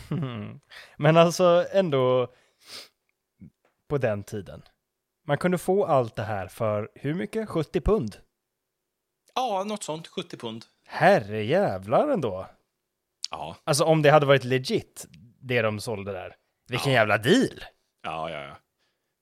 Men 0.98 1.18
alltså 1.18 1.68
ändå 1.72 2.34
på 3.88 3.98
den 3.98 4.24
tiden. 4.24 4.62
Man 5.26 5.38
kunde 5.38 5.58
få 5.58 5.86
allt 5.86 6.16
det 6.16 6.24
här 6.24 6.48
för 6.48 6.90
hur 6.96 7.14
mycket? 7.14 7.50
70 7.50 7.82
pund? 7.82 8.18
Ja, 9.36 9.64
något 9.68 9.84
sånt. 9.84 10.08
70 10.08 10.38
pund. 10.38 10.66
Herre 10.86 11.44
jävlar 11.44 12.08
ändå. 12.10 12.48
Ja, 13.32 13.56
Alltså 13.64 13.84
om 13.84 14.02
det 14.02 14.10
hade 14.10 14.26
varit 14.26 14.44
legit, 14.44 15.06
det 15.42 15.62
de 15.62 15.80
sålde 15.80 16.12
där. 16.12 16.36
Vilken 16.68 16.92
Ja. 16.92 17.00
jävla 17.00 17.18
deal! 17.18 17.64
ja, 18.04 18.30
ja. 18.32 18.42
ja. 18.44 18.58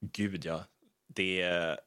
Gud, 0.02 0.46
ja. 0.46 0.64
Det 1.08 1.42
är... 1.42 1.80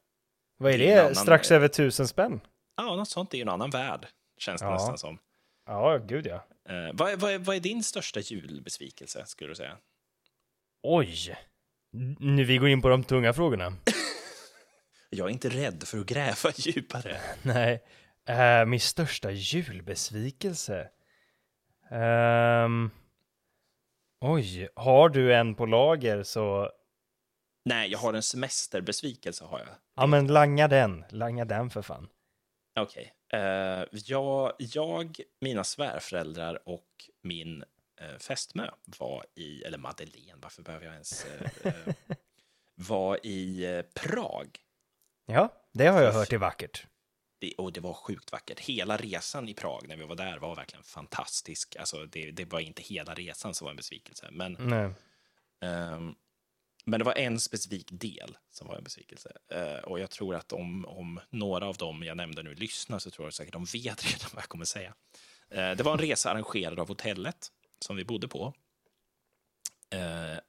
Vad 0.61 0.71
är 0.73 0.77
Det 0.77 0.99
annan- 1.01 1.15
Strax 1.15 1.51
över 1.51 1.67
tusen 1.67 2.07
spänn? 2.07 2.41
Ja, 2.77 2.95
något 2.95 3.09
sånt. 3.09 3.31
Det 3.31 3.35
är 3.35 3.39
ju 3.39 3.41
en 3.41 3.49
annan 3.49 3.69
värld, 3.69 4.07
känns 4.37 4.61
det 4.61 4.67
Ja. 4.67 4.73
nästan 4.73 4.97
som. 4.97 5.17
Ja, 5.65 5.97
gud 5.97 6.27
ja. 6.27 6.35
Eh, 6.69 6.89
vad, 6.93 7.11
är- 7.11 7.17
vad, 7.17 7.41
vad 7.41 7.55
är 7.55 7.59
din 7.59 7.83
största 7.83 8.19
julbesvikelse, 8.19 9.25
skulle 9.25 9.51
du 9.51 9.55
säga? 9.55 9.77
Oj! 10.83 11.35
Nu 12.19 12.43
vi 12.43 12.57
går 12.57 12.69
in 12.69 12.81
på 12.81 12.89
de 12.89 13.03
tunga 13.03 13.33
frågorna. 13.33 13.73
Jag 15.09 15.27
är 15.27 15.31
inte 15.31 15.49
rädd 15.49 15.83
för 15.83 15.97
att 15.99 16.05
gräva 16.05 16.51
djupare. 16.55 17.17
Nej. 17.41 17.83
Uh, 18.29 18.65
min 18.65 18.79
största 18.79 19.31
julbesvikelse? 19.31 20.89
Ehm, 21.91 22.91
oj, 24.21 24.69
har 24.75 25.09
du 25.09 25.33
en 25.35 25.55
på 25.55 25.65
lager 25.65 26.23
så 26.23 26.71
Nej, 27.65 27.91
jag 27.91 27.99
har 27.99 28.13
en 28.13 28.23
semesterbesvikelse 28.23 29.45
har 29.45 29.59
jag. 29.59 29.67
Ja, 29.95 30.07
men 30.07 30.27
langa 30.27 30.67
den. 30.67 31.05
Langa 31.09 31.45
den 31.45 31.69
för 31.69 31.81
fan. 31.81 32.09
Okej. 32.79 33.13
Eh, 33.33 33.83
jag, 33.91 34.53
jag, 34.57 35.19
mina 35.39 35.63
svärföräldrar 35.63 36.69
och 36.69 36.87
min 37.23 37.63
eh, 38.01 38.17
fästmö 38.17 38.69
var 38.99 39.25
i, 39.35 39.63
eller 39.63 39.77
Madeleine, 39.77 40.39
varför 40.41 40.63
behöver 40.63 40.85
jag 40.85 40.93
ens, 40.93 41.25
eh, 41.25 41.67
eh, 41.67 41.93
var 42.75 43.25
i 43.25 43.83
Prag. 43.93 44.57
Ja, 45.25 45.53
det 45.73 45.87
har 45.87 46.01
jag 46.01 46.13
hört 46.13 46.33
är 46.33 46.37
vackert. 46.37 46.85
Det, 47.39 47.53
och 47.53 47.73
det 47.73 47.79
var 47.79 47.93
sjukt 47.93 48.31
vackert. 48.31 48.59
Hela 48.59 48.97
resan 48.97 49.49
i 49.49 49.53
Prag 49.53 49.87
när 49.87 49.95
vi 49.95 50.05
var 50.05 50.15
där 50.15 50.37
var 50.37 50.55
verkligen 50.55 50.83
fantastisk. 50.83 51.75
Alltså, 51.75 52.05
det, 52.05 52.31
det 52.31 52.45
var 52.45 52.59
inte 52.59 52.81
hela 52.81 53.13
resan 53.13 53.53
som 53.53 53.65
var 53.65 53.71
en 53.71 53.77
besvikelse, 53.77 54.27
men 54.31 54.57
Nej. 54.59 54.93
Ehm, 55.61 56.15
men 56.85 56.99
det 56.99 57.03
var 57.03 57.17
en 57.17 57.39
specifik 57.39 57.87
del 57.91 58.37
som 58.49 58.67
var 58.67 58.75
en 58.75 58.83
besvikelse. 58.83 59.37
Eh, 59.47 59.83
och 59.83 59.99
jag 59.99 60.09
tror 60.09 60.35
att 60.35 60.53
om, 60.53 60.85
om 60.85 61.19
några 61.29 61.67
av 61.67 61.77
dem 61.77 62.03
jag 62.03 62.17
nämnde 62.17 62.43
nu 62.43 62.55
lyssnar 62.55 62.99
så 62.99 63.11
tror 63.11 63.25
jag 63.25 63.33
säkert 63.33 63.53
de 63.53 63.65
vet 63.65 64.05
redan 64.13 64.29
vad 64.33 64.43
jag 64.43 64.49
kommer 64.49 64.65
säga. 64.65 64.93
Eh, 65.49 65.71
det 65.71 65.83
var 65.83 65.91
en 65.91 65.99
resa 65.99 66.31
arrangerad 66.31 66.79
av 66.79 66.87
hotellet 66.87 67.51
som 67.79 67.95
vi 67.95 68.03
bodde 68.05 68.27
på. 68.27 68.53
Eh, 69.89 70.39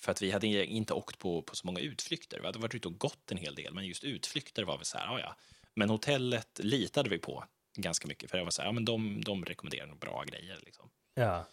för 0.00 0.12
att 0.12 0.22
vi 0.22 0.30
hade 0.30 0.46
inte 0.46 0.94
åkt 0.94 1.18
på, 1.18 1.42
på 1.42 1.56
så 1.56 1.66
många 1.66 1.80
utflykter. 1.80 2.40
Vi 2.40 2.46
hade 2.46 2.58
varit 2.58 2.74
ute 2.74 2.88
och 2.88 2.98
gått 2.98 3.30
en 3.30 3.38
hel 3.38 3.54
del, 3.54 3.74
men 3.74 3.86
just 3.86 4.04
utflykter 4.04 4.62
var 4.62 4.78
vi 4.78 4.84
så 4.84 4.98
här, 4.98 5.06
ja 5.06 5.20
ja. 5.20 5.36
Men 5.74 5.90
hotellet 5.90 6.60
litade 6.62 7.10
vi 7.10 7.18
på 7.18 7.44
ganska 7.76 8.08
mycket, 8.08 8.30
för 8.30 8.38
jag 8.38 8.44
var 8.44 8.50
så 8.50 8.62
här, 8.62 8.68
ja 8.68 8.72
men 8.72 8.84
de, 8.84 9.20
de 9.24 9.44
rekommenderar 9.44 9.86
nog 9.86 9.98
bra 9.98 10.24
grejer 10.24 10.60
liksom. 10.64 10.90
Ja. 11.14 11.46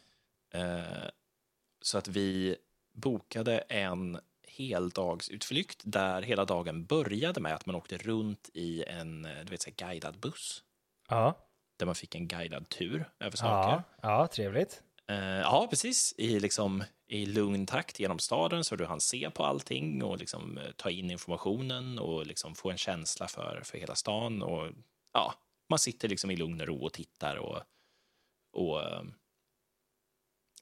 Eh, 0.53 1.09
så 1.81 1.97
att 1.97 2.07
vi 2.07 2.55
bokade 2.95 3.57
en 3.57 4.19
heldagsutflykt 4.47 5.81
där 5.83 6.21
hela 6.21 6.45
dagen 6.45 6.85
började 6.85 7.41
med 7.41 7.55
att 7.55 7.65
man 7.65 7.75
åkte 7.75 7.97
runt 7.97 8.49
i 8.53 8.83
en 8.83 9.21
du 9.21 9.51
vet, 9.51 9.61
så 9.61 9.69
här, 9.69 9.87
guidad 9.87 10.19
buss. 10.19 10.63
Ja. 11.09 11.37
Där 11.77 11.85
man 11.85 11.95
fick 11.95 12.15
en 12.15 12.27
guidad 12.27 12.69
tur 12.69 13.09
över 13.19 13.37
saker. 13.37 13.71
Ja. 13.71 13.83
ja, 14.01 14.27
trevligt. 14.27 14.83
Eh, 15.07 15.17
ja, 15.17 15.67
precis. 15.69 16.13
I, 16.17 16.39
liksom, 16.39 16.83
I 17.07 17.25
lugn 17.25 17.65
takt 17.65 17.99
genom 17.99 18.19
staden 18.19 18.63
så 18.63 18.75
du 18.75 18.85
hann 18.85 19.01
se 19.01 19.29
på 19.29 19.45
allting 19.45 20.03
och 20.03 20.17
liksom, 20.17 20.57
eh, 20.57 20.71
ta 20.75 20.89
in 20.89 21.11
informationen 21.11 21.99
och 21.99 22.25
liksom, 22.25 22.55
få 22.55 22.71
en 22.71 22.77
känsla 22.77 23.27
för, 23.27 23.61
för 23.63 23.77
hela 23.77 23.95
stan. 23.95 24.41
Och, 24.41 24.71
ja, 25.13 25.33
man 25.69 25.79
sitter 25.79 26.07
liksom 26.07 26.31
i 26.31 26.35
lugn 26.35 26.61
och 26.61 26.67
ro 26.67 26.85
och 26.85 26.93
tittar 26.93 27.35
och, 27.35 27.61
och 28.51 28.83
eh, 28.83 29.03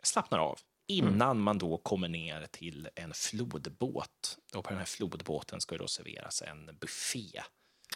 slappnar 0.03 0.39
av. 0.39 0.59
Innan 0.87 1.39
man 1.39 1.57
då 1.57 1.77
kommer 1.77 2.07
ner 2.07 2.45
till 2.51 2.89
en 2.95 3.13
flodbåt. 3.13 4.37
Och 4.55 4.63
på 4.63 4.69
den 4.69 4.77
här 4.79 4.85
flodbåten 4.85 5.61
ska 5.61 5.77
då 5.77 5.87
serveras 5.87 6.41
en 6.41 6.77
buffé. 6.81 7.41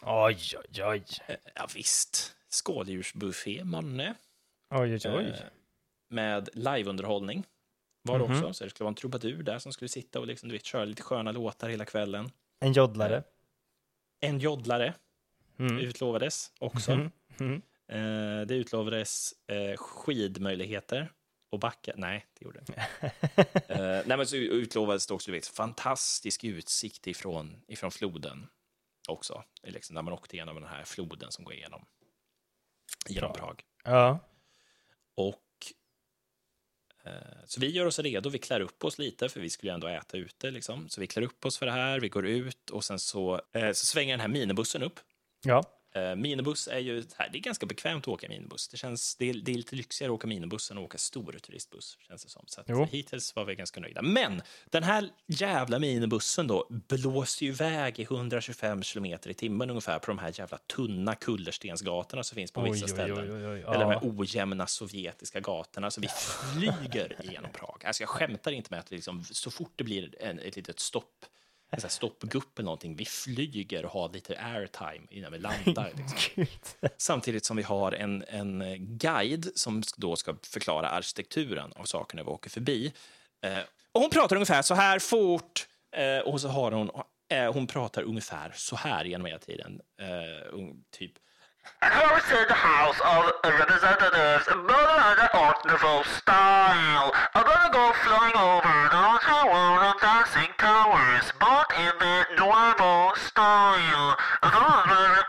Oj, 0.02 0.38
oj, 0.56 0.84
oj. 0.84 1.04
Eh, 1.26 1.36
Ja, 1.54 1.68
visst. 1.74 2.36
Skaldjursbuffé, 2.48 3.64
manne. 3.64 4.14
Oj, 4.70 4.92
oj, 4.94 5.00
oj. 5.08 5.24
Eh, 5.24 5.34
med 6.10 6.48
liveunderhållning 6.52 7.44
var 8.02 8.18
det 8.18 8.24
Mhm. 8.28 8.36
också. 8.38 8.52
Så 8.54 8.64
det 8.64 8.70
skulle 8.70 8.84
vara 8.84 8.90
en 8.90 8.94
trubadur 8.94 9.42
där 9.42 9.58
som 9.58 9.72
skulle 9.72 9.88
sitta 9.88 10.20
och 10.20 10.26
liksom, 10.26 10.48
du 10.48 10.52
vet, 10.54 10.64
köra 10.64 10.84
lite 10.84 11.02
sköna 11.02 11.32
låtar 11.32 11.68
hela 11.68 11.84
kvällen. 11.84 12.30
En 12.60 12.72
joddlare. 12.72 13.22
En 14.20 14.38
joddlare 14.38 14.94
Mm. 15.58 15.78
utlovades 15.78 16.52
också. 16.58 16.92
Mm. 16.92 17.10
Mm. 17.40 17.62
Eh, 17.88 18.46
det 18.46 18.54
utlovades 18.54 19.32
eh, 19.46 19.76
skidmöjligheter 19.76 21.12
och 21.50 21.58
backa. 21.58 21.92
Nej, 21.96 22.26
det 22.38 22.44
gjorde 22.44 22.60
det 22.60 22.72
inte. 22.72 22.82
eh, 23.74 24.06
nej, 24.06 24.16
men 24.16 24.26
så 24.26 24.36
utlovades 24.36 25.06
det 25.06 25.14
också 25.14 25.30
du 25.30 25.36
vet, 25.36 25.46
fantastisk 25.46 26.44
utsikt 26.44 27.06
ifrån, 27.06 27.64
ifrån 27.68 27.90
floden 27.90 28.48
också. 29.08 29.44
Liksom, 29.62 29.94
när 29.94 30.02
man 30.02 30.12
åkte 30.12 30.36
igenom 30.36 30.54
den 30.54 30.64
här 30.64 30.84
floden 30.84 31.32
som 31.32 31.44
går 31.44 31.54
igenom, 31.54 31.86
genom. 33.08 33.32
Prag. 33.32 33.62
Ja. 33.84 34.18
Och 35.14 35.72
eh, 37.04 37.12
så 37.46 37.60
vi 37.60 37.70
gör 37.70 37.86
oss 37.86 37.98
redo, 37.98 38.30
vi 38.30 38.38
klär 38.38 38.60
upp 38.60 38.84
oss 38.84 38.98
lite, 38.98 39.28
för 39.28 39.40
vi 39.40 39.50
skulle 39.50 39.72
ju 39.72 39.74
ändå 39.74 39.86
äta 39.86 40.16
ute. 40.16 40.50
Liksom. 40.50 40.88
Så 40.88 41.00
vi 41.00 41.06
klär 41.06 41.22
upp 41.22 41.44
oss 41.46 41.58
för 41.58 41.66
det 41.66 41.72
här, 41.72 42.00
vi 42.00 42.08
går 42.08 42.26
ut 42.26 42.70
och 42.70 42.84
sen 42.84 42.98
så, 42.98 43.42
eh, 43.52 43.72
så 43.72 43.86
svänger 43.86 44.12
den 44.12 44.20
här 44.20 44.28
minibussen 44.28 44.82
upp. 44.82 45.00
Ja. 45.44 45.77
Eh, 45.92 46.16
minibuss 46.16 46.68
är 46.68 46.78
ju, 46.78 47.04
här, 47.16 47.28
det 47.32 47.38
är 47.38 47.40
ganska 47.40 47.66
bekvämt 47.66 48.04
att 48.04 48.08
åka 48.08 48.28
minibuss. 48.28 48.68
Det, 48.68 48.76
känns, 48.76 49.16
det, 49.16 49.30
är, 49.30 49.34
det 49.34 49.52
är 49.52 49.56
lite 49.56 49.76
lyxigare 49.76 50.12
att 50.12 50.14
åka 50.14 50.26
minibuss 50.26 50.70
än 50.70 50.78
att 50.78 50.84
åka 50.84 50.98
stor 50.98 51.32
turistbuss, 51.32 51.98
känns 52.08 52.24
det 52.24 52.30
som. 52.30 52.44
Så 52.46 52.60
att, 52.60 52.90
hittills 52.90 53.36
var 53.36 53.44
vi 53.44 53.54
ganska 53.54 53.80
nöjda. 53.80 54.02
Men 54.02 54.42
den 54.70 54.82
här 54.82 55.10
jävla 55.26 55.78
minibussen 55.78 56.46
då 56.46 56.66
blåste 56.70 57.44
ju 57.44 57.50
iväg 57.50 57.98
i 57.98 58.02
125 58.02 58.82
kilometer 58.82 59.30
i 59.30 59.34
timmen 59.34 59.70
ungefär 59.70 59.98
på 59.98 60.06
de 60.06 60.18
här 60.18 60.32
jävla 60.34 60.58
tunna 60.58 61.14
kullerstensgatorna 61.14 62.22
som 62.22 62.34
finns 62.34 62.52
på 62.52 62.60
Oj, 62.60 62.70
vissa 62.70 62.88
ställen. 62.88 63.32
oj, 63.32 63.46
oj. 63.46 63.60
Eller 63.60 63.78
de 63.78 63.90
här 63.90 64.00
ojämna 64.02 64.66
sovjetiska 64.66 65.40
gatorna. 65.40 65.90
Så 65.90 66.00
vi 66.00 66.08
flyger 66.08 67.16
igenom 67.24 67.50
Prag. 67.52 67.82
Alltså 67.84 68.02
jag 68.02 68.08
skämtar 68.08 68.52
inte 68.52 68.70
med 68.70 68.80
att 68.80 68.90
liksom, 68.90 69.24
så 69.24 69.50
fort 69.50 69.72
det 69.76 69.84
blir 69.84 70.22
en, 70.22 70.38
ett 70.38 70.56
litet 70.56 70.80
stopp, 70.80 71.26
en 71.70 71.80
sån 71.80 71.88
här 71.88 71.92
stoppgupp 71.92 72.58
eller 72.58 72.64
någonting, 72.64 72.96
vi 72.96 73.04
flyger 73.04 73.84
och 73.84 73.90
har 73.92 74.08
lite 74.08 74.38
airtime 74.40 75.06
innan 75.10 75.32
vi 75.32 75.38
landar. 75.38 75.90
Liksom. 75.96 76.46
Samtidigt 76.96 77.44
som 77.44 77.56
vi 77.56 77.62
har 77.62 77.92
en, 77.92 78.24
en 78.28 78.76
guide 78.98 79.50
som 79.54 79.82
då 79.96 80.16
ska 80.16 80.36
förklara 80.42 80.88
arkitekturen 80.90 81.72
av 81.76 81.84
sakerna 81.84 82.22
vi 82.22 82.28
åker 82.28 82.50
förbi. 82.50 82.92
Eh, 83.44 83.58
och 83.92 84.00
hon 84.00 84.10
pratar 84.10 84.36
ungefär 84.36 84.62
så 84.62 84.74
här 84.74 84.98
fort 84.98 85.66
eh, 85.96 86.18
och 86.18 86.40
så 86.40 86.48
har 86.48 86.72
hon, 86.72 86.90
eh, 87.30 87.52
hon 87.52 87.66
pratar 87.66 88.02
ungefär 88.02 88.52
så 88.54 88.76
här 88.76 89.04
genom 89.04 89.26
hela 89.26 89.38
tiden. 89.38 89.80
Eh, 90.00 90.54
un- 90.54 90.84
typ 90.90 91.12
And 91.80 91.92
here 91.92 92.16
is 92.18 92.30
in 92.32 92.46
the 92.48 92.54
House 92.54 93.00
of 93.02 93.24
Representatives, 93.44 94.44
the 94.46 95.38
Art 95.38 95.64
Nouveau 95.64 96.02
style. 96.04 97.12
I'm 97.38 97.44
gonna 97.44 97.70
go 97.80 97.86
flying 98.04 98.36
over 98.50 98.76
the 98.96 99.06
whole 99.26 99.48
world 99.54 99.82
of 99.94 100.00
dancing 100.02 100.50
towers, 100.58 101.26
but 101.44 101.66
in 101.84 101.92
the 102.04 102.16
Nouveau 102.40 103.14
style. 103.28 104.16
Gonna- 104.42 105.24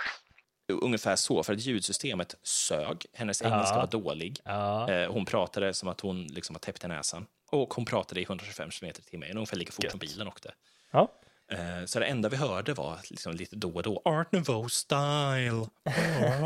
ungefär 0.82 1.16
så, 1.16 1.44
för 1.44 1.54
att 1.54 1.60
ljudsystemet 1.60 2.36
sög. 2.44 3.06
Hennes 3.14 3.42
engelska 3.42 3.76
Ja. 3.76 3.80
var 3.80 3.88
dålig. 3.88 4.40
Ja. 4.46 4.90
Eh, 4.92 5.12
hon 5.12 5.26
pratade 5.26 5.74
som 5.74 5.90
att 5.90 6.02
hon 6.02 6.24
liksom 6.28 6.54
var 6.54 6.60
täppt 6.60 6.84
i 6.84 6.88
näsan. 6.88 7.26
Och 7.52 7.74
hon 7.74 7.86
pratade 7.86 8.22
i 8.22 8.24
125 8.24 8.70
km 8.70 8.90
i 8.90 8.94
timmen, 8.94 9.32
ungefär 9.38 9.58
lika 9.58 9.72
fort 9.72 9.92
som 9.92 10.00
bilen 10.00 10.28
åkte. 10.28 10.52
Ja. 10.92 11.12
Eh, 11.52 11.86
Så 11.86 12.00
det 12.00 12.06
enda 12.06 12.30
vi 12.30 12.38
hörde 12.38 12.74
var 12.74 13.00
liksom 13.10 13.34
lite 13.34 13.56
då 13.56 13.70
och 13.76 13.84
då 13.84 14.02
Art 14.06 14.32
Nouveau 14.32 14.70
style, 14.70 15.66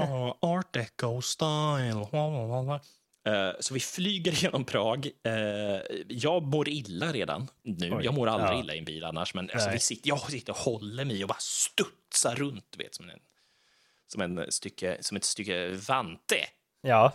Ah, 0.03 0.37
Art 0.41 0.73
Deco 0.73 1.21
style. 1.21 2.07
Eh, 2.11 2.79
Så 3.59 3.73
vi 3.73 3.79
flyger 3.79 4.31
genom 4.43 4.65
Prag. 4.65 5.09
Eh, 5.23 5.33
Jag 6.09 6.43
mår 6.43 6.69
illa 6.69 7.11
redan 7.13 7.47
nu. 7.63 7.91
Oj. 7.95 8.05
Jag 8.05 8.13
mår 8.13 8.27
aldrig 8.27 8.51
Ja. 8.51 8.59
illa 8.63 8.75
i 8.75 8.77
en 8.79 8.85
bil 8.85 9.03
annars. 9.03 9.33
Men 9.33 9.49
alltså 9.53 9.69
vi 9.69 9.79
sitter, 9.79 10.07
jag 10.09 10.31
sitter 10.31 10.51
och 10.53 10.57
håller 10.59 11.05
mig 11.05 11.23
och 11.23 11.27
bara 11.27 11.39
studsar 11.39 12.35
runt, 12.35 12.75
vet, 12.77 12.95
som, 12.95 13.09
en, 13.09 13.19
som, 14.07 14.21
en 14.21 14.51
stycke, 14.51 14.97
som 15.01 15.17
ett 15.17 15.23
stycke 15.23 15.69
vante. 15.69 16.35
Ja. 16.81 17.13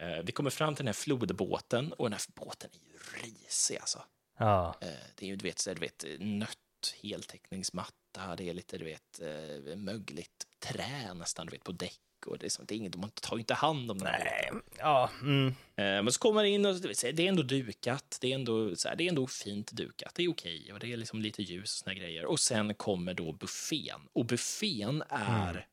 Eh, 0.00 0.18
Vi 0.24 0.32
kommer 0.32 0.50
fram 0.50 0.74
till 0.74 0.84
den 0.84 0.88
här 0.88 0.92
flodbåten 0.92 1.92
och 1.92 2.04
den 2.10 2.12
här 2.12 2.44
båten 2.44 2.70
är 2.72 2.92
ju 2.92 3.28
risig 3.28 3.76
alltså. 3.76 4.02
Ja. 4.38 4.74
Eh, 4.80 4.88
Det 5.14 5.26
är 5.26 5.28
ju, 5.30 5.36
du 5.36 5.42
vet, 5.42 5.58
så 5.58 5.74
du 5.74 5.80
vet, 5.80 6.04
nött 6.18 6.58
heltäckningsmatta, 7.02 8.36
det 8.36 8.48
är 8.48 8.54
lite, 8.54 8.78
du 8.78 8.84
vet, 8.84 9.20
eh, 9.20 9.76
mögligt 9.76 10.46
trä 10.58 11.14
nästan, 11.14 11.46
du 11.46 11.50
vet, 11.52 11.64
på 11.64 11.72
däck 11.72 12.00
och 12.26 12.38
det 12.38 12.46
är, 12.46 12.50
som, 12.50 12.64
det 12.66 12.74
är 12.74 12.76
inget, 12.76 12.96
man 12.96 13.10
tar 13.10 13.36
ju 13.36 13.40
inte 13.40 13.54
hand 13.54 13.90
om 13.90 14.02
här 14.02 14.18
Nej. 14.18 14.62
Ja. 14.78 15.10
Mm. 15.20 15.46
Eh, 15.48 15.54
Men 15.76 16.12
så 16.12 16.18
kommer 16.20 16.34
man 16.34 16.46
in 16.46 16.66
och 16.66 16.76
så 16.76 16.88
det 17.12 17.20
är 17.20 17.28
ändå 17.28 17.42
dukat, 17.42 18.18
det 18.20 18.30
är 18.30 18.34
ändå, 18.34 18.76
så 18.76 18.88
här, 18.88 18.96
det 18.96 19.04
är 19.04 19.08
ändå 19.08 19.26
fint 19.26 19.72
dukat, 19.72 20.14
det 20.14 20.22
är 20.24 20.30
okej 20.30 20.72
och 20.72 20.78
det 20.78 20.92
är 20.92 20.96
liksom 20.96 21.20
lite 21.20 21.42
ljus 21.42 21.62
och 21.62 21.68
såna 21.84 21.94
grejer. 21.94 22.24
Och 22.24 22.40
sen 22.40 22.74
kommer 22.74 23.14
då 23.14 23.32
buffén 23.32 24.00
och 24.12 24.24
buffén 24.24 25.02
är 25.08 25.66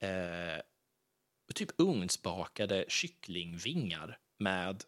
eh, 0.00 0.62
typ 1.54 1.70
ugnsbakade 1.76 2.84
kycklingvingar 2.88 4.18
med 4.38 4.84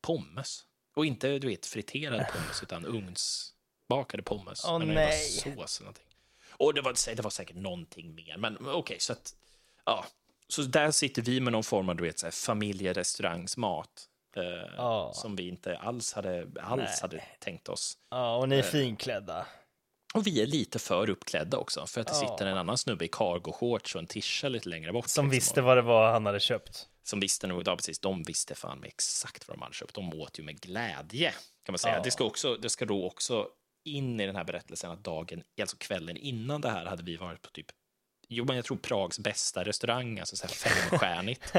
pommes. 0.00 0.66
Och 0.94 1.06
inte 1.06 1.38
du 1.38 1.46
vet 1.46 1.66
friterad 1.66 2.26
pommes, 2.32 2.62
utan 2.62 2.86
ugnsbakade 2.86 4.22
pommes. 4.22 4.64
Åh, 4.64 4.80
jävla 4.80 4.94
nej. 4.94 5.22
Sås 5.22 5.78
eller 5.78 5.84
någonting. 5.84 6.06
Och 6.50 6.74
det 6.74 6.80
var, 6.80 7.14
det 7.16 7.22
var 7.22 7.30
säkert 7.30 7.56
någonting 7.56 8.14
mer, 8.14 8.36
men 8.36 8.68
okej, 8.68 8.96
så 9.00 9.12
att... 9.12 9.36
Ja. 9.84 10.06
Så 10.48 10.62
där 10.62 10.90
sitter 10.90 11.22
vi 11.22 11.40
med 11.40 11.52
någon 11.52 11.64
form 11.64 11.88
av 11.88 11.96
du 11.96 12.02
vet, 12.04 12.18
så 12.18 12.26
här, 12.26 12.30
familjerestaurangsmat. 12.32 14.08
Eh, 14.36 14.74
Ja. 14.76 15.12
Som 15.14 15.36
vi 15.36 15.48
inte 15.48 15.78
alls 15.78 16.12
hade, 16.12 16.46
alls 16.60 17.00
hade 17.00 17.22
tänkt 17.40 17.68
oss. 17.68 17.98
Ja, 18.10 18.36
och 18.36 18.48
ni 18.48 18.58
är 18.58 18.62
finklädda. 18.62 19.46
Och 20.14 20.26
vi 20.26 20.42
är 20.42 20.46
lite 20.46 20.78
för 20.78 21.10
uppklädda 21.10 21.58
också, 21.58 21.86
för 21.86 22.00
att 22.00 22.06
det 22.06 22.14
sitter 22.14 22.46
en 22.46 22.58
annan 22.58 22.78
snubbe 22.78 23.04
i 23.04 23.08
cargo-shorts 23.08 23.94
och 23.94 24.00
en 24.00 24.06
tisha 24.06 24.48
lite 24.48 24.68
längre 24.68 24.92
bort. 24.92 25.08
Som 25.08 25.24
liksom, 25.24 25.30
visste 25.30 25.60
vad 25.60 25.76
det 25.76 25.82
var 25.82 26.12
han 26.12 26.26
hade 26.26 26.40
köpt. 26.40 26.88
som 27.02 27.20
visste 27.20 27.46
nog, 27.46 27.62
ja, 27.68 27.76
precis, 27.76 27.98
de 27.98 28.22
visste 28.22 28.54
fan 28.54 28.78
med 28.78 28.88
exakt 28.88 29.48
vad 29.48 29.56
de 29.56 29.62
hade 29.62 29.74
köpt. 29.74 29.94
De 29.94 30.14
åt 30.14 30.38
ju 30.38 30.42
med 30.42 30.60
glädje, 30.60 31.30
kan 31.64 31.72
man 31.72 31.78
säga. 31.78 32.00
Det, 32.02 32.10
ska 32.10 32.24
också, 32.24 32.56
det 32.56 32.70
ska 32.70 32.84
då 32.84 33.06
också 33.06 33.48
in 33.84 34.20
i 34.20 34.26
den 34.26 34.36
här 34.36 34.44
berättelsen 34.44 34.90
att 34.90 35.04
dagen, 35.04 35.42
alltså 35.60 35.76
kvällen 35.76 36.16
innan 36.16 36.60
det 36.60 36.70
här 36.70 36.84
hade 36.86 37.02
vi 37.02 37.16
varit 37.16 37.42
på 37.42 37.50
typ, 37.50 37.66
jo 38.28 38.44
men 38.44 38.56
jag 38.56 38.64
tror 38.64 38.76
Prags 38.76 39.18
bästa 39.18 39.64
restaurang, 39.64 40.18
alltså 40.18 40.36
så 40.36 40.46
här 40.46 40.54
femstjärnigt. 40.90 41.52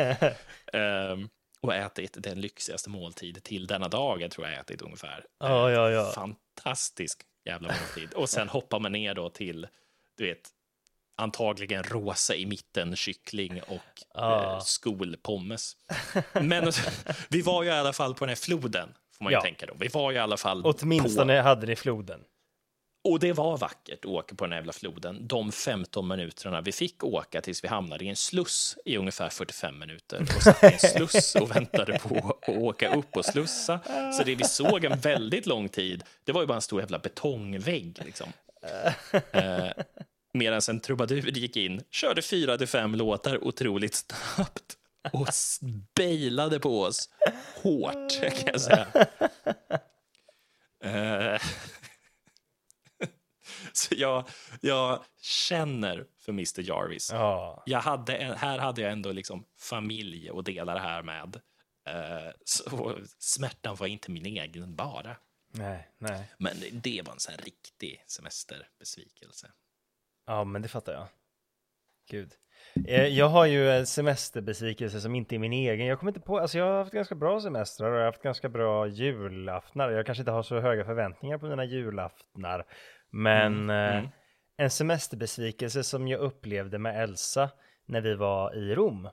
Ehm, 0.73 1.29
och 1.61 1.75
ätit 1.75 2.17
den 2.17 2.41
lyxigaste 2.41 2.89
måltid 2.89 3.43
till 3.43 3.67
denna 3.67 3.87
dag, 3.87 4.21
jag 4.21 4.31
tror 4.31 4.47
jag 4.47 4.59
ätit 4.59 4.81
ungefär. 4.81 5.25
Ja, 5.39 5.71
ja, 5.71 5.89
ja. 5.91 6.11
Fantastisk 6.15 7.21
jävla 7.45 7.67
måltid. 7.67 8.13
Och 8.13 8.29
sen 8.29 8.49
hoppar 8.49 8.79
man 8.79 8.91
ner 8.91 9.13
då 9.13 9.29
till, 9.29 9.67
du 10.17 10.25
vet, 10.27 10.49
antagligen 11.17 11.83
rosa 11.83 12.35
i 12.35 12.45
mitten 12.45 12.95
kyckling 12.95 13.61
och 13.61 13.81
Ja. 14.13 14.53
eh, 14.53 14.59
skolpommes. 14.59 15.75
Men 16.33 16.71
vi 17.29 17.41
var 17.41 17.63
ju 17.63 17.69
i 17.69 17.73
alla 17.73 17.93
fall 17.93 18.13
på 18.13 18.19
den 18.25 18.29
här 18.29 18.35
floden, 18.35 18.89
får 19.17 19.23
man 19.23 19.31
ju 19.31 19.37
Ja. 19.37 19.41
tänka 19.41 19.65
då. 19.65 19.73
Vi 19.79 19.87
var 19.87 20.11
ju 20.11 20.17
i 20.17 20.19
alla 20.19 20.37
fall 20.37 20.61
Åtminstone 20.65 21.41
hade 21.41 21.67
ni 21.67 21.75
floden. 21.75 22.23
Och 23.07 23.19
det 23.19 23.33
var 23.33 23.57
vackert 23.57 23.99
att 23.99 24.05
åka 24.05 24.35
på 24.35 24.45
den 24.45 24.51
här 24.51 24.59
jävla 24.59 24.73
floden. 24.73 25.27
De 25.27 25.51
15 25.51 26.07
minuterna 26.07 26.61
vi 26.61 26.71
fick 26.71 27.03
åka 27.03 27.41
tills 27.41 27.63
vi 27.63 27.67
hamnade 27.67 28.05
i 28.05 28.07
en 28.07 28.15
sluss 28.15 28.77
i 28.85 28.97
ungefär 28.97 29.29
45 29.29 29.79
minuter 29.79 30.21
och 30.35 30.43
satt 30.43 30.63
i 30.63 30.67
en 30.73 30.79
sluss 30.79 31.35
och 31.35 31.55
väntade 31.55 31.99
på 31.99 32.37
att 32.41 32.49
åka 32.49 32.95
upp 32.95 33.17
och 33.17 33.25
slussa. 33.25 33.79
Så 34.17 34.23
det 34.23 34.35
vi 34.35 34.43
såg 34.43 34.85
en 34.85 34.99
väldigt 34.99 35.45
lång 35.45 35.69
tid, 35.69 36.03
det 36.23 36.31
var 36.31 36.41
ju 36.41 36.47
bara 36.47 36.55
en 36.55 36.61
stor 36.61 36.79
jävla 36.81 36.99
betongvägg 36.99 37.99
liksom. 38.05 38.33
Eh, 39.31 39.71
Medan 40.33 40.61
en 40.69 40.79
trubadur 40.79 41.31
gick 41.31 41.57
in, 41.57 41.81
körde 41.91 42.21
fyra 42.21 42.57
till 42.57 42.67
fem 42.67 42.95
låtar 42.95 43.43
otroligt 43.47 43.95
snabbt 43.95 44.77
och 45.13 45.27
bejlade 45.95 46.59
på 46.59 46.81
oss 46.81 47.09
hårt, 47.63 48.21
kan 48.21 48.49
jag 48.53 48.61
säga. 48.61 48.87
Eh, 50.83 51.41
Så 53.89 53.95
jag, 53.97 54.27
jag 54.61 55.03
känner 55.21 56.05
för 56.19 56.31
Mr 56.31 56.61
Jarvis. 56.69 57.09
Ja. 57.11 57.63
Jag 57.65 57.79
hade, 57.79 58.13
här 58.37 58.57
hade 58.59 58.81
jag 58.81 58.91
ändå 58.91 59.11
liksom 59.11 59.45
familj 59.59 60.29
att 60.29 60.45
dela 60.45 60.73
det 60.73 60.79
här 60.79 61.03
med. 61.03 61.35
Eh, 61.87 62.31
Så 62.45 62.93
smärtan 63.19 63.75
var 63.75 63.87
inte 63.87 64.11
min 64.11 64.25
egen 64.25 64.75
bara. 64.75 65.17
Nej, 65.53 65.89
nej. 65.97 66.31
Men 66.37 66.53
det 66.71 67.01
var 67.05 67.13
en 67.13 67.19
sån 67.19 67.35
riktig 67.37 68.03
semesterbesvikelse. 68.07 69.51
Ja, 70.25 70.43
men 70.43 70.61
det 70.61 70.67
fattar 70.67 70.93
jag. 70.93 71.07
Gud. 72.09 72.31
Eh, 72.87 73.05
Jag 73.07 73.29
har 73.29 73.45
ju 73.45 73.71
en 73.71 73.87
semesterbesvikelse 73.87 75.01
som 75.01 75.15
inte 75.15 75.35
är 75.35 75.39
min 75.39 75.53
egen. 75.53 75.85
Jag 75.87 75.99
kommer 75.99 76.09
inte 76.11 76.19
på, 76.21 76.39
alltså 76.39 76.57
jag 76.57 76.65
har 76.65 76.77
haft 76.77 76.91
ganska 76.91 77.15
bra 77.15 77.41
semestrar 77.41 77.89
och 77.91 77.95
jag 77.95 78.01
har 78.01 78.05
haft 78.11 78.21
ganska 78.21 78.49
bra 78.49 78.87
julaftnar. 78.87 79.89
Jag 79.91 80.05
kanske 80.05 80.21
inte 80.21 80.31
har 80.31 80.43
så 80.43 80.59
höga 80.59 80.85
förväntningar 80.85 81.37
på 81.37 81.45
mina 81.45 81.65
julaftnar. 81.65 82.65
Men 83.17 83.69
eh, 83.69 84.03
en 84.57 84.69
semesterbesvikelse 84.69 85.83
som 85.83 86.07
jag 86.07 86.19
upplevde 86.19 86.79
med 86.79 87.03
Elsa 87.03 87.49
när 87.85 88.01
vi 88.01 88.15
var 88.15 88.55
i 88.55 88.75
Rom. 88.75 89.05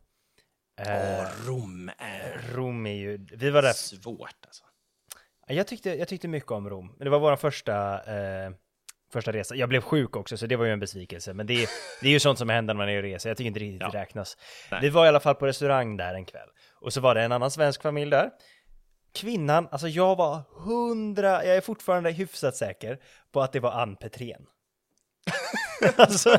Eh, 0.81 0.89
Åh, 0.89 1.27
Rom 1.47 1.91
är 1.99 2.41
Rom 2.55 2.87
är 2.87 2.95
ju, 2.95 3.27
vi 3.33 3.51
var 3.51 3.63
där 3.63 3.73
svårt 3.73 4.37
alltså. 4.47 4.65
Jag 5.47 5.67
tyckte, 5.67 5.91
jag 5.91 6.09
tyckte 6.09 6.29
mycket 6.29 6.51
om 6.51 6.71
Rom. 6.71 6.97
Det 7.01 7.09
var 7.11 7.19
vår 7.19 7.37
första, 7.37 7.95
eh, 8.17 8.51
första 9.13 9.33
resa. 9.33 9.55
Jag 9.55 9.69
blev 9.69 9.81
sjuk 9.81 10.17
också, 10.17 10.37
så 10.37 10.47
det 10.47 10.57
var 10.57 10.65
ju 10.65 10.73
en 10.73 10.81
besvikelse. 10.81 11.35
Men 11.35 11.47
det, 11.47 11.55
det 12.01 12.09
är 12.09 12.13
ju 12.13 12.21
sånt 12.21 12.39
som 12.39 12.49
händer 12.49 12.75
när 12.75 12.79
man 12.79 12.89
är 12.89 12.97
och 12.97 13.03
reser. 13.03 13.31
Jag 13.31 13.37
tycker 13.37 13.49
inte 13.49 13.61
riktigt 13.61 13.81
det 13.81 13.91
Ja. 13.93 14.01
räknas. 14.01 14.37
Nej. 14.71 14.81
Vi 14.83 14.89
var 14.91 15.05
i 15.05 15.09
alla 15.09 15.21
fall 15.21 15.35
på 15.35 15.47
restaurang 15.47 15.97
där 15.97 16.15
en 16.15 16.25
kväll. 16.25 16.49
Och 16.81 16.93
så 16.93 17.01
var 17.01 17.15
det 17.15 17.23
en 17.23 17.33
annan 17.33 17.51
svensk 17.51 17.83
familj 17.83 18.11
där. 18.11 18.31
Kvinnan, 19.15 19.69
alltså 19.71 19.89
jag 19.89 20.17
var 20.17 20.43
hundra, 20.51 21.45
jag 21.45 21.57
är 21.57 21.61
fortfarande 21.61 22.11
hyfsat 22.11 22.57
säker 22.57 22.99
på 23.33 23.43
att 23.43 23.53
det 23.53 23.61
var 23.61 23.73
Ann 23.73 23.97
Petrén. 23.97 24.47
alltså, 25.97 26.39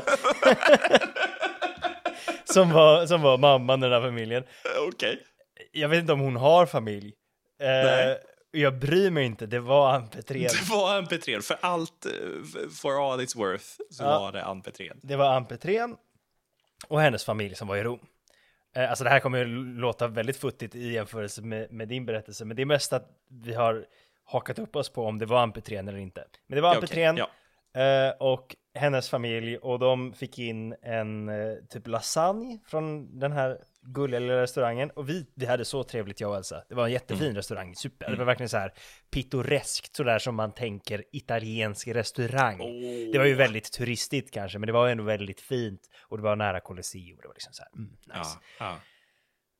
som, 2.44 2.70
var, 2.72 3.06
som 3.06 3.22
var 3.22 3.38
mamman 3.38 3.78
i 3.80 3.82
den 3.82 3.92
här 3.92 4.00
familjen 4.08 4.44
Okej. 4.88 5.22
jag 5.72 5.88
vet 5.88 6.00
inte 6.00 6.12
om 6.12 6.20
hon 6.20 6.36
har 6.36 6.66
familj. 6.66 7.12
Eh, 7.62 8.16
jag 8.50 8.78
bryr 8.78 9.10
mig 9.10 9.24
inte, 9.24 9.46
det 9.46 9.60
var 9.60 9.94
Ann 9.94 10.08
Petrén. 10.08 10.42
Det 10.42 10.70
var 10.70 10.96
Ann 10.96 11.06
Petrén. 11.06 11.42
För 11.42 11.56
allt, 11.60 12.06
eh, 12.06 12.12
for 12.82 13.12
all 13.12 13.20
it's 13.20 13.36
worth, 13.38 13.64
så 13.90 14.02
Ja. 14.04 14.18
var 14.18 14.32
det 14.32 14.44
Ann 14.44 14.62
Petrén. 14.62 15.00
Det 15.02 15.16
var 15.16 15.34
Ann 15.34 15.46
Petrén 15.46 15.96
och 16.88 17.00
hennes 17.00 17.24
familj 17.24 17.54
som 17.54 17.68
var 17.68 17.76
i 17.76 17.82
Rom. 17.82 17.98
Eh, 18.76 18.88
alltså 18.90 19.04
det 19.04 19.10
här 19.10 19.20
kommer 19.20 19.38
ju 19.38 19.44
låta 19.78 20.08
väldigt 20.08 20.36
futtigt 20.36 20.74
i 20.74 20.92
jämförelse 20.92 21.42
med, 21.42 21.72
med 21.72 21.88
din 21.88 22.06
berättelse, 22.06 22.44
men 22.44 22.56
det 22.56 22.62
är 22.62 22.66
mest 22.66 22.92
att 22.92 23.10
vi 23.28 23.54
har 23.54 23.86
hakat 24.24 24.58
upp 24.58 24.76
oss 24.76 24.88
på 24.88 25.04
om 25.04 25.18
det 25.18 25.26
var 25.26 25.42
Ann 25.42 25.52
Petrén 25.52 25.88
eller 25.88 25.98
inte. 25.98 26.24
Men 26.46 26.56
det 26.56 26.62
var 26.62 26.68
Ann 26.68 26.74
Ja. 26.74 26.80
Petrén 26.80 27.16
Ja. 27.16 27.28
eh, 27.82 28.10
och 28.18 28.56
hennes 28.74 29.08
familj 29.10 29.58
och 29.58 29.78
de 29.78 30.12
fick 30.12 30.38
in 30.38 30.74
en 30.82 31.28
eh, 31.28 31.54
typ 31.68 31.86
lasagne 31.86 32.58
från 32.66 33.18
den 33.18 33.32
här 33.32 33.58
gulliga 33.86 34.20
lilla 34.20 34.42
restaurangen 34.42 34.90
och 34.90 35.08
vi, 35.08 35.26
vi 35.34 35.46
hade 35.46 35.64
så 35.64 35.84
trevligt 35.84 36.20
jag 36.20 36.30
och 36.30 36.36
Elsa. 36.36 36.64
Det 36.68 36.74
var 36.74 36.84
en 36.86 36.92
jättefin 36.92 37.22
Mm. 37.26 37.36
restaurang, 37.36 37.74
super. 37.76 38.10
Det 38.10 38.16
var 38.16 38.24
verkligen 38.24 38.48
så 38.48 38.56
här 38.56 38.72
pittoreskt 39.10 39.96
sådär 39.96 40.18
som 40.18 40.34
man 40.34 40.52
tänker 40.52 41.04
italiensk 41.12 41.88
restaurang. 41.88 42.58
Det 43.12 43.18
var 43.18 43.24
ju 43.24 43.34
väldigt 43.34 43.72
turistigt 43.72 44.30
kanske, 44.30 44.58
men 44.58 44.66
det 44.66 44.72
var 44.72 44.88
ändå 44.88 45.04
väldigt 45.04 45.40
fint 45.40 45.80
och 46.02 46.16
det 46.16 46.22
var 46.22 46.36
nära 46.36 46.60
Colosseum. 46.60 47.18
Det 47.22 47.28
var 47.28 47.34
liksom 47.34 47.52
så 47.52 47.62
här, 47.62 47.72
mm, 47.72 47.90
nice. 48.06 48.38
Ja, 48.58 48.78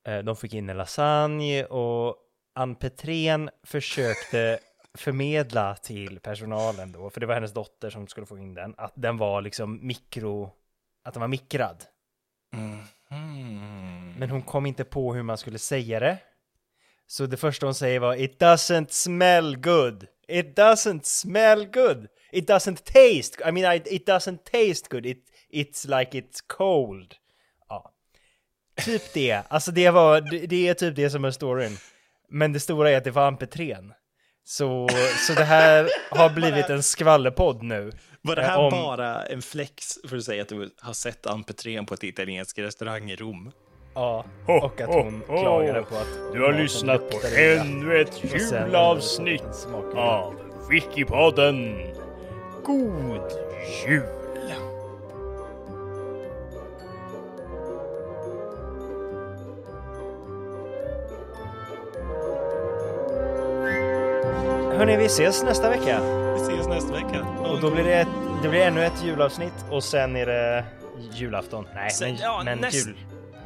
ja. 0.05 0.13
Eh, 0.13 0.25
De 0.25 0.37
fick 0.37 0.55
in 0.55 0.69
en 0.71 0.77
lasagne 0.77 1.65
och 1.65 2.17
Ann 2.55 2.75
Petrén 2.75 3.51
försökte 3.63 4.59
förmedla 4.99 5.75
till 5.77 6.21
personalen 6.21 6.93
då, 6.93 7.11
för 7.11 7.21
det 7.21 7.27
var 7.27 7.35
hennes 7.35 7.53
dotter 7.55 7.91
som 7.91 8.07
skulle 8.07 8.27
få 8.27 8.39
in 8.39 8.55
den, 8.55 8.75
att 8.77 8.93
den 8.97 9.17
var 9.17 9.43
liksom 9.43 9.87
mikro, 9.87 10.51
att 11.05 11.15
den 11.15 11.21
var 11.21 11.29
mikrad. 11.29 11.85
Mm. 12.55 12.79
Hmm. 13.11 14.13
Men 14.19 14.31
hon 14.31 14.43
kom 14.43 14.67
inte 14.67 14.85
på 14.85 15.15
hur 15.15 15.23
man 15.23 15.39
skulle 15.39 15.59
säga 15.59 16.01
det. 16.01 16.19
Så 17.07 17.27
det 17.27 17.37
första 17.37 17.67
hon 17.67 17.75
säger 17.75 18.01
var 18.01 18.15
It 18.15 18.41
doesn't 18.41 18.87
smell 18.91 19.57
good. 19.57 20.07
It 20.29 20.59
doesn't 20.59 21.01
smell 21.03 21.67
good. 21.67 22.07
It 22.33 22.51
doesn't 22.51 22.83
taste. 22.85 23.49
I 23.49 23.53
mean, 23.53 23.77
I, 23.77 23.83
it 23.95 24.09
doesn't 24.09 24.39
taste 24.39 24.87
good. 24.91 25.07
It, 25.07 25.25
it's 25.53 25.99
like 25.99 26.19
it's 26.21 26.41
cold. 26.47 27.15
Ja. 27.69 27.93
Typ 28.85 29.13
det. 29.15 29.43
Alltså 29.49 29.71
det 29.71 29.91
var, 29.91 30.21
det, 30.21 30.47
det 30.47 30.69
är 30.69 30.75
typ 30.75 30.97
det 30.97 31.11
som 31.11 31.25
är 31.25 31.31
storyn. 31.31 31.77
Men 32.29 32.53
det 32.53 32.61
stora 32.61 32.91
är 32.91 32.97
att 32.97 33.05
det 33.05 33.11
var 33.11 33.27
Ann 33.27 33.93
Så, 34.45 34.89
så 35.27 35.33
det 35.33 35.45
här 35.45 35.89
har 36.11 36.31
blivit 36.31 36.71
en 36.71 36.83
skvallerpodd 36.83 37.63
nu. 37.63 37.93
Var 38.27 38.37
det 38.37 38.43
Eh, 38.43 38.49
här 38.49 38.59
om- 38.59 38.71
bara 38.71 39.23
en 39.23 39.43
flex 39.43 39.99
för 40.09 40.17
att 40.17 40.25
säga 40.25 40.43
att 40.43 40.49
du 40.49 40.71
har 40.81 40.93
sett 40.93 41.27
Petrén 41.47 41.87
på 41.87 41.95
ett 41.95 42.05
italiensk 42.05 42.59
restaurang 42.59 43.11
i 43.11 43.17
Rom? 43.17 43.53
Ja, 43.95 44.25
och 44.47 44.81
att 44.81 44.89
hon 44.95 45.23
klagade 45.27 45.83
på 45.83 45.97
att 45.97 46.33
Du 46.33 46.43
har 46.43 46.53
lyssnat 46.53 47.11
på 47.11 47.21
ännu 47.39 48.01
ett 48.01 48.23
julavsnitt 48.35 49.69
av 49.97 50.35
Wikipodden. 50.71 51.77
God 52.65 53.21
jul! 53.87 54.03
Hörni, 64.77 64.97
vi 64.97 65.05
ses 65.07 65.43
nästa 65.43 65.71
vecka. 65.71 66.01
Vi 66.35 66.41
ses 66.43 66.67
nästa 66.69 66.93
vecka. 66.93 67.23
Och 67.45 67.61
då 67.61 67.71
blir 67.71 67.85
det, 67.85 67.95
ett, 67.95 68.09
det 68.43 68.49
blir 68.49 68.61
ännu 68.61 68.85
ett 68.85 69.05
julavsnitt 69.05 69.53
och 69.71 69.85
sen 69.85 70.17
är 70.17 70.27
det 70.27 70.65
julafton. 71.13 71.67
Nej, 71.75 71.91
Sen- 71.91 72.11
men, 72.13 72.21
ja, 72.23 72.43
men 72.45 72.59
näst- 72.59 72.87
jul. 72.87 72.97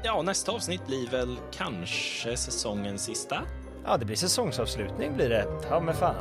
Ja, 0.03 0.22
nästa 0.22 0.53
avsnitt 0.53 0.87
blir 0.87 1.11
väl 1.11 1.37
kanske 1.51 2.37
säsongens 2.37 3.03
sista? 3.05 3.39
Ja, 3.87 3.97
det 3.97 4.05
blir 4.05 4.16
säsongsavslutning 4.16 5.16
blir 5.16 5.28
det. 5.28 5.45
Ta 5.68 5.81
med 5.81 5.95
fan. 5.97 6.14